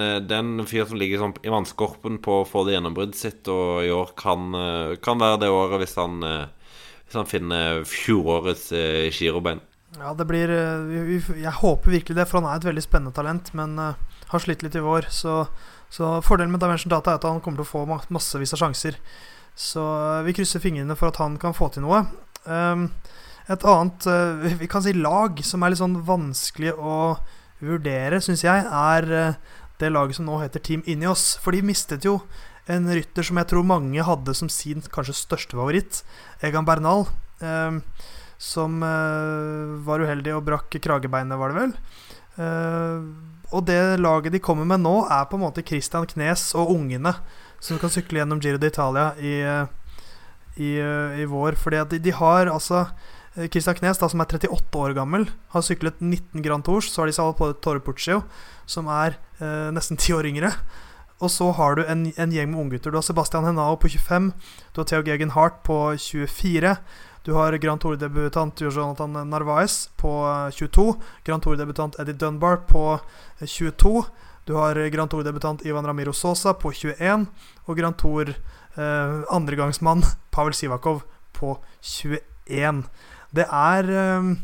[0.00, 3.18] eh, det er en fyr som ligger sånn i vannskorpen på å få det gjennombruddet
[3.18, 6.46] sitt, og i år kan, eh, kan være det året hvis han, eh,
[7.06, 8.72] hvis han finner fjorårets
[9.12, 9.60] girobein.
[9.98, 13.76] Ja, det blir Jeg håper virkelig det, for han er et veldig spennende talent, men
[13.76, 15.10] har slitt litt i vår.
[15.10, 15.46] Så,
[15.90, 18.96] så fordelen med Dimension Data er at han kommer til å få massevis av sjanser.
[19.54, 22.06] Så vi krysser fingrene for at han kan få til noe.
[22.46, 22.90] Um,
[23.50, 27.18] et annet vi kan si lag som er litt sånn vanskelig å
[27.62, 29.36] vurdere, syns jeg, er eh,
[29.80, 31.36] det laget som nå heter Team Inios.
[31.42, 32.20] For de mistet jo
[32.70, 36.02] en rytter som jeg tror mange hadde som sin kanskje største favoritt,
[36.42, 37.06] Egan Bernal.
[37.42, 37.78] Eh,
[38.42, 41.76] som eh, var uheldig og brakk kragebeinet, var det vel.
[42.42, 43.04] Eh,
[43.52, 47.14] og det laget de kommer med nå, er på en måte Christian Knes og ungene
[47.62, 49.66] som kan sykle gjennom Giro d'Italia i, eh,
[50.56, 51.58] i, eh, i, vår.
[51.60, 52.86] Fordi de, de har altså
[53.34, 56.90] Christian Knes, da, som er 38 år gammel, har syklet 19 Grand Tours.
[56.92, 58.22] Så har de Salvatore Puccio,
[58.68, 60.52] som er eh, nesten 10 år yngre.
[61.22, 62.90] Og så har du en, en gjeng med unggutter.
[62.90, 64.32] Du har Sebastian Henao på 25.
[64.74, 66.74] Du har Theo Gegen Hart på 24.
[67.22, 70.10] Du har Grand Tour-debutant Jonathan Narvaez på
[70.50, 70.88] 22.
[70.88, 72.98] Eh, Grand Tour-debutant Eddie Dunbar på
[73.46, 73.98] 22.
[73.98, 74.04] Eh,
[74.44, 77.26] du har Grand Tour-debutant Ivan Ramiro Sosa på 21.
[77.64, 78.34] Og Grand Tour
[78.74, 82.82] eh, andregangsmann Pavel Sivakov på 21.
[83.32, 83.88] Det er
[84.20, 84.34] um,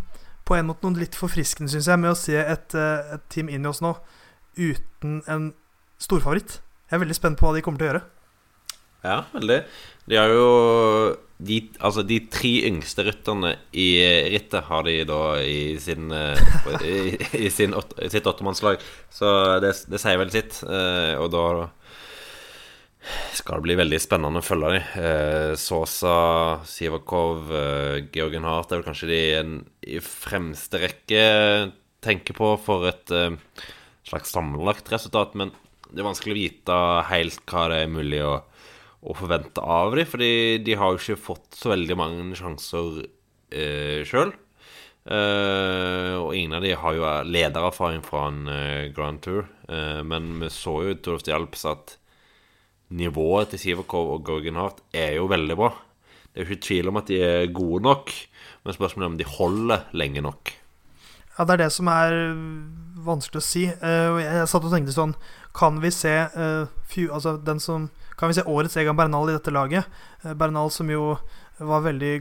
[0.48, 3.50] på en måte noe litt forfriskende, syns jeg, med å se et, uh, et team
[3.52, 3.94] i oss nå
[4.58, 5.50] uten en
[6.00, 6.58] storfavoritt.
[6.88, 8.04] Jeg er veldig spent på hva de kommer til å gjøre.
[9.04, 9.58] Ja, veldig.
[10.10, 10.46] De har jo
[11.38, 13.86] de, altså de tre yngste rytterne i
[14.32, 16.34] rittet har de da i, sin, uh,
[16.82, 17.14] i,
[17.44, 17.76] i sin,
[18.10, 18.82] sitt åttemannslag.
[19.14, 19.30] Så
[19.62, 20.58] det, det, sier vel sitt.
[20.66, 21.44] Uh, og da
[23.36, 24.88] skal bli veldig spennende å følge dem.
[25.02, 29.20] Eh, Sosa, Sivakov, eh, Georgen Hart er vel kanskje de
[29.88, 31.22] i fremste rekke
[32.04, 33.36] tenker på for et eh,
[34.08, 35.36] slags sammenlagt resultat.
[35.38, 35.54] Men
[35.88, 36.80] det er vanskelig å vite
[37.12, 38.34] helt hva det er mulig å,
[39.00, 40.08] å forvente av dem.
[40.08, 40.32] Fordi
[40.64, 43.06] de har jo ikke fått så veldig mange sjanser
[43.52, 44.34] eh, sjøl.
[45.08, 49.46] Uh, og ingen av de har jo ledererfaring fra en uh, Grand Tour.
[49.64, 51.94] Uh, men vi så jo Tour of the Alps at
[52.90, 55.72] nivået til Sivakov og Gorgenhardt er jo veldig bra.
[56.28, 58.12] Det er jo ikke tvil om at de er gode nok,
[58.64, 60.52] men spørsmålet er om de holder lenge nok.
[61.38, 62.14] Ja, det er det som er
[63.06, 63.66] vanskelig å si.
[63.82, 65.14] Uh, jeg satt og tenkte sånn
[65.54, 66.66] Kan vi se uh,
[67.14, 67.86] altså den som
[68.18, 69.86] Kan vi se årets Egan Bernal i dette laget?
[70.24, 71.14] Uh, Bernal som jo
[71.58, 72.12] var veldig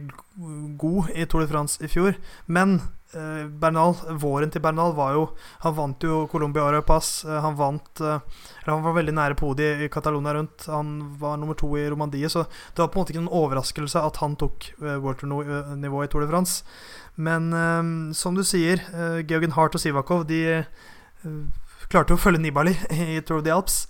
[0.82, 2.15] god i Tour de France i fjor.
[2.45, 5.22] Men Eh, Bernal, våren til Bernal var jo
[5.64, 7.24] Han vant jo Colombia Arapas.
[7.24, 8.20] Eh, han vant eh,
[8.60, 10.66] Eller han var veldig nære podiet i Catalonia rundt.
[10.68, 14.03] Han var nummer to i Romandie, så det var på en måte ikke noen overraskelse
[14.03, 16.66] at han tok World Tour-nivå i Tour de France.
[17.16, 18.84] Men som du sier,
[19.26, 20.62] Georgen Hart og Sivakov De
[21.89, 22.76] klarte å følge Nibali
[23.16, 23.88] i Tour of the Alps.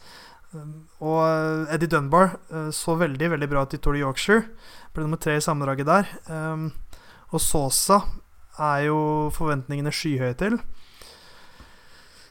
[1.04, 2.38] og Eddie Dunbar
[2.72, 4.46] så veldig veldig bra ut i Tour de Yorkshire.
[4.94, 6.14] Ble nummer tre i sammendraget der.
[7.34, 8.04] og Sosa
[8.60, 9.00] er jo
[9.36, 10.58] forventningene skyhøye til.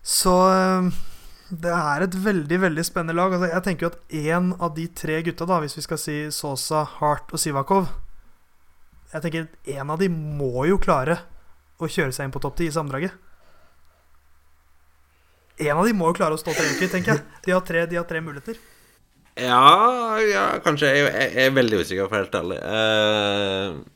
[0.07, 0.35] Så
[1.51, 3.35] det er et veldig veldig spennende lag.
[3.35, 6.16] Altså, jeg tenker jo at én av de tre gutta, da hvis vi skal si
[6.35, 7.93] Sosa, Hart og Sivakov
[9.12, 11.20] Jeg tenker at én av de må jo klare
[11.79, 13.14] å kjøre seg inn på topp ti i sammendraget.
[15.62, 17.22] En av de må jo klare å stå tre uker, tenker jeg.
[17.47, 18.59] De har tre, de har tre muligheter.
[19.37, 20.91] Ja, ja, kanskje.
[20.91, 22.59] Jeg, jeg, jeg er veldig usikker, for helt ærlig.
[22.64, 23.95] Uh,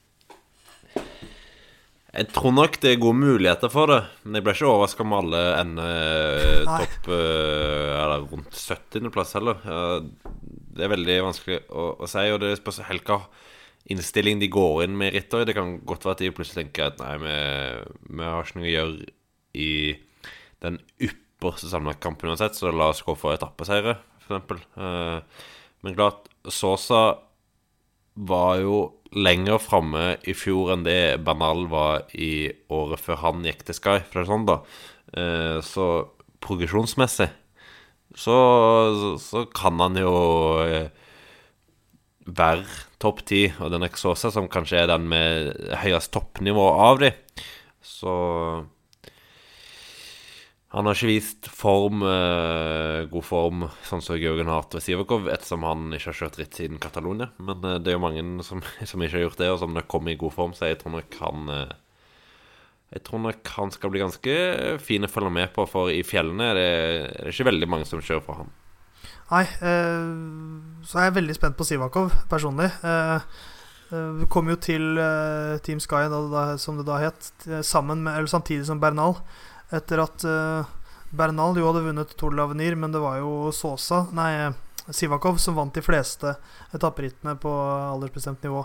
[2.11, 4.01] jeg tror nok det er gode muligheter for det.
[4.25, 9.63] Men jeg ble ikke overraska om alle ender topp uh, Eller rundt 70.-plass heller.
[10.75, 12.27] Det er veldig vanskelig å, å si.
[12.35, 13.23] Og det spørs helt hva
[13.91, 15.47] innstilling de går inn med i rittet.
[15.49, 17.39] Det kan godt være at de plutselig tenker at nei, vi,
[18.11, 19.11] vi har ikke noe å gjøre
[19.61, 19.71] i
[20.65, 23.97] den ypperste sammenlagtkampen uansett, så la oss gå for etappeseiere,
[24.27, 24.67] f.eks.
[24.77, 25.47] Uh,
[25.87, 27.21] men klart, Sosa
[28.15, 28.79] var jo
[29.11, 33.99] lenger framme i fjor enn det Bernal var i året før han gikk til Sky.
[34.07, 34.59] For det er sånn, da.
[35.11, 35.87] Eh, så
[36.41, 37.29] progresjonsmessig
[38.17, 38.37] så,
[39.23, 40.15] så, kan han jo
[40.65, 40.91] eh,
[42.27, 42.67] være
[43.03, 43.45] topp ti.
[43.63, 47.13] Og den Exosa, som kanskje er den med høyest toppnivå av de,
[47.83, 48.15] så
[50.71, 55.67] han har ikke vist form, eh, god form, sånn som Georgen Hart ved Sivakov, ettersom
[55.67, 57.33] han ikke har kjørt ritt siden Catalonia.
[57.43, 60.15] Men eh, det er jo mange som, som, ikke har gjort det, og som kommer
[60.15, 61.77] i god form, så jeg tror nok han eh,
[62.91, 64.33] Jeg tror nok han skal bli ganske
[64.83, 67.87] fin å følge med på, for i fjellene er det, er det ikke veldig mange
[67.87, 68.55] som kjører for ham.
[69.31, 70.07] Nei, eh,
[70.87, 72.71] så er jeg veldig spent på Sivakov personlig.
[72.87, 73.31] Eh,
[73.91, 77.31] eh kom jo til eh, Team Sky, da, da, som det da het,
[77.67, 79.19] sammen med, eller samtidig som Bernal.
[79.71, 80.67] Etter at uh,
[81.11, 84.51] Bernal jo hadde vunnet Tour de l'Avenir, men det var jo Sosa, nei,
[84.91, 86.35] Sivakov som vant de fleste
[86.75, 88.65] etapperittene på aldersbestemt nivå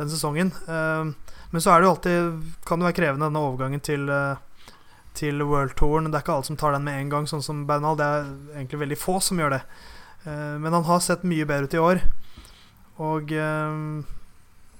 [0.00, 0.52] den sesongen.
[0.66, 1.12] Uh,
[1.50, 4.38] men så er det jo alltid Kan det være krevende, denne overgangen til uh,
[5.14, 6.06] til World-touren.
[6.06, 7.98] Det er ikke alle som tar den med en gang, sånn som Bernal.
[7.98, 9.64] Det er egentlig veldig få som gjør det.
[10.22, 12.00] men han har sett mye bedre ut i år.
[13.02, 13.32] Og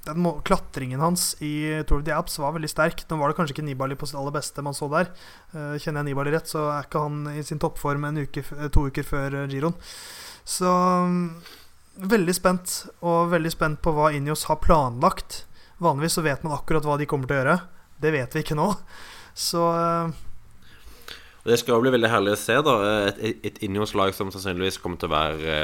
[0.04, 3.02] den klatringen hans i Tour of the Apps var veldig sterk.
[3.08, 5.10] Nå var det kanskje ikke Nibali på sitt aller beste man så der.
[5.52, 9.06] Uh, kjenner jeg Nibali rett, så er ikke han i sin toppform uke, to uker
[9.06, 9.76] før uh, giroen.
[10.48, 11.20] Så um,
[12.00, 15.44] veldig spent, og veldig spent på hva Injos har planlagt.
[15.84, 17.60] Vanligvis så vet man akkurat hva de kommer til å gjøre.
[18.00, 18.72] Det vet vi ikke nå.
[19.36, 20.08] Så uh,
[21.44, 22.78] Det skal jo bli veldig herlig å se, da.
[23.20, 25.58] Et, et, Injos-lag som sannsynligvis kommer til å være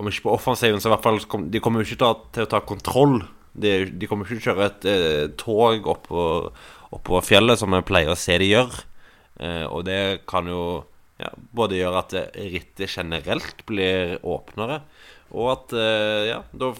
[0.00, 1.20] om ikke på offensiven, så i hvert fall
[1.52, 3.20] De kommer jo ikke til, til å ta kontroll.
[3.54, 6.50] De, de, kommer ikke til å kjøre et eh, tog oppover,
[6.94, 8.74] opp fjellet, som vi pleier å se de gjør.
[9.38, 10.64] Eh, og det kan jo
[11.22, 14.80] ja, både gjøre at rittet generelt blir åpnere,
[15.34, 16.74] og at eh, ja, da,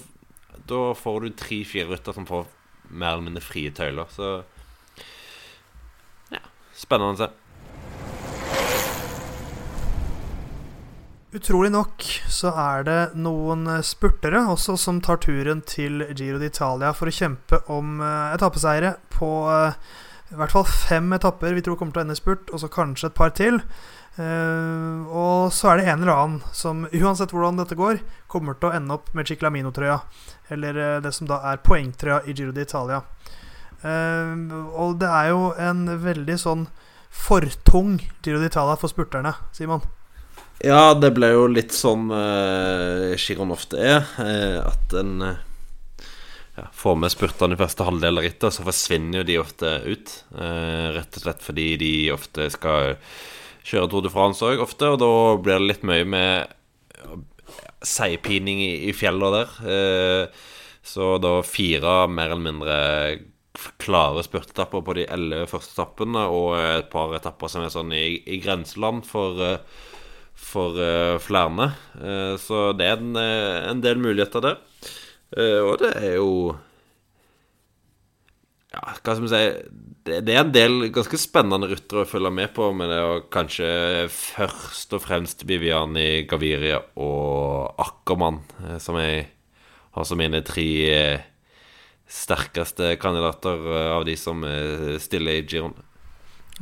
[0.98, 2.50] får du tre-fire rytter som får
[2.90, 4.10] mer eller mindre frie tøyler.
[4.10, 4.34] Så
[6.34, 6.42] ja,
[6.74, 7.30] spennende å se.
[11.34, 16.92] Utrolig nok så er det noen eh, spurtere også som tar turen til Giro d'Italia
[16.94, 19.74] for å kjempe om uh, etappeseiere på uh,
[20.30, 22.70] i hvert fall fem etapper vi tror kommer til å ende i spurt, og så
[22.70, 23.58] kanskje et par til.
[24.14, 28.74] Og så er det en eller annen som, uansett hvordan dette går, kommer til å
[28.74, 30.00] ende opp med Ciclamino-trøya.
[30.54, 33.02] Eller det som da er poengtrøya i Giro d'Italia.
[33.84, 36.64] Og det er jo en veldig sånn
[37.14, 39.84] fortung Giro d'Italia for spurterne, Simon.
[40.62, 44.06] Ja, det ble jo litt sånn uh, Chiron ofte er.
[44.20, 45.42] Uh, at en uh,
[46.54, 50.14] ja, får med spurtene i første halvdel av rittet, så forsvinner jo de ofte ut.
[50.36, 52.94] Uh, rett og slett fordi de ofte skal
[53.64, 54.94] kjøre Tour de France òg, ofte.
[54.94, 56.54] Og da blir det litt mye med
[57.84, 60.30] seigpining i, i fjellene der.
[60.80, 62.76] så da fire mer eller mindre
[63.82, 68.22] klare spurtetapper på de elleve første etappene, og et par etapper som er sånn i,
[68.24, 69.36] i grenseland for
[70.34, 71.70] for uh, flere.
[71.96, 74.62] Uh, så det er en, uh, en del muligheter der.
[75.34, 76.54] og det er jo
[78.70, 79.40] Ja, hva skal vi si
[80.06, 83.24] det, det, er en del ganske spennende rutter å følge med på, men det er
[83.34, 83.68] kanskje
[84.12, 88.42] først og fremst Viviani, Gaviria og Ackermann
[88.82, 89.24] som jeg
[89.96, 90.68] har som mine tre
[92.04, 93.64] sterkeste kandidater
[93.96, 94.44] av de som
[95.02, 95.74] stiller i Giron.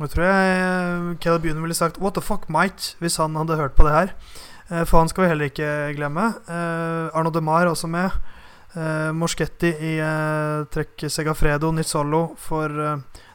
[0.01, 3.57] Nå tror jeg eh, Caleb Ewan ville sagt 'what the fuck, Mike' hvis han hadde
[3.57, 4.13] hørt på det her.
[4.71, 6.33] Eh, for han skal vi heller ikke glemme.
[7.13, 8.09] Arno de Mar også med.
[9.13, 9.99] Morschetti i
[10.73, 12.69] trekk Segafredo, Nizzolo for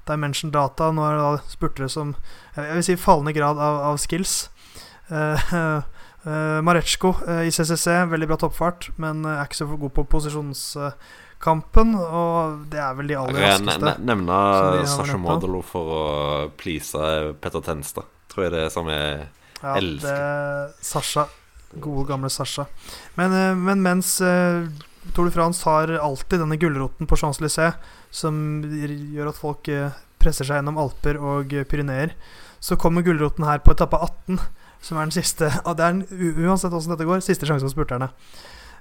[0.09, 0.91] Dimension Data.
[0.91, 2.17] Nå er det da spurtere som
[2.57, 4.51] Jeg vil si fallende grad av, av skills.
[6.29, 6.61] Uh,
[7.47, 10.05] i CCC, veldig bra toppfart, men er ikke så god på
[11.39, 11.95] posisjonskampen.
[11.95, 13.93] Og det er vel de aller raskeste.
[13.93, 16.99] Jeg nevne Sasha Modelo for å please
[17.41, 18.05] Petter Tenstad.
[18.29, 19.29] Tror jeg det er som jeg
[19.63, 20.09] ja, elsker.
[20.09, 21.29] Det, Sasha.
[21.79, 22.67] Gode, gamle Sasha.
[23.17, 24.19] Men, men mens
[25.15, 27.75] Tour de France har alltid denne gulroten på Champs-Élysées
[28.11, 29.69] som gjør at folk
[30.19, 32.15] presser seg gjennom Alper og Pyreneer,
[32.61, 34.41] så kommer gulroten her på etappe 18
[34.83, 36.03] som er den siste det er en,
[36.45, 38.11] uansett åssen dette går, siste sjanse for spurterne.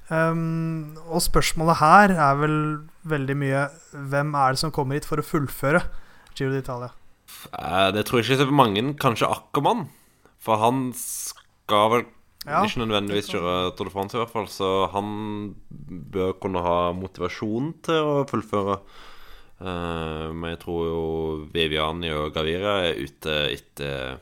[0.08, 2.54] Um, og spørsmålet her er vel
[3.12, 5.82] veldig mye Hvem er det som kommer hit for å fullføre
[6.32, 6.94] Giro d'Italia?
[7.52, 8.84] Uh, det tror jeg ikke så mange.
[9.02, 9.90] Kanskje Ackermann.
[10.44, 12.06] For han skal vel
[12.48, 14.48] ja, ikke nødvendigvis kjøre Tour de France, i hvert fall.
[14.52, 15.10] Så han
[16.14, 18.80] bør kunne ha motivasjon til å fullføre.
[19.58, 21.04] Uh, men jeg tror jo
[21.52, 24.22] Viviani og Gavira er ute etter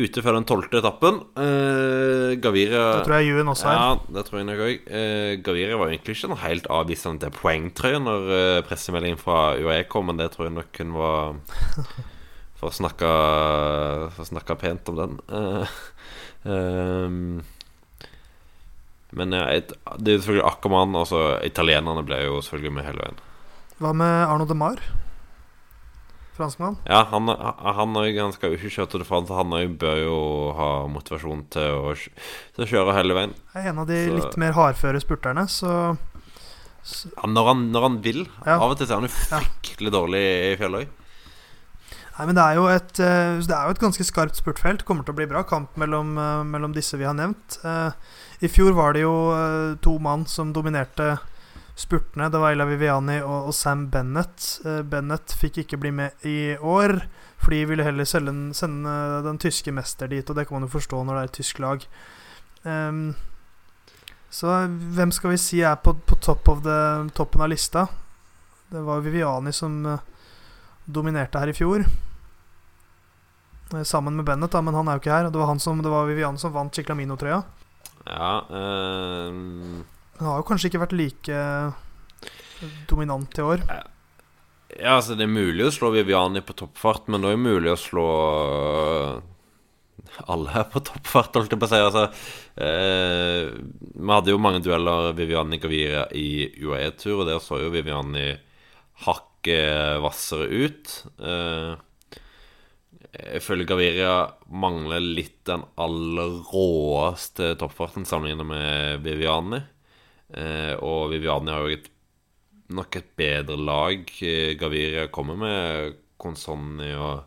[0.00, 1.20] ute før den tolvte etappen.
[1.36, 3.76] Uh, Gaviria Det tror jeg Juen også er.
[3.78, 4.88] Ja, det tror jeg nok òg.
[4.88, 9.84] Uh, Gaviria var egentlig ikke noe helt avvisende til poengtrøye når uh, pressemeldingen fra UAE
[9.92, 11.36] kom, men det tror jeg nok hun var
[12.60, 13.10] For å snakke,
[14.12, 15.14] for å snakke pent om den.
[15.32, 15.78] Uh,
[16.44, 17.38] um,
[19.16, 19.46] men ja,
[19.96, 20.98] det er selvfølgelig Ackermann.
[21.00, 23.22] Altså, italienerne ble jo selvfølgelig med hele veien.
[23.80, 24.82] Hva med Arno de Mar?
[26.40, 26.78] Franskmann?
[26.88, 29.36] Ja, han, han, han skal jo ikke kjøre Tour de France.
[29.36, 30.20] Han bør jo
[30.58, 31.96] ha motivasjon til å,
[32.56, 33.34] til å kjøre hele veien.
[33.54, 34.16] er en av de så.
[34.16, 35.74] litt mer hardføre spurterne, så,
[36.82, 37.12] så.
[37.16, 38.24] Ja, når, han, når han, vil.
[38.46, 38.56] Ja.
[38.56, 39.96] Av og til er han jo fryktelig ja.
[40.00, 40.96] dårlig i fjellet.
[42.20, 44.82] Nei, men det er, jo et, eh, det er jo et ganske skarpt spurtfelt.
[44.84, 47.56] Kommer til å bli bra kamp mellom, eh, mellom disse vi har nevnt.
[47.64, 47.92] Eh,
[48.44, 49.14] I fjor var det jo
[49.80, 51.14] to mann som dominerte
[51.80, 52.28] spurtene.
[52.28, 54.44] Det var Ila Viviani og, og Sam Bennett.
[54.66, 56.98] Uh, Bennett fikk ikke bli med i år,
[57.40, 58.92] fordi de ville heller sende, sende
[59.26, 61.62] den tyske mester dit, og det kan man jo forstå når det er et tysk
[61.64, 61.86] lag.
[62.62, 63.02] Um,
[64.30, 66.78] så hvem skal vi si er på, på top the,
[67.16, 67.86] toppen av lista?
[68.70, 70.02] Det var Viviani som uh,
[70.84, 71.86] dominerte her i fjor.
[73.72, 75.30] Uh, sammen med Bennett, da, men han er jo ikke her.
[75.32, 77.40] Det var, han som, det var Viviani som vant Chiclamino-trøya.
[78.10, 79.82] Ja um
[80.20, 81.40] hun har jo kanskje ikke vært like
[82.90, 83.64] dominant i år.
[84.76, 87.80] Ja, altså Det er mulig å slå Viviani på toppfart, men det er mulig å
[87.80, 88.06] slå
[88.60, 89.14] øh,
[90.30, 91.80] alle her på toppfart, holdt jeg på å si.
[91.80, 92.04] Altså,
[92.60, 93.48] eh,
[93.96, 98.28] vi hadde jo mange dueller Viviani Gavira i UAE-tur, og der så jo Viviani
[99.06, 100.94] hakket hvassere ut.
[101.18, 101.72] Eh,
[103.10, 104.14] jeg føler Gaviria
[104.54, 109.64] mangler litt den aller råeste toppfarten sammenlignet med Viviani.
[110.34, 111.88] Eh, og Viviani har jo et,
[112.76, 114.12] nok et bedre lag.
[114.22, 117.24] Eh, Gaviria kommer med Consonni og,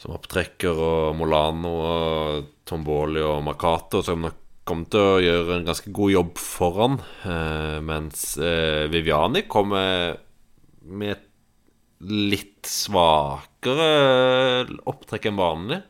[0.00, 5.68] som opptrekker, og Molano og Tomboli og Makato, som nok kommer til å gjøre en
[5.68, 6.98] ganske god jobb foran.
[7.22, 8.32] Eh, mens
[8.90, 10.16] Viviani kommer
[10.86, 11.26] med et
[12.06, 13.90] litt svakere
[14.90, 15.80] opptrekk enn vanlig.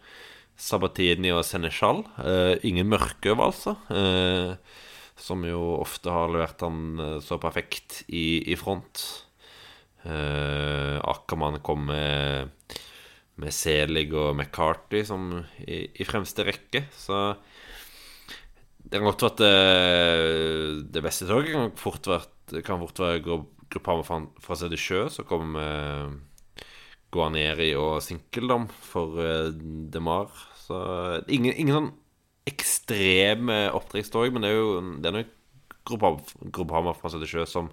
[0.57, 2.03] Sabatini og Seneschal.
[2.23, 3.77] Eh, ingen mørkeøv, altså.
[3.93, 4.57] Eh,
[5.17, 9.03] som jo ofte har levert han eh, så perfekt i, i front.
[10.05, 12.53] Eh, Ackermann kom med,
[13.41, 15.33] med Selig og McCarty som
[15.65, 17.35] i, i, fremste rekke, så
[18.87, 23.25] det kan godt være at det, det beste toget kan fort være, kan fort være
[23.25, 26.21] gruppa fra, fra Sedesjø, som kommer med
[27.11, 29.51] Guarneri og Sinkeldam for uh,
[29.91, 30.31] Demar.
[30.61, 30.79] Så
[31.27, 31.93] ingen, ingen sånn
[32.47, 35.33] ekstreme opptrekkstog, men det er jo det er
[35.87, 37.71] Groupama fra 77 som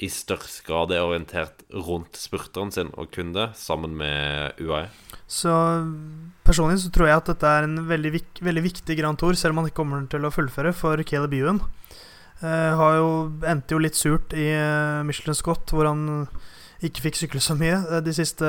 [0.00, 4.86] i størst grad er orientert rundt spurteren sin og kun det, sammen med UAE.
[5.28, 5.52] Så
[6.46, 9.52] personlig så tror jeg at dette er en veldig, vik veldig viktig Grand Tour, selv
[9.52, 11.60] om han ikke kommer til å fullføre, for Caleb Ewan.
[12.40, 13.10] Uh, har jo,
[13.44, 16.24] endte jo litt surt i uh, Michelin Scott, hvor han
[16.80, 18.48] ikke fikk sykle så mye uh, de siste,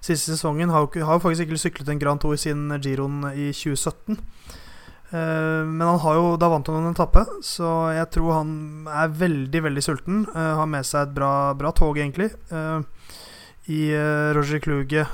[0.00, 0.70] siste sesongen.
[0.70, 4.18] Har jo faktisk ikke syklet en Grand Tour siden Giroen i 2017.
[5.10, 8.50] Eh, men han har jo, da vant han en etappe, så jeg tror han
[8.90, 10.24] er veldig veldig sulten.
[10.34, 12.32] Uh, har med seg et bra, bra tog, egentlig.
[12.50, 12.82] Uh,
[13.70, 13.90] I
[14.36, 15.06] Roger Kluge,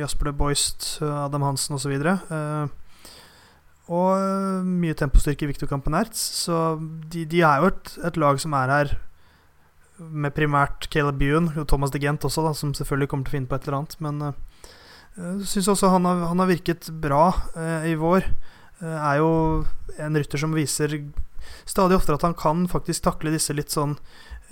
[0.00, 1.92] Jasper de Boist, Adam Hansen osv.
[1.92, 2.70] Og,
[3.92, 6.22] og mye tempostyrke i Victor Campenertz.
[6.44, 8.94] Så de, de, er jo et, et, lag som er her
[9.98, 13.36] med primært Caleb Buen og Thomas de Gent også, da, som selvfølgelig kommer til å
[13.38, 13.96] finne på et eller annet.
[14.04, 14.20] Men
[15.18, 17.24] jeg syns også han har, han har virket bra
[17.88, 18.28] i vår.
[18.78, 19.30] Uh, er jo
[19.98, 21.00] en rytter som viser
[21.66, 23.96] stadig oftere at han kan faktisk takle disse litt sånn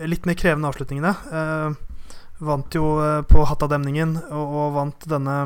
[0.05, 1.13] litt mer krevende avslutningene.
[1.33, 1.71] Eh,
[2.45, 5.39] vant jo eh, på Hatta-demningen og, og, vant denne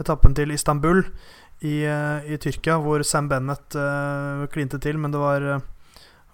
[0.00, 1.02] etappen til Istanbul
[1.64, 5.46] i, eh, i Tyrkia, hvor Sam Bennett uh, klinte til, men det var,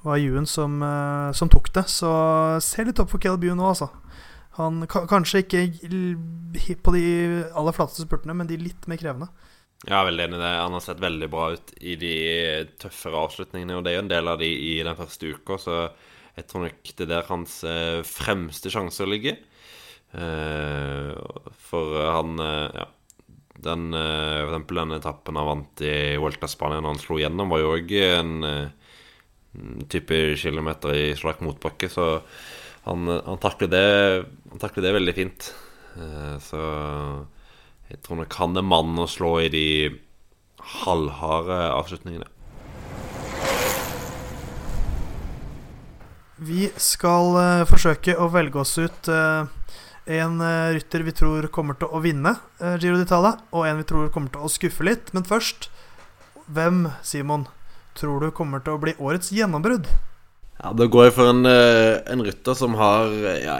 [0.02, 1.86] var Ewan som, uh, som, tok det.
[1.90, 2.10] Så
[2.64, 3.90] se litt opp for Caleb Ewan nå, altså.
[4.58, 5.62] Han Kanskje ikke
[6.84, 7.04] på de
[7.56, 9.30] aller flateste spurtene, men de litt mer krevende.
[9.82, 10.50] Jeg er veldig enig i det.
[10.60, 12.16] Han har sett veldig bra ut i de
[12.82, 13.78] tøffere avslutningene.
[13.78, 15.78] Og det er jo en del av de i den første uka, så
[16.36, 17.56] jeg tror nok det er der hans
[18.08, 19.40] fremste sjanse ligger.
[21.72, 22.86] For han Ja
[23.62, 27.52] den, uh, for eksempel den etappen han vant i Vuelta Spania når han slo gjennom,
[27.52, 28.32] var jo òg en
[29.56, 32.22] uh, type kilometer i slak motbakke, så
[32.86, 33.86] han, han, takler det,
[34.50, 35.52] han takler det veldig fint.
[35.96, 36.62] Uh, så
[37.92, 39.66] jeg tror nok han er mannen å slå i de
[40.82, 42.28] halvharde avslutningene.
[46.42, 47.36] Vi skal
[47.70, 49.10] forsøke å velge oss ut
[50.04, 53.86] en uh, rytter vi tror kommer til å vinne uh, Giro d'Italia, og en vi
[53.86, 55.12] tror kommer til å skuffe litt.
[55.14, 55.68] Men først,
[56.50, 57.46] hvem, Simon,
[57.98, 59.86] tror du kommer til å bli årets gjennombrudd?
[60.62, 63.12] Ja, Da går jeg for en, uh, en rytter som har
[63.42, 63.56] ja,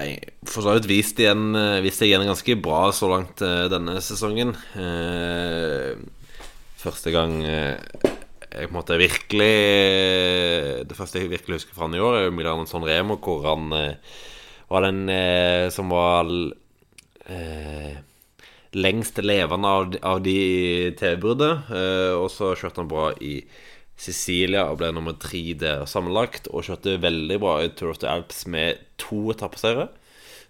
[0.46, 4.54] for så vidt vist, igjen, vist igjen ganske bra så langt denne sesongen.
[6.82, 9.52] første gang jeg på en måte virkelig
[10.84, 13.72] Det første jeg virkelig husker fra han i år, er Milano San Remo, hvor han
[14.72, 16.30] var den eh, som var
[17.26, 17.96] eh,
[18.72, 20.36] lengst levende av, av de
[20.96, 21.68] TV-bruddet.
[21.76, 23.42] Eh, og så kjørte han bra i
[23.98, 26.48] Sicilia og ble nummer tre der sammenlagt.
[26.50, 29.88] Og kjørte veldig bra i Tour of the Alps med to etappeseiere.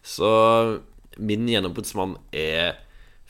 [0.02, 0.30] Så
[1.20, 2.80] min gjennombruddsmann er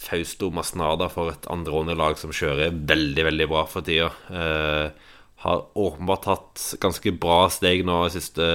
[0.02, 4.10] Fausto Masnada for et andreåndelag som kjører veldig, veldig bra for tida.
[4.30, 5.10] Eh,
[5.42, 8.46] har åpenbart tatt ganske bra steg nå de siste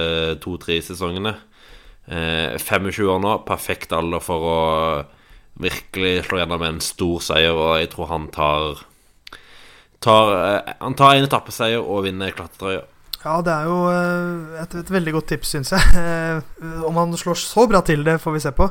[0.44, 1.34] to-tre sesongene.
[2.08, 4.60] Eh, 25 år nå, perfekt alder for å
[5.60, 8.84] virkelig slå gjennom en stor seier, og jeg tror han tar,
[10.04, 12.84] tar eh, Han tar en etappeseier og vinner klatretrøya.
[13.18, 15.82] Ja, det er jo eh, et, et veldig godt tips, syns jeg.
[15.98, 18.68] Eh, om han slår så bra til det, får vi se på.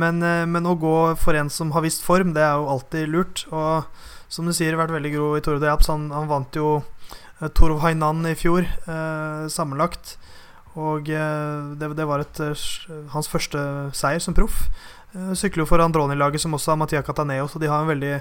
[0.00, 3.44] Men, men, å gå for en som har vist form, det er jo alltid lurt.
[3.52, 3.84] Og
[4.32, 5.90] som du sier, vært veldig god i Toro de Japs.
[5.92, 6.80] Han, han vant jo
[7.56, 10.16] Toro Hainan i fjor, eh, sammenlagt.
[10.80, 12.40] Og det, det var et,
[13.10, 13.60] hans første
[13.96, 14.68] seier som proff.
[15.34, 18.20] Sykler jo for Androni-laget, som også har Mattia Cataneo, så de har en veldig,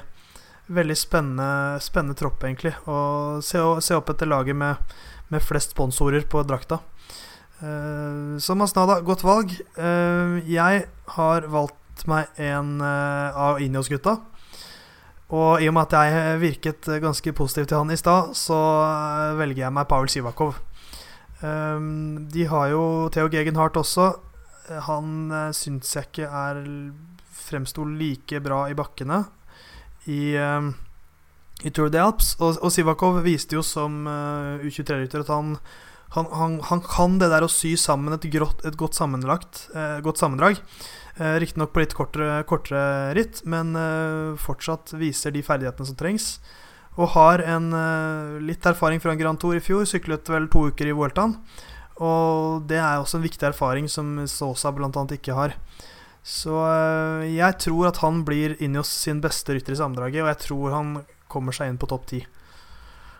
[0.70, 2.74] veldig spennende, spennende tropp, egentlig.
[2.90, 4.96] Og se, se, opp etter laget med,
[5.34, 6.82] med flest sponsorer på drakta.
[8.40, 9.52] Så Masnada, godt valg.
[10.48, 10.84] Jeg
[11.16, 14.14] har valgt meg en av Ineos-gutta.
[15.36, 18.58] Og i og med at jeg virket ganske positiv til han i stad, så
[19.38, 20.56] velger jeg meg Pavel Sivakov.
[21.40, 22.84] Um, de har jo
[23.14, 24.12] Theo Gegenhardt også.
[24.90, 26.64] Han uh, syns jeg ikke er
[27.50, 29.24] fremsto like bra i bakkene
[30.10, 30.72] i, um,
[31.64, 32.34] i Tour de Alps.
[32.42, 35.56] Og, og Sivakov viste jo som uh, U23-rytter at han,
[36.16, 40.22] han, han, han, kan det der å sy sammen et, grått, et godt, uh, godt
[40.22, 40.64] sammendrag.
[41.20, 46.32] Uh, Riktignok på litt kortere, kortere ritt, men uh, fortsatt viser de ferdighetene som trengs.
[47.00, 49.86] Og har en uh, litt erfaring fra en Grand Tour i fjor.
[49.88, 51.38] Syklet vel to uker i Vueltaen.
[52.00, 54.90] Og det er også en viktig erfaring som Sosa bl.a.
[55.16, 55.56] ikke har.
[56.26, 60.42] Så uh, jeg tror at han blir Injos sin beste rytter i sammendraget, og jeg
[60.46, 60.94] tror han
[61.32, 62.24] kommer seg inn på topp ti.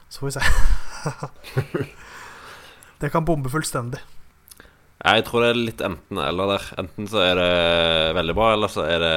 [0.10, 1.86] Så får vi se.
[3.02, 4.02] det kan bombe fullstendig.
[5.00, 6.66] Jeg tror det er litt enten-eller der.
[6.82, 7.54] Enten så er det
[8.18, 9.14] veldig bra, eller så er det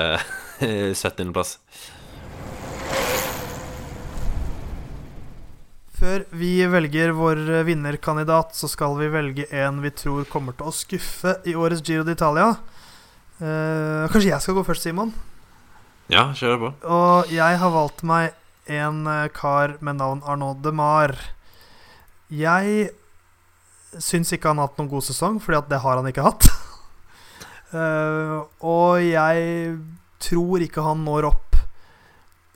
[1.03, 1.57] 70.-plass.
[6.03, 10.75] Før vi velger vår vinnerkandidat, så skal vi velge en vi tror kommer til å
[10.75, 12.57] skuffe i årets Giro d'Italia.
[13.43, 15.11] Uh, kanskje jeg skal gå først, Simon?
[16.13, 16.73] Ja, kjør på.
[16.87, 18.37] Og jeg har valgt meg
[18.71, 21.17] en uh, kar med navn Arnaud de Mar.
[22.31, 22.93] Jeg
[23.99, 26.47] syns ikke han har hatt noen god sesong, fordi at det har han ikke hatt.
[27.75, 28.47] uh,
[28.77, 29.77] og jeg
[30.23, 31.59] tror ikke han når opp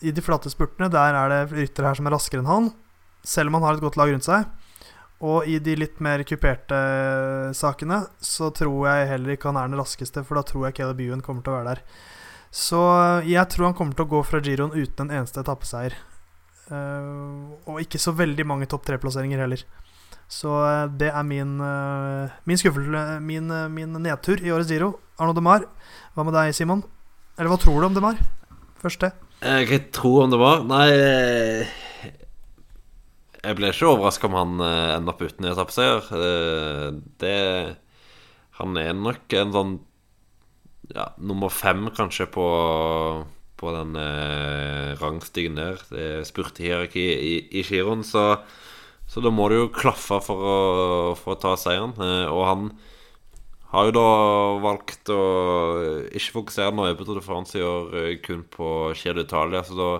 [0.06, 0.92] i de flate spurtene.
[0.92, 2.74] Der er det ryttere her som er raskere enn han
[3.26, 4.46] selv om han har et godt lag rundt seg.
[5.24, 6.76] Og i de litt mer kuperte
[7.56, 11.00] sakene så tror jeg heller ikke han er den raskeste, for da tror jeg Caleb
[11.06, 11.80] Ewan kommer til å være der.
[12.52, 12.80] Så
[13.24, 15.96] jeg tror han kommer til å gå fra giroen uten en eneste etappeseier.
[16.66, 19.62] Uh, og ikke så veldig mange topp tre-plasseringer heller.
[20.28, 24.96] Så uh, det er min, uh, min skuffelse, min, min, nedtur i årets Giro.
[25.16, 25.64] Arno Demar,
[26.12, 26.84] hva med deg, Simon?
[27.38, 28.20] Eller hva tror du om Demar?
[28.82, 29.14] Først det.
[29.40, 30.64] Hva jeg tror om Demar?
[30.68, 30.90] Nei
[33.46, 36.10] jeg ble ikke overraska om han uh, ender opp uten etappeseier.
[36.10, 37.36] Uh, det
[38.58, 39.72] Han er nok en sånn
[40.94, 42.46] ja, nummer fem, kanskje, på
[43.56, 45.80] på den eh, rangstigen der.
[45.90, 47.64] Det er spurtehierarki i, i
[48.04, 48.24] så,
[49.08, 50.58] så da må det jo klaffe for å,
[51.16, 51.96] for å ta seieren.
[51.96, 52.68] Eh, og han
[53.72, 54.10] har jo da
[54.62, 55.22] valgt å
[56.12, 59.90] ikke fokusere noe på Tour de France i eh, kun på Giro d'Italia, så da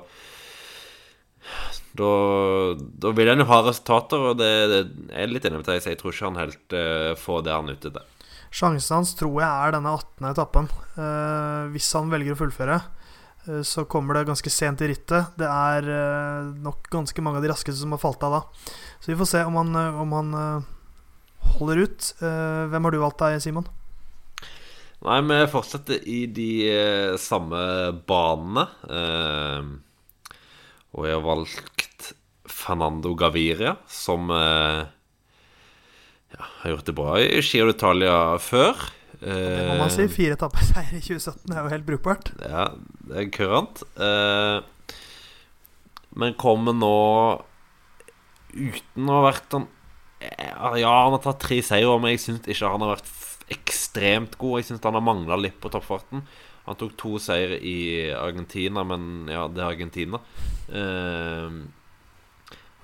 [1.97, 4.81] da, da vil han jo ha resultater, og det, det
[5.16, 7.70] er litt enig med deg, så jeg tror ikke han helt uh, får det han
[7.70, 8.12] er ute etter.
[8.56, 10.28] Sjansen hans tror jeg er denne 18.
[10.31, 10.68] etappen.
[10.97, 12.78] Uh, hvis han velger å fullføre,
[13.48, 15.36] uh, så kommer det ganske sent i rittet.
[15.39, 15.90] Det er
[16.62, 18.43] nok ganske mange av de raskeste som har falt av da.
[19.01, 20.36] Så vi får se om han, om han
[21.56, 22.12] holder ut.
[22.18, 23.68] hvem har du valgt deg, Simon?
[25.06, 26.51] Nei, vi fortsetter i de
[27.23, 27.60] samme
[28.09, 28.66] banene.
[30.97, 31.76] og jeg har valgt
[32.66, 34.84] Fernando Gaviria, som eh,
[36.34, 38.88] ja, har gjort det bra i Giro d'Italia før.
[39.20, 40.05] Det må man si.
[40.05, 42.32] Eh, Fire etappeseier i 2017 er jo helt brukbart.
[42.43, 42.66] Ja,
[43.06, 43.84] det er kurant.
[43.97, 44.97] Eh,
[46.16, 46.97] men kommer nå
[48.56, 49.66] uten å ha vært sånn
[50.80, 54.59] Ja, han har tatt tre seire, men jeg syns ikke han har vært ekstremt god.
[54.59, 56.24] Jeg syns han har mangla litt på toppfarten.
[56.66, 60.18] Han tok to seire i Argentina, men ja, det er Argentina.
[60.72, 61.60] Eh,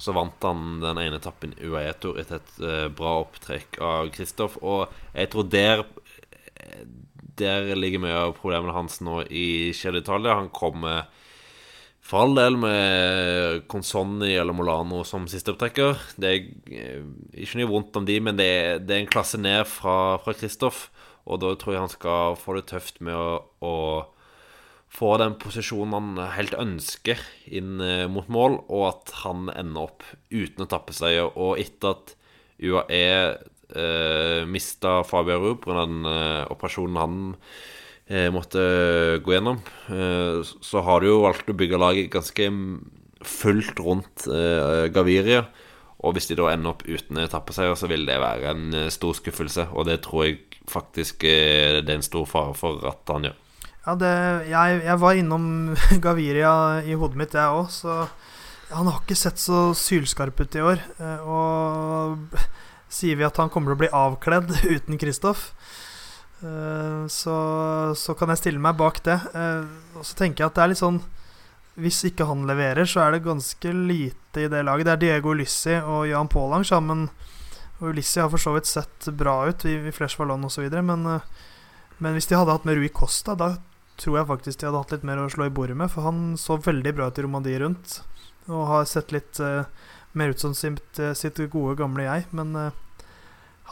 [0.03, 4.59] så vant han den ene etappen i UAE-tur etter et uh, bra opptrekk av Kristoff.
[4.63, 5.87] Og jeg tror der
[7.39, 10.35] Der ligger mye av problemene hans nå i Giro Italia.
[10.37, 11.07] Han kommer
[12.03, 16.01] for all del med Consonni eller Molano som sisteopptrekker.
[16.21, 16.41] Det er
[16.75, 17.05] eh,
[17.45, 20.89] ikke noe vondt om de, men det er, det er en klasse ned fra Kristoff.
[21.25, 23.75] Og da tror jeg han skal få det tøft med å, å
[24.93, 30.05] få den posisjonen han helt ønsker inn eh, mot mål, og at han ender opp
[30.29, 31.23] uten å tappe seg.
[31.33, 32.15] Og etter at
[32.63, 33.07] UAE
[33.73, 35.79] eh, mista Fabio Ruud pga.
[35.81, 37.19] den eh, operasjonen han
[38.07, 38.63] eh, måtte
[39.25, 42.49] gå gjennom, eh, så har du jo valgt å bygge laget ganske
[43.23, 45.47] fullt rundt eh, Gaviria.
[46.03, 49.17] Og hvis de da ender opp uten etappeseier, så vil det være en eh, stor
[49.17, 49.71] skuffelse.
[49.73, 53.42] Og det tror jeg faktisk det er en stor fare for at han gjør.
[53.83, 54.11] Ja, det,
[54.47, 55.47] jeg, jeg, var innom
[56.05, 56.53] Gaviria
[56.87, 58.05] i hodet mitt, jeg òg, så
[58.73, 60.83] han har ikke sett så sylskarp ut i år.
[61.03, 62.37] Eh, og
[62.93, 65.49] sier vi at han kommer til å bli avkledd uten Kristoff,
[66.47, 67.37] eh, så,
[67.99, 69.19] så, kan jeg stille meg bak det.
[69.35, 69.67] Eh,
[69.99, 71.03] og så tenker jeg at det er litt sånn
[71.83, 74.87] Hvis ikke han leverer, så er det ganske lite i det laget.
[74.87, 77.09] Det er Diego Ulissi og Jan Pålang sammen.
[77.81, 81.09] Og Ulissi har for så vidt sett bra ut i, i Flesh Vallon osv., men,
[81.99, 83.55] men hvis de hadde hatt med Rui Costa, da
[84.03, 85.91] tror jeg faktisk de hadde hatt litt mer å slå i bordet med.
[85.93, 88.01] For han så veldig bra ut i Romandie rundt.
[88.51, 89.63] Og har sett litt uh,
[90.19, 92.27] mer ut som sitt, uh, sitt, gode, gamle jeg.
[92.35, 93.07] Men uh,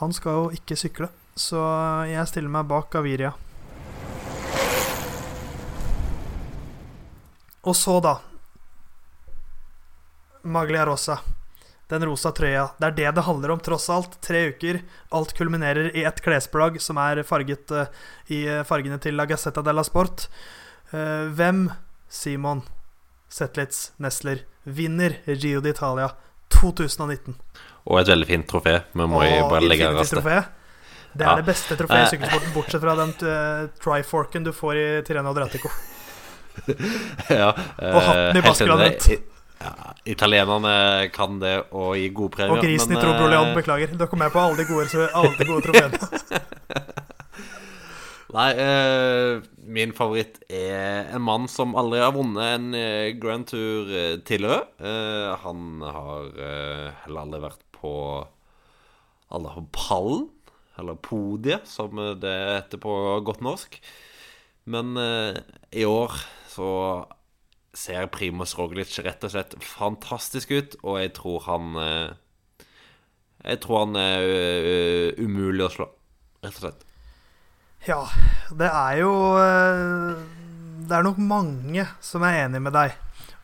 [0.00, 1.10] han skal jo ikke sykle.
[1.34, 1.60] Så
[2.10, 3.34] jeg stiller meg bak Gaviria.
[7.60, 8.16] Og så, da
[10.42, 11.18] Maglia Rosa.
[11.90, 12.68] Den rosa trøya.
[12.78, 14.14] Det er det det handler om, tross alt.
[14.22, 14.80] Tre uker.
[15.16, 17.88] Alt kulminerer i ett klesplagg som er farget uh,
[18.30, 20.28] i eh, fargene til La Gazzetta della Sport.
[20.92, 21.66] Uh, hvem,
[22.06, 22.62] Simon
[23.30, 26.12] Zetlitz Nesler, vinner Gio d'Italia
[26.54, 27.34] 2019?
[27.90, 28.76] Og et veldig fint trofé.
[28.94, 31.36] Vi må jo bare legge raskt Det er ja.
[31.40, 35.74] det beste trofeet i sykkelsporten, bortsett fra den uh, triforken du får i Tireno Adriatico.
[37.40, 39.10] ja, og hatten i Baskelandet.
[39.60, 42.56] Ja, italienerne kan det og gi gode premier.
[42.56, 43.92] Og grisen men, i Trobrolian, eh, beklager.
[43.92, 45.98] Dere kommer med på alle de gode, alle de gode trofeene.
[48.30, 53.90] Nei, eh, min favoritt er en mann som aldri har vunnet en eh, Grand Tour
[53.90, 54.62] eh, tidligere.
[54.78, 57.94] Eh, han har eh, heller aldri vært på
[59.34, 60.28] Alle har pallen,
[60.78, 62.94] eller podiet, som det heter på
[63.26, 63.76] godt norsk.
[64.70, 64.98] Men
[65.70, 66.16] i år
[66.50, 66.70] så
[67.76, 72.10] ser Primoz Roglic rett og slett fantastisk ut, og jeg tror han eh,
[73.46, 75.86] Jeg tror han er eh, umulig å slå,
[76.44, 76.86] rett og slett.
[77.86, 78.02] Ja,
[78.52, 80.18] det er jo eh,
[80.84, 82.96] Det er nok mange som er enig med deg.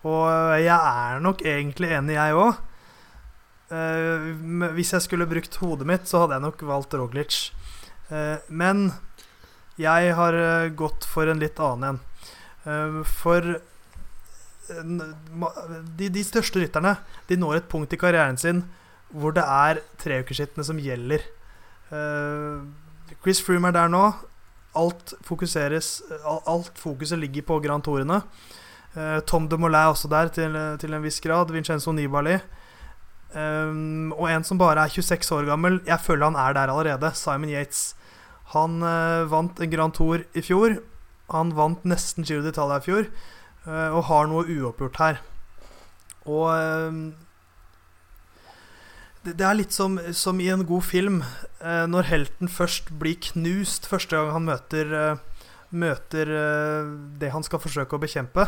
[0.07, 0.27] Og
[0.61, 2.59] jeg er nok egentlig enig, jeg òg.
[4.77, 7.39] Hvis jeg skulle brukt hodet mitt, så hadde jeg nok valgt Roglic.
[8.47, 8.85] Men
[9.83, 10.37] jeg har
[10.79, 13.03] gått for en litt annen en.
[13.19, 13.57] For
[14.69, 16.97] de, de, største rytterne
[17.29, 18.65] De når et punkt i karrieren sin
[19.15, 21.23] hvor det er treukersrittene som gjelder.
[21.95, 22.67] Uh,
[23.23, 24.03] Chris Froome er der nå.
[24.77, 28.21] Alt fokuseres Alt fokuset ligger på Grand Tourene.
[28.97, 31.53] Uh, Tom de Molay er også der til, til, en viss grad.
[31.55, 32.39] Vincenzo Nibali.
[33.37, 35.81] Um, og en som bare er 26 år gammel.
[35.87, 37.13] Jeg føler han er der allerede.
[37.15, 37.95] Simon Yates.
[38.55, 40.79] Han uh, vant en Grand Tour i fjor.
[41.31, 43.09] Han vant nesten Giro d'Italia i fjor.
[43.67, 45.25] Eh, og har noe uoppgjort her.
[46.27, 46.99] Og eh,
[49.27, 51.23] det, er litt som, som i en god film,
[51.61, 55.45] eh, når helten først blir knust første gang han møter, eh,
[55.77, 56.31] møter
[57.19, 58.47] det han skal forsøke å bekjempe.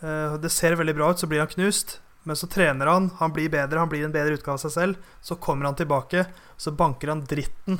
[0.00, 1.98] Det ser veldig bra ut, så blir han knust.
[2.26, 5.12] Men så trener han, han blir bedre, han blir en bedre utgave av seg selv.
[5.22, 6.24] Så kommer han tilbake,
[6.56, 7.78] så banker han dritten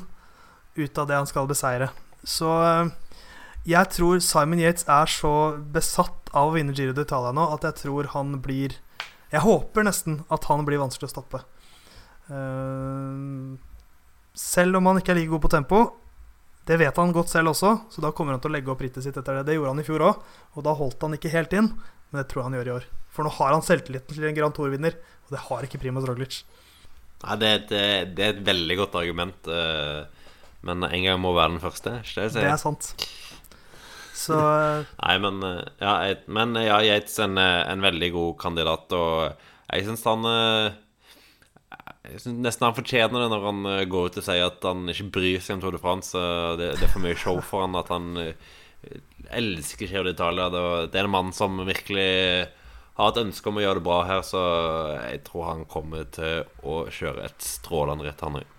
[0.76, 1.88] ut av det han skal beseire.
[2.22, 2.52] Så
[3.66, 5.32] jeg tror Simon Yates er så
[5.74, 8.76] besatt av å vinne Giro d'Italia nå at jeg tror han blir
[9.32, 11.40] Jeg håper nesten at han blir vanskelig å stoppe.
[12.30, 13.56] Eh,
[14.36, 15.80] selv om han ikke er like god på tempo.
[16.66, 19.04] Det vet han godt selv også, så da kommer han til å legge opp rittet
[19.04, 19.44] sitt etter det.
[19.48, 20.22] Det gjorde han i fjor òg,
[20.58, 21.70] og da holdt han ikke helt inn.
[22.10, 22.88] Men det tror jeg han gjør i år.
[23.14, 26.40] For nå har han selvtilliten til en Grand Tour-vinner, og det har ikke Primoz Roglic.
[27.22, 27.84] Nei, det, det,
[28.18, 29.48] det, er et veldig godt argument.
[29.48, 30.26] eh,
[30.66, 32.00] Men en gang må være den første.
[32.02, 32.90] Det, Det er sant.
[34.16, 38.34] Så eh, Nei, men eh, ja, jeg, men eh, ja, Yates en, en veldig god
[38.40, 40.28] kandidat, og jeg syns han
[42.06, 45.10] Jeg synes nesten han fortjener det når han går ut og sier at han ikke
[45.18, 46.20] bryr seg om Tour de France.
[46.60, 48.14] Det, det er for mye show for han at han
[49.34, 50.46] elsker Giro d'Italia.
[50.54, 50.62] Det,
[50.92, 52.46] det er en mann som virkelig
[52.96, 54.42] har et ønske om å gjøre det bra her, så
[55.02, 58.55] jeg tror han kommer til å kjøre et strålende ritt, han òg.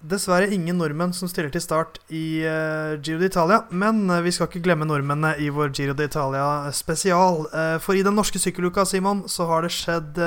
[0.00, 3.66] Dessverre ingen nordmenn som stiller til start i eh, Giro d'Italia.
[3.68, 7.44] Men eh, vi skal ikke glemme nordmennene i vår Giro d'Italia spesial.
[7.52, 10.20] Eh, for i den norske sykkeluka, Simon, så har det skjedd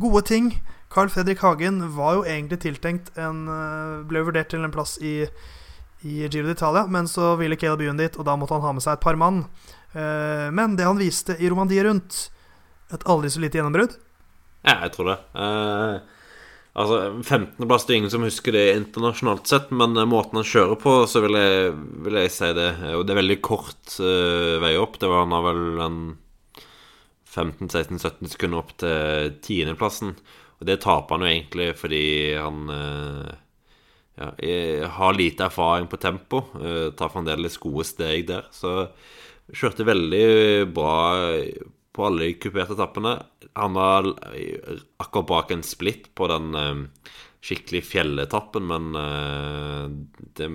[0.00, 0.50] gode ting.
[0.92, 3.46] Carl Fredrik Hagen var jo egentlig tiltenkt en
[4.08, 5.22] Ble vurdert til en plass i,
[6.04, 8.84] i Giro d'Italia, men så ville Caleb Ewan dit, og da måtte han ha med
[8.84, 9.46] seg et par mann.
[9.96, 12.26] Men det han viste i Romandie rundt,
[12.92, 13.96] et aldri så lite gjennombrudd.
[14.66, 15.16] Ja, jeg tror det.
[15.38, 16.15] Eh,
[16.76, 20.78] altså, 15.-plass det er ingen som husker det internasjonalt sett, men eh, måten han kjører
[20.82, 21.72] på, så vil jeg,
[22.06, 22.70] vil jeg si det.
[22.96, 25.00] Og det er veldig kort uh, vei opp.
[25.00, 26.00] Det var Han har vel en
[27.36, 30.14] 15-16-17 sekunder opp til tiendeplassen.
[30.56, 32.06] Og det taper han jo egentlig fordi
[32.40, 33.34] han uh,
[34.16, 34.32] ja,
[34.96, 36.46] har lite erfaring på tempo.
[36.56, 38.48] Uh, tar fremdeles gode steg der.
[38.56, 38.88] Så
[39.52, 40.26] kjørte veldig
[40.74, 40.96] bra
[41.96, 43.14] på alle de kuperte etappene.
[43.56, 44.08] Han var
[45.00, 46.82] akkurat bak en splitt på den eh,
[47.46, 49.86] skikkelig fjelletappen, men eh,
[50.36, 50.50] det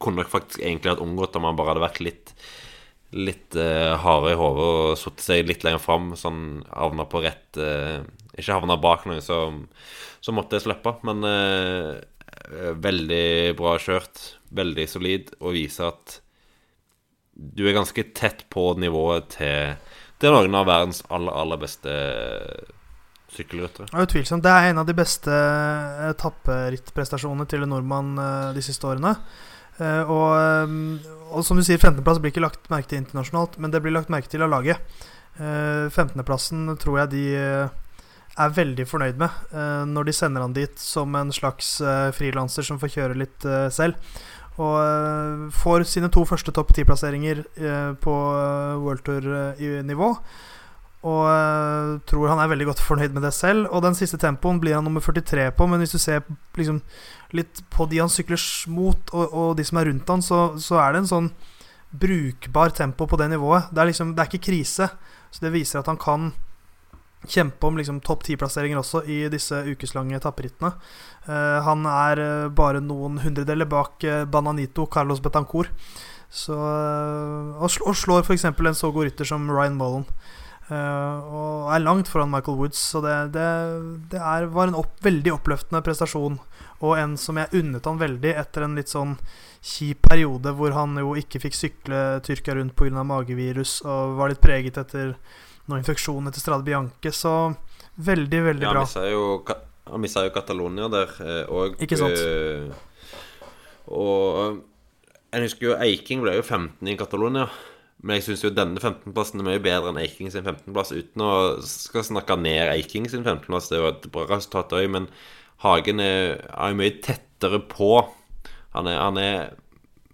[0.00, 2.38] kunne nok faktisk egentlig vært unngått om han bare hadde vært litt
[3.16, 7.56] Litt eh, hardere i hodet og satt seg litt lenger fram, sånn havna på rett
[7.56, 9.38] Ikke havna bak noe, så,
[10.20, 10.92] så måtte jeg slippe.
[11.06, 11.22] Men
[12.82, 14.24] veldig bra kjørt,
[14.58, 16.18] veldig solid, og viser at
[17.36, 19.76] du er ganske tett på nivået til,
[20.22, 21.96] til noen av verdens aller, aller beste
[23.36, 23.88] sykkelryttere.
[23.92, 24.44] Ja, Utvilsomt.
[24.44, 29.16] Det er en av de beste eh, etapperittprestasjonene til en nordmann eh, de siste årene.
[29.76, 33.74] Eh, og, eh, og som du sier, 15.plass blir ikke lagt merke til internasjonalt, men
[33.74, 35.02] det blir lagt merke til av laget.
[35.36, 37.74] Eh, 15.plassen tror jeg de eh,
[38.36, 42.66] er veldig fornøyd med eh, når de sender han dit som en slags eh, frilanser
[42.66, 44.00] som får kjøre litt eh, selv.
[44.56, 50.12] Og eh, får sine to første topp ti-plasseringer eh, på eh, World Tour-nivå.
[51.06, 53.68] Og tror han er veldig godt fornøyd med det selv.
[53.70, 56.24] Og den siste tempoen blir han nummer 43 på, men hvis du ser
[56.56, 56.80] liksom,
[57.36, 58.40] litt på de han sykler
[58.72, 61.30] mot, og, og de som er rundt han, så, så er det en sånn
[61.96, 63.68] brukbar tempo på det nivået.
[63.70, 64.88] Det er liksom, det er ikke krise.
[65.30, 66.30] Så det viser at han kan
[67.26, 70.74] kjempe om liksom, topp ti-plasseringer også i disse ukeslange etapperittene.
[71.26, 75.72] Uh, han er uh, bare noen hundredeler bak uh, Bananito Carlos Betancourt.
[76.32, 78.48] Så, eh, og, sl og slår f.eks.
[78.48, 80.06] en så god rytter som Ryan Mullen.
[80.66, 82.80] Eh, og er langt foran Michael Woods.
[82.92, 83.46] Så det, det,
[84.12, 86.38] det er, var en opp, veldig oppløftende prestasjon.
[86.84, 89.16] Og en som jeg unnet han veldig etter en litt sånn
[89.66, 93.02] kjip periode hvor han jo ikke fikk sykle Tyrkia rundt pga.
[93.02, 95.16] magevirus og var litt preget etter
[95.68, 97.12] noen infeksjon etter Strade Bianche.
[97.14, 97.32] Så
[97.96, 98.84] veldig, veldig Ja, han bra.
[98.86, 99.22] mista jo,
[99.90, 101.44] han jo Catalonia der, eh,
[101.86, 102.18] Ikke sant?
[102.18, 102.70] eh,
[103.88, 104.62] Og
[105.32, 107.48] jeg husker jo Eiking ble jo 15 i Catalonia.
[108.02, 110.92] Men jeg syns jo denne 15-plassen er mye bedre enn Eiking sin 15-plass.
[110.92, 111.30] Uten å
[111.64, 115.08] skal snakke ned Eiking sin 15-plass, det er jo et bra resultat òg, men
[115.64, 118.04] Hagen er, er mye tettere på.
[118.76, 119.54] Han er, han er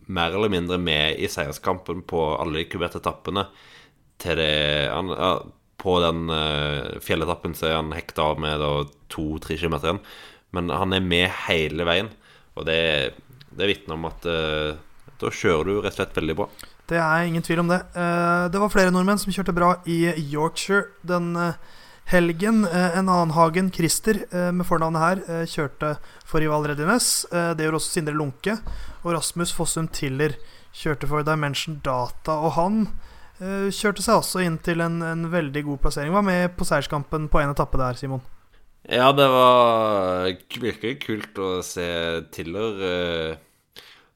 [0.06, 3.48] mer eller mindre med i seierskampen på alle de kuberte etappene.
[4.22, 4.52] Til det
[4.92, 5.32] han, ja,
[5.82, 8.62] På den uh, fjelletappen så er han hekta av med
[9.12, 10.04] to-tre kilometer igjen.
[10.54, 12.10] Men han er med hele veien,
[12.54, 13.14] og det,
[13.56, 14.76] det vitner om at uh,
[15.22, 16.48] da kjører du rett og slett veldig bra.
[16.90, 17.78] Det er ingen tvil om det.
[17.96, 21.30] Eh, det var flere nordmenn som kjørte bra i Yorkshire den
[22.10, 22.66] helgen.
[22.66, 24.18] En annen Hagen, Christer,
[24.52, 25.92] med fornavnet her, kjørte
[26.26, 27.22] for Rival Readiness.
[27.30, 28.58] Det gjorde også Sindre Lunke.
[29.06, 30.34] Og Rasmus Fossum Tiller
[30.74, 32.34] kjørte for Dimension Data.
[32.42, 32.82] Og han
[33.74, 36.12] kjørte seg også inn til en, en, veldig god plassering.
[36.14, 38.22] Var med på seierskampen på en etappe der, Simon.
[38.82, 40.26] Ja, det var
[40.62, 41.86] virkelig kult å se
[42.34, 43.36] Tiller uh,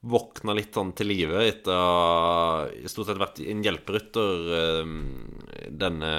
[0.07, 4.94] våkne litt sånn til live etter å ha stort sett vært en hjelperytter uh,
[5.70, 6.12] denne,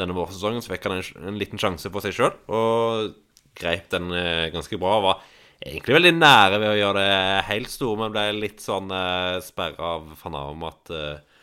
[0.00, 0.64] denne vårsesongen.
[0.64, 3.16] Så fikk han en, en liten sjanse på seg sjøl og
[3.56, 4.08] greip den
[4.52, 4.98] ganske bra.
[5.04, 5.24] Var
[5.60, 9.96] egentlig veldig nære ved å gjøre det helt store, men ble litt sånn uh, sperra
[9.96, 11.35] av om at uh,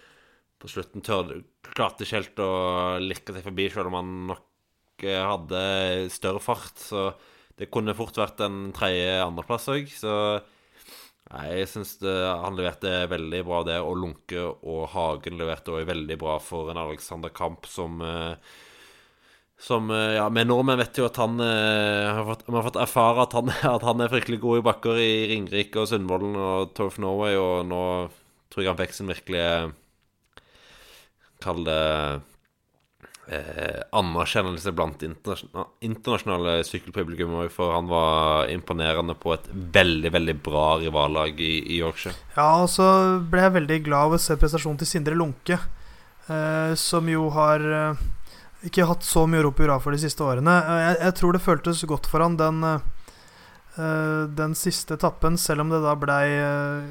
[0.64, 1.36] på slutten tør,
[1.74, 2.50] klarte ikke helt å
[3.04, 5.62] lirke seg forbi, selv om han nok uh, hadde
[6.14, 6.74] større fart.
[6.80, 7.12] Så
[7.60, 9.92] det kunne fort vært en tredje-andreplass òg.
[9.94, 10.14] Så
[11.30, 13.80] nei, jeg syns han leverte veldig bra, det.
[13.84, 18.34] Og Lunke og Hagen leverte òg veldig bra for en Alexander Kamp som uh,
[19.64, 23.24] som, eh, ja, Vi nordmenn vet jo at han eh, har fått, har fått erfare
[23.24, 27.00] at han, at han, er fryktelig god i bakker i Ringerike og Sundvolden og Torf
[27.00, 27.84] Norway, og nå
[28.52, 29.54] tror jeg han fikk sin virkelige
[31.44, 31.82] Kall det
[33.28, 40.38] eh, anerkjennelse blant internasjonale, internasjonale sykkelpublikum òg, for han var imponerende på et veldig, veldig
[40.46, 42.16] bra rivallag i, i Yorkshire.
[42.38, 42.88] Ja, og så
[43.30, 45.60] ble jeg veldig glad av å se prestasjonen til Sindre Lunke,
[46.28, 48.04] eh, som jo har eh,
[48.68, 50.58] ikke hatt så mye rop hurra for de siste årene.
[50.60, 52.93] Eh, jeg, jeg, tror det føltes godt for han den, uh,
[53.76, 56.84] den siste etappen, selv om det da blei uh,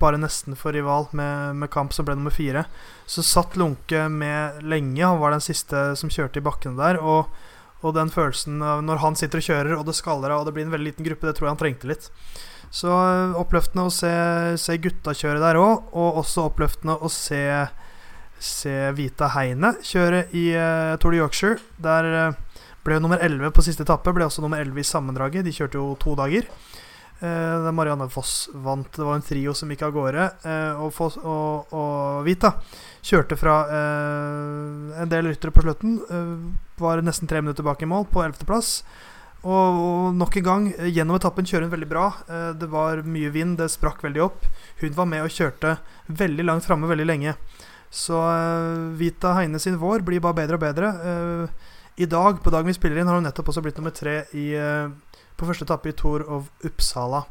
[0.00, 2.64] bare nesten for rival med, med, kamp som ble nummer fire.
[3.06, 5.04] Så satt Lunke med lenge.
[5.04, 6.98] Han var den siste som kjørte i bakkene der.
[6.98, 7.30] Og,
[7.86, 10.56] og den følelsen av når han sitter og kjører, og det skaller av, og det
[10.56, 12.10] blir en veldig liten gruppe, det tror jeg han trengte litt.
[12.74, 14.12] Så uh, oppløftende å se,
[14.58, 17.42] se gutta kjøre der òg, og også oppløftende å se
[18.36, 21.56] se Vita Heine kjøre i uh, Tour de Yorkshire.
[21.80, 22.36] Der
[22.86, 24.14] ble nummer 11 på siste etappe.
[24.14, 25.46] Ble også nummer 11 i sammendraget.
[25.46, 26.46] De kjørte jo to dager.
[27.20, 28.92] Eh, Marianne Foss vant.
[28.92, 30.28] Det var en trio som gikk av gårde.
[30.44, 32.52] Eh, og, Foss, og, og, Vita
[33.06, 36.00] kjørte fra en del ryttere på slutten.
[36.76, 38.80] var nesten tre minutter bak i mål, på 11.-plass.
[39.46, 42.08] Og, og, nok en gang, gjennom etappen kjører hun veldig bra.
[42.58, 44.48] det var mye vind, det sprakk veldig opp.
[44.82, 45.76] Hun var med og kjørte
[46.08, 47.36] veldig langt framme veldig lenge.
[47.90, 48.18] Så
[48.98, 50.90] Vita Heine sin vår blir bare bedre og bedre.
[50.98, 54.18] Uh, I dag, på dagen vi spiller inn, har hun nettopp også blitt nummer tre
[54.36, 54.92] i, uh,
[55.36, 57.24] på første etappe i Tour of Uppsala.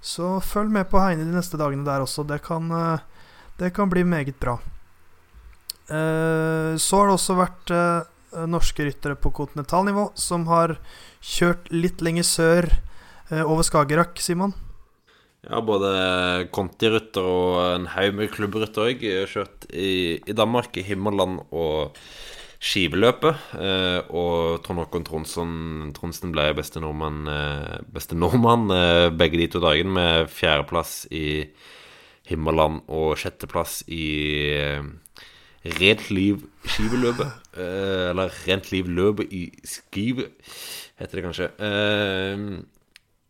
[0.00, 2.24] Så følg med på Heine de neste dagene der også.
[2.28, 2.70] Det kan,
[3.60, 4.54] det kan bli meget bra.
[5.90, 7.72] så har det også vært
[8.48, 10.78] norske ryttere på kontinentalnivå som har
[11.20, 12.70] kjørt litt lenger sør
[13.44, 14.54] over Skagerrak, Simon.
[15.40, 19.04] Ja, både Conti-rytter og en haug med klubbrytter òg.
[19.30, 21.96] Kjørt i, i, Danmark, i Himmerland og
[22.60, 23.44] skiveløpet.
[23.56, 29.62] Eh, og Trond Håkon Tronsen ble beste nordmann, eh, beste nordmann eh, begge de to
[29.64, 31.48] dagene, med fjerdeplass i
[32.28, 34.04] Himmerland og sjetteplass i
[35.60, 37.32] Rent liv skiveløpet.
[37.60, 40.30] Eller Rent liv-løpet i skive,
[40.96, 41.48] heter det kanskje.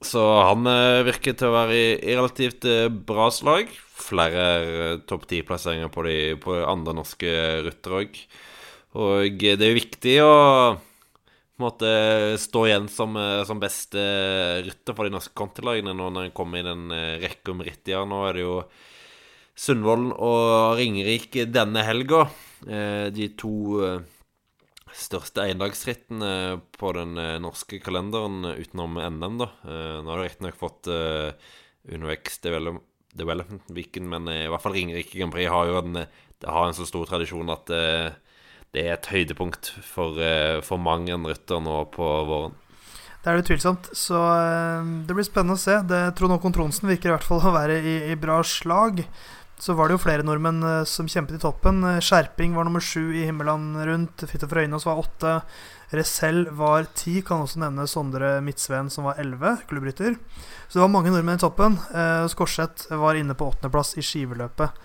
[0.06, 0.68] Så han
[1.08, 2.68] virker til å være i, relativt
[3.08, 3.72] bra slag.
[3.98, 6.06] Flere topp ti-plasseringer på,
[6.44, 7.34] på andre norske
[7.66, 8.22] rutter òg.
[8.98, 10.34] Og det er jo viktig å
[10.74, 11.90] på en måte
[12.40, 14.00] stå igjen som, som beste
[14.64, 16.86] rytter for de norske kontilagene når en kommer i den
[17.20, 18.06] rekka med rittgjør.
[18.08, 18.54] Nå er det jo
[19.60, 22.22] Sundvolden og Ringerike denne helga.
[22.64, 23.52] De to
[24.96, 29.50] største eiendagsrittene på den eh, norske kalenderen utenom NM, da.
[29.64, 31.30] Eh, nå har du riktignok fått uh,
[33.10, 36.02] Development Weekend, men i hvert fall Ringerike Grand Prix har jo en,
[36.44, 37.72] har en så stor tradisjon at
[38.74, 42.54] det er et høydepunkt for, uh, for mange en rytter nå på våren.
[43.20, 43.90] Det er utvilsomt.
[43.92, 44.16] Så
[45.04, 45.74] det blir spennende å se.
[45.84, 49.04] Det, Trond Håkon Tronsen virker i hvert fall å være i, i bra slag
[49.60, 51.82] så var det jo flere nordmenn uh, som kjempet i toppen.
[52.00, 54.24] Skjerping var nummer sju i Himmeland rundt.
[54.24, 55.34] Fridtjof Røynås var åtte.
[55.92, 57.18] Resell var ti.
[57.26, 60.16] Kan også nevne Sondre Midtsveen, som var elleve, klubbrytter.
[60.70, 61.76] Så det var mange nordmenn i toppen.
[62.30, 64.78] Skorseth var inne på åttendeplass i skiveløpet.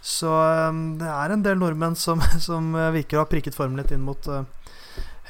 [0.00, 0.30] Så
[1.00, 4.30] det er en del nordmenn som, som virker å ha prikket formen litt inn mot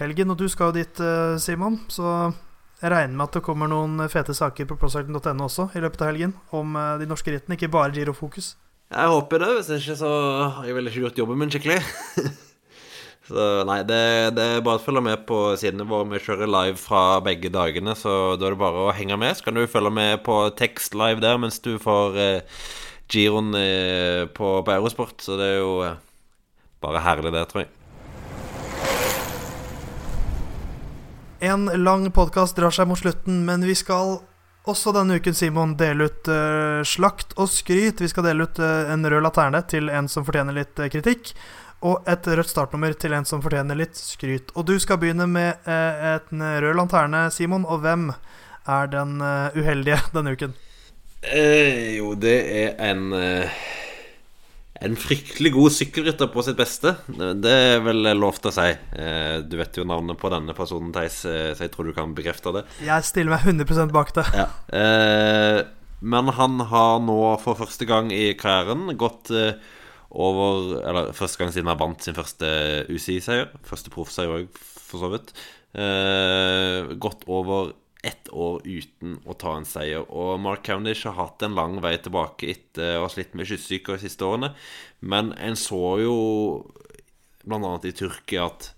[0.01, 0.33] helgen.
[0.33, 1.05] Og du skal jo dit,
[1.43, 1.81] Simon.
[1.91, 2.07] Så
[2.81, 6.13] jeg regner med at det kommer noen fete saker på procycling.no også i løpet av
[6.13, 8.55] helgen om de norske rittene, ikke bare girofokus.
[8.91, 9.51] Jeg håper det.
[9.57, 10.13] Hvis ikke så
[10.57, 11.79] har jeg vel ikke gjort jobben min skikkelig.
[13.31, 14.01] så nei, det,
[14.35, 16.09] det, er bare å følge med på sidene våre.
[16.11, 19.39] Vi kjører live fra begge dagene, så da er det bare å henge med.
[19.39, 22.65] Så kan du følge med på tekst live der mens du får eh,
[23.11, 25.21] giroen eh, på, på Eurosport.
[25.21, 25.99] Så det er jo eh,
[26.83, 27.71] bare herlig, det, tror jeg.
[31.41, 34.21] En lang podkast drar seg mot slutten, men vi skal
[34.69, 38.03] Også denne uken, Simon, dele ut uh, slakt og skryt.
[38.05, 41.33] Vi skal dele ut uh, en rød laterne til en som fortjener litt uh, kritikk.
[41.81, 44.53] Og et rødt startnummer til en som fortjener litt skryt.
[44.53, 47.65] Og du skal begynne med en rød lanterne, Simon.
[47.65, 48.11] Og hvem
[48.69, 49.17] er den
[49.57, 50.53] uheldige denne uken?
[51.23, 53.13] Jo, det er en
[54.81, 56.95] en fryktelig god sykkelrytter på sitt beste.
[57.07, 58.69] Det er vel lov til å si.
[58.97, 62.15] Eh, du vet jo navnet på denne personen, Theis, eh, så jeg tror du kan
[62.17, 62.63] bekrefte det.
[62.87, 64.25] Jeg stiller meg 100% bak det.
[64.33, 64.47] Ja.
[64.73, 65.61] Eh,
[66.01, 69.29] men han har nå for første gang i karrieren gått
[70.11, 72.49] over Eller første gang siden han vant sin første
[72.89, 73.53] UCI-seier.
[73.69, 75.29] Første proffseier òg, for så vidt.
[77.05, 80.07] Gått over ett år uten å ta en seier.
[80.09, 83.97] Og Mark Cavendish har hatt en lang vei tilbake etter å ha slitt med kystsyke
[83.97, 84.55] de siste årene.
[85.01, 86.17] Men en så jo
[87.45, 87.77] bl.a.
[87.85, 88.73] i Tyrkia at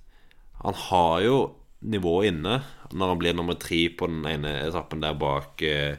[0.62, 1.36] han har jo
[1.82, 2.60] nivået inne
[2.94, 5.98] når han blir nummer tre på den ene etappen der bak, eh,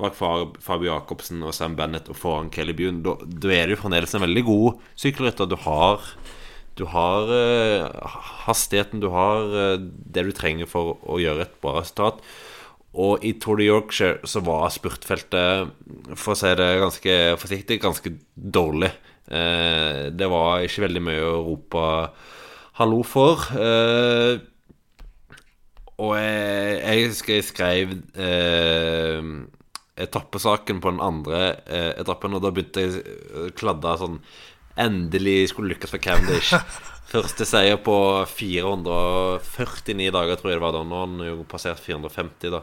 [0.00, 3.02] bak Fabio Jacobsen og Sam Bennett og foran Kelly Bune.
[3.06, 5.50] Da, da er jo fremdeles en veldig god sykkelrytter.
[5.50, 6.06] Du har
[6.78, 8.14] du har uh,
[8.46, 12.22] hastigheten, du har uh, det du trenger for å gjøre et bra resultat.
[12.98, 15.70] Og i Tour de Yorkshire så var spurtfeltet,
[16.18, 18.90] for å si det ganske forsiktig, ganske dårlig.
[19.30, 21.84] Eh, det var ikke veldig mye å rope
[22.80, 23.46] hallo for.
[23.54, 24.42] Eh,
[26.00, 29.30] og jeg, jeg skrev eh,
[30.00, 31.42] etappesaken på den andre
[32.00, 33.04] etappen, og da begynte jeg
[33.36, 34.22] å kladde sånn
[34.78, 36.54] Endelig skulle lykkes for Cavendish.
[37.10, 37.94] Første seier på
[38.30, 40.84] 449 dager, tror jeg det var da.
[40.86, 42.62] Nå har han jo passert 450, da.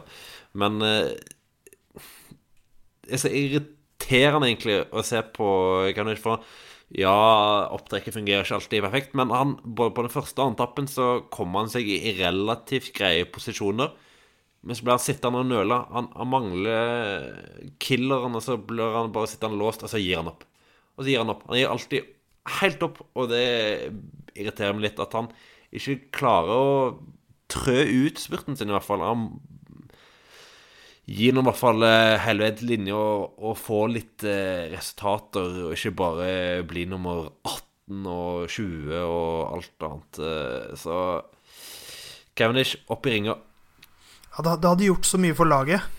[0.56, 5.50] Men Det er så irriterende, egentlig, å se på
[5.92, 6.24] Cavendish.
[6.24, 6.40] For
[6.96, 10.86] ja, opptrekket fungerer ikke alltid perfekt, men han, både på den første og andre tappen
[10.88, 13.92] så kommer han seg i relativt greie posisjoner.
[14.64, 15.76] Men så blir han sittende og nøle.
[15.92, 20.32] Han, han mangler killeren, og så blir han bare sittende låst, og så gir han
[20.32, 20.48] opp.
[20.98, 21.44] Og så gir han opp.
[21.48, 22.14] Han gir alltid
[22.58, 23.44] helt opp, og det
[24.38, 25.30] irriterer meg litt at han
[25.74, 26.72] ikke klarer å
[27.52, 29.04] trø ut spurten sin, i hvert fall.
[29.04, 29.28] Han
[31.08, 35.76] gir nå i hvert fall eh, hele linje og, og får litt eh, resultater, og
[35.76, 36.30] ikke bare
[36.68, 40.22] bli nummer 18 og 20 og alt annet.
[40.32, 40.96] Eh, så
[42.38, 43.38] Cavendish opp i ringa.
[44.36, 45.97] Ja, det hadde gjort så mye for laget.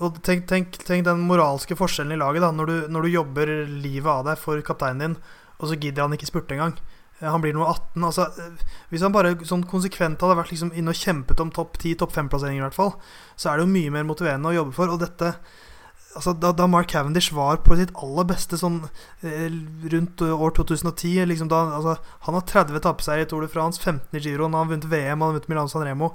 [0.00, 2.50] Og tenk, tenk, tenk, den moralske forskjellen i laget, da.
[2.56, 5.16] Når du, når du jobber livet av deg for kapteinen din,
[5.60, 6.76] og så gidder han ikke spurte engang.
[7.20, 8.04] Eh, han blir nummer 18.
[8.08, 11.76] Altså, eh, hvis han bare sånn konsekvent hadde vært liksom inne og kjempet om topp
[11.78, 12.94] 10, topp 5-plasseringer, i hvert fall,
[13.36, 14.92] så er det jo mye mer motiverende å jobbe for.
[14.94, 15.34] Og dette
[16.16, 18.82] altså, da, da, Mark Cavendish var på sitt aller beste sånn
[19.26, 19.50] eh,
[19.92, 24.16] rundt år 2010 liksom da, altså, Han har 30 etappeseiere i Tour de France, 15
[24.16, 26.14] i Giro, han har vunnet VM, han har vunnet Milano San Remo.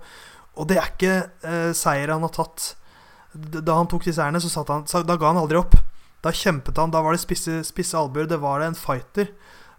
[0.56, 2.74] Og det er ikke eh, seier han har tatt
[3.36, 5.76] Da han tok disse ærene, så, han, så da ga han aldri opp.
[6.24, 6.94] Da kjempet han.
[6.94, 8.30] Da var det spisse, spisse albuer.
[8.32, 9.32] Det var det en fighter.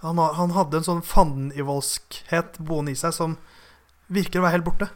[0.04, 3.38] Han, han hadde en sånn fandenivoldskhet boende i seg som
[4.12, 4.90] virker å være helt borte.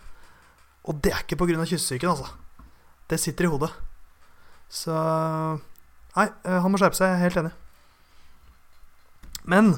[0.89, 1.65] Og det er ikke pga.
[1.65, 2.29] kyssesyken, altså.
[3.11, 3.73] Det sitter i hodet.
[4.71, 4.95] Så
[6.11, 7.11] Nei, eh, han må skjerpe seg.
[7.11, 7.53] Jeg er helt enig.
[9.51, 9.73] Men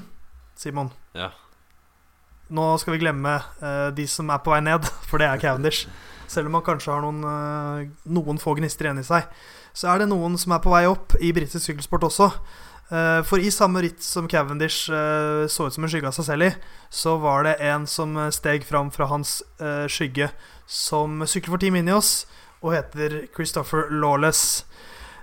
[0.59, 1.31] Simon ja.
[2.53, 5.87] Nå skal vi glemme uh, de som er på vei ned, for det er Cavendish.
[6.33, 9.29] Selv om han kanskje har noen, uh, noen få gnister igjen i seg
[9.73, 12.29] så er det noen som er på vei opp i britisk sykkelsport også.
[12.93, 16.29] Eh, for i samme ritt som Cavendish eh, så ut som en skygge av seg
[16.29, 16.53] selv i,
[16.93, 20.29] så var det en som steg fram fra hans eh, skygge,
[20.69, 22.27] som sykler for Team Inios
[22.63, 24.63] og heter Christopher Lawless.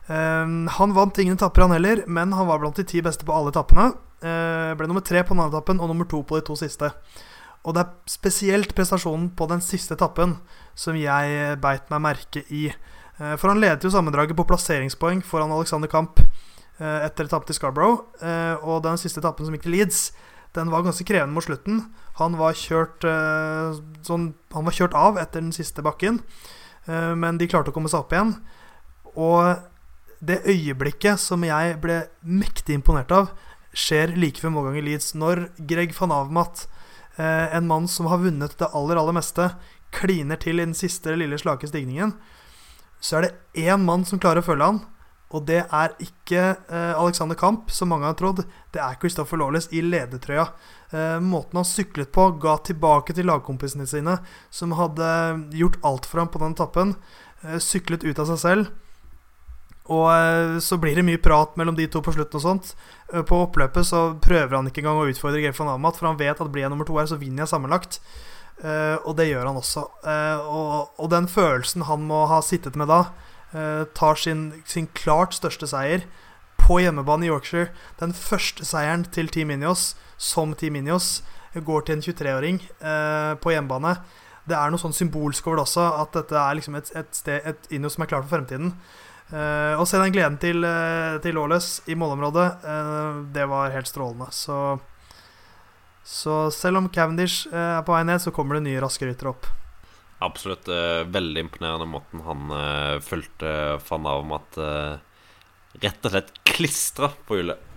[0.10, 3.54] Han vant ingen etapper, han heller, men han var blant de ti beste på alle
[3.54, 3.92] etappene.
[4.20, 6.90] Ble nummer tre på den andre etappen og nummer to på de to siste.
[7.68, 10.38] Og det er spesielt prestasjonen på den siste etappen
[10.80, 12.70] som jeg beit meg merke i.
[13.20, 17.60] Eh, for han ledet jo sammendraget på plasseringspoeng foran Alexander Kamp eh, etter etappen til
[17.60, 18.06] Scarborough.
[18.24, 20.04] Eh, og den siste etappen som gikk til Leeds,
[20.56, 21.84] den var ganske krevende mot slutten.
[22.18, 23.06] Han var kjørt,
[24.04, 26.18] sånn, han var kjørt av etter den siste bakken,
[26.90, 28.32] men de klarte å komme seg opp igjen.
[29.14, 29.62] Og
[30.26, 33.30] det øyeblikket som jeg ble mektig imponert av,
[33.78, 35.14] skjer like før målgang i Leeds.
[35.14, 36.66] Når Greg van Avmat,
[37.20, 39.50] en mann som har vunnet det aller, aller meste,
[39.92, 42.14] kliner til i den siste lille slake stigningen
[43.00, 44.82] så er det én mann som klarer å følge han.
[45.30, 48.42] Og det er ikke eh, Alexander Kamp, som mange har trodd.
[48.74, 50.48] Det er Christopher Lawless i ledertrøya.
[50.90, 54.18] Eh, måten han syklet på, ga tilbake til lagkompisene sine,
[54.50, 55.10] som hadde
[55.54, 56.96] gjort alt for ham på den etappen.
[57.44, 58.74] Eh, syklet ut av seg selv.
[59.90, 62.74] Og eh, så blir det mye prat mellom de to på slutten og sånt.
[63.14, 66.20] Eh, på oppløpet så prøver han ikke engang å utfordre Geir van Amat, for han
[66.20, 68.02] vet at blir jeg nummer to her, så vinner jeg sammenlagt.
[68.60, 69.86] Uh, og det gjør han også.
[70.52, 73.06] Og, den følelsen han må ha sittet med da,
[73.54, 76.04] eh, tar sin, sin klart største seier
[76.60, 77.72] på hjemmebane i Yorkshire.
[78.00, 81.22] Den første seieren til Team Ineos som Team Ineos
[81.56, 83.96] går til en 23-åring eh, på hjemmebane.
[84.50, 87.46] Det er noe sånn symbolsk over det også, at dette er liksom et, et, sted,
[87.46, 88.74] et Ineos som er klart for fremtiden.
[89.30, 93.90] Eh, og se den gleden til, uh, til Lawless i målområdet, uh, det var helt
[93.90, 94.30] strålende.
[94.34, 94.80] Så,
[96.02, 99.50] så selv om Cavendish er på vei ned, så kommer det nye raske ryttere opp.
[100.20, 100.68] Absolutt.
[101.08, 103.52] veldig imponerende måten han uh, fulgte
[103.88, 104.98] van Avermaet uh,
[105.80, 107.69] rett og slett klistra på hjulet.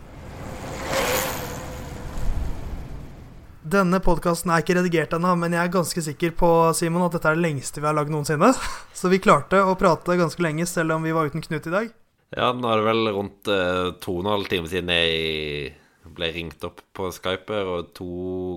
[3.72, 7.30] Denne podkasten er ikke redigert ennå, men jeg er ganske sikker på Simon, at dette
[7.30, 8.50] er det lengste vi har lagd noensinne.
[8.98, 11.92] Så vi klarte å prate ganske lenge, selv om vi var uten Knut i dag.
[12.36, 15.72] Ja, nå er det vel rundt eh, to og en halv time siden jeg
[16.12, 18.10] ble ringt opp på Skype, og to,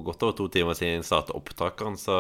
[0.03, 2.17] godt over to timer siden jeg startet opptakeren, så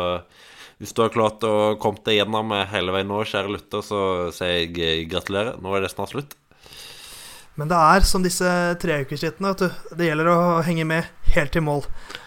[0.79, 4.01] hvis du har klart å komme deg gjennom hele veien nå, kjære lytter, så
[4.35, 5.59] sier jeg eh, gratulerer.
[5.59, 6.37] Nå er det snart slutt.
[7.55, 8.47] Men det er som disse
[8.81, 9.53] treukersrittene.
[9.95, 11.85] Det gjelder å henge med helt til mål.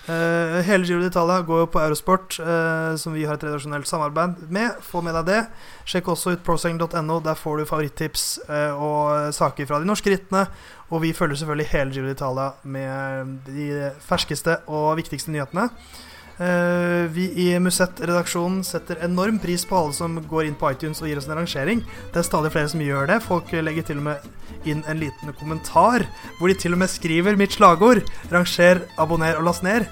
[0.09, 4.47] Uh, hele Giro d'Italia går jo på Eurosport, uh, som vi har et redaksjonelt samarbeid
[4.49, 4.81] med.
[4.85, 5.43] Få med deg det.
[5.89, 7.21] Sjekk også ut proseng.no.
[7.25, 10.47] Der får du favorittips uh, og saker fra de norske rittene.
[10.89, 15.69] Og vi følger selvfølgelig hele Giro d'Italia med de ferskeste og viktigste nyhetene.
[16.39, 21.11] Uh, vi i Musett-redaksjonen setter enorm pris på alle som går inn på iTunes og
[21.11, 21.83] gir oss en rangering.
[22.13, 23.19] Det er stadig flere som gjør det.
[23.27, 26.07] Folk legger til og med inn en liten kommentar
[26.39, 29.89] hvor de til og med skriver mitt slagord 'Ranger, abonner og last ned'.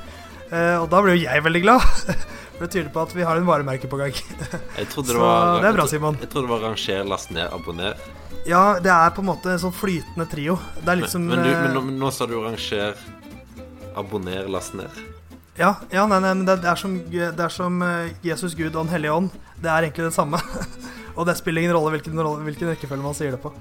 [0.47, 1.83] Uh, og da blir jo jeg veldig glad.
[2.57, 4.15] For det tyder på at vi har en varemerke på gang.
[4.79, 6.17] Jeg trodde det var, det er bra, Simon.
[6.23, 7.99] Jeg trodde det var ranger, last ned, abonner.
[8.47, 10.57] Ja, det er på en måte en sånn flytende trio.
[10.79, 12.97] Det er litt som Men, du, men, nå, eh, men nå sa du ranger,
[13.99, 15.16] abonner, last ned.
[15.57, 18.75] Ja, ja nei, nei, men det, det er som, det er som eh, Jesus, Gud
[18.75, 19.31] og Den hellige ånd.
[19.57, 20.41] Det er egentlig det samme.
[21.17, 23.53] og det spiller ingen rolle hvilken, hvilken rekkefølge man sier det på.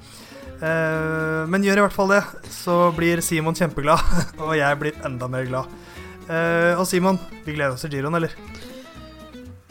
[0.55, 3.99] Uh, men gjør i hvert fall det, så blir Simon kjempeglad,
[4.45, 5.72] og jeg blir enda mer glad.
[6.30, 8.31] Uh, og Simon, vi gleder oss til giroen, eller?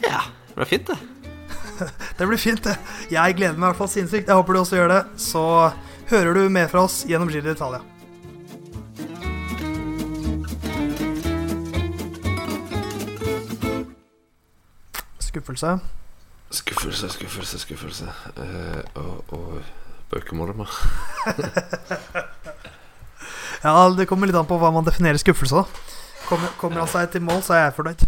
[0.04, 0.20] Ja,
[0.50, 1.00] det blir fint, det.
[2.20, 2.76] Det blir fint, det.
[3.10, 4.28] Jeg gleder meg i hvert fall sinnssykt.
[4.30, 5.00] Jeg håper du også gjør det.
[5.18, 5.42] Så
[6.12, 7.82] hører du mer fra oss gjennom Giro d'Italia.
[15.34, 15.80] Skuffelse.
[16.54, 18.06] Skuffelse, skuffelse, skuffelse.
[18.36, 19.62] Eh, og, og
[20.10, 20.54] bøkemålet
[23.64, 25.64] Ja, det kommer litt an på hva man definerer skuffelse, da.
[26.28, 28.04] Kommer, kommer han seg til mål, så er jeg fornøyd.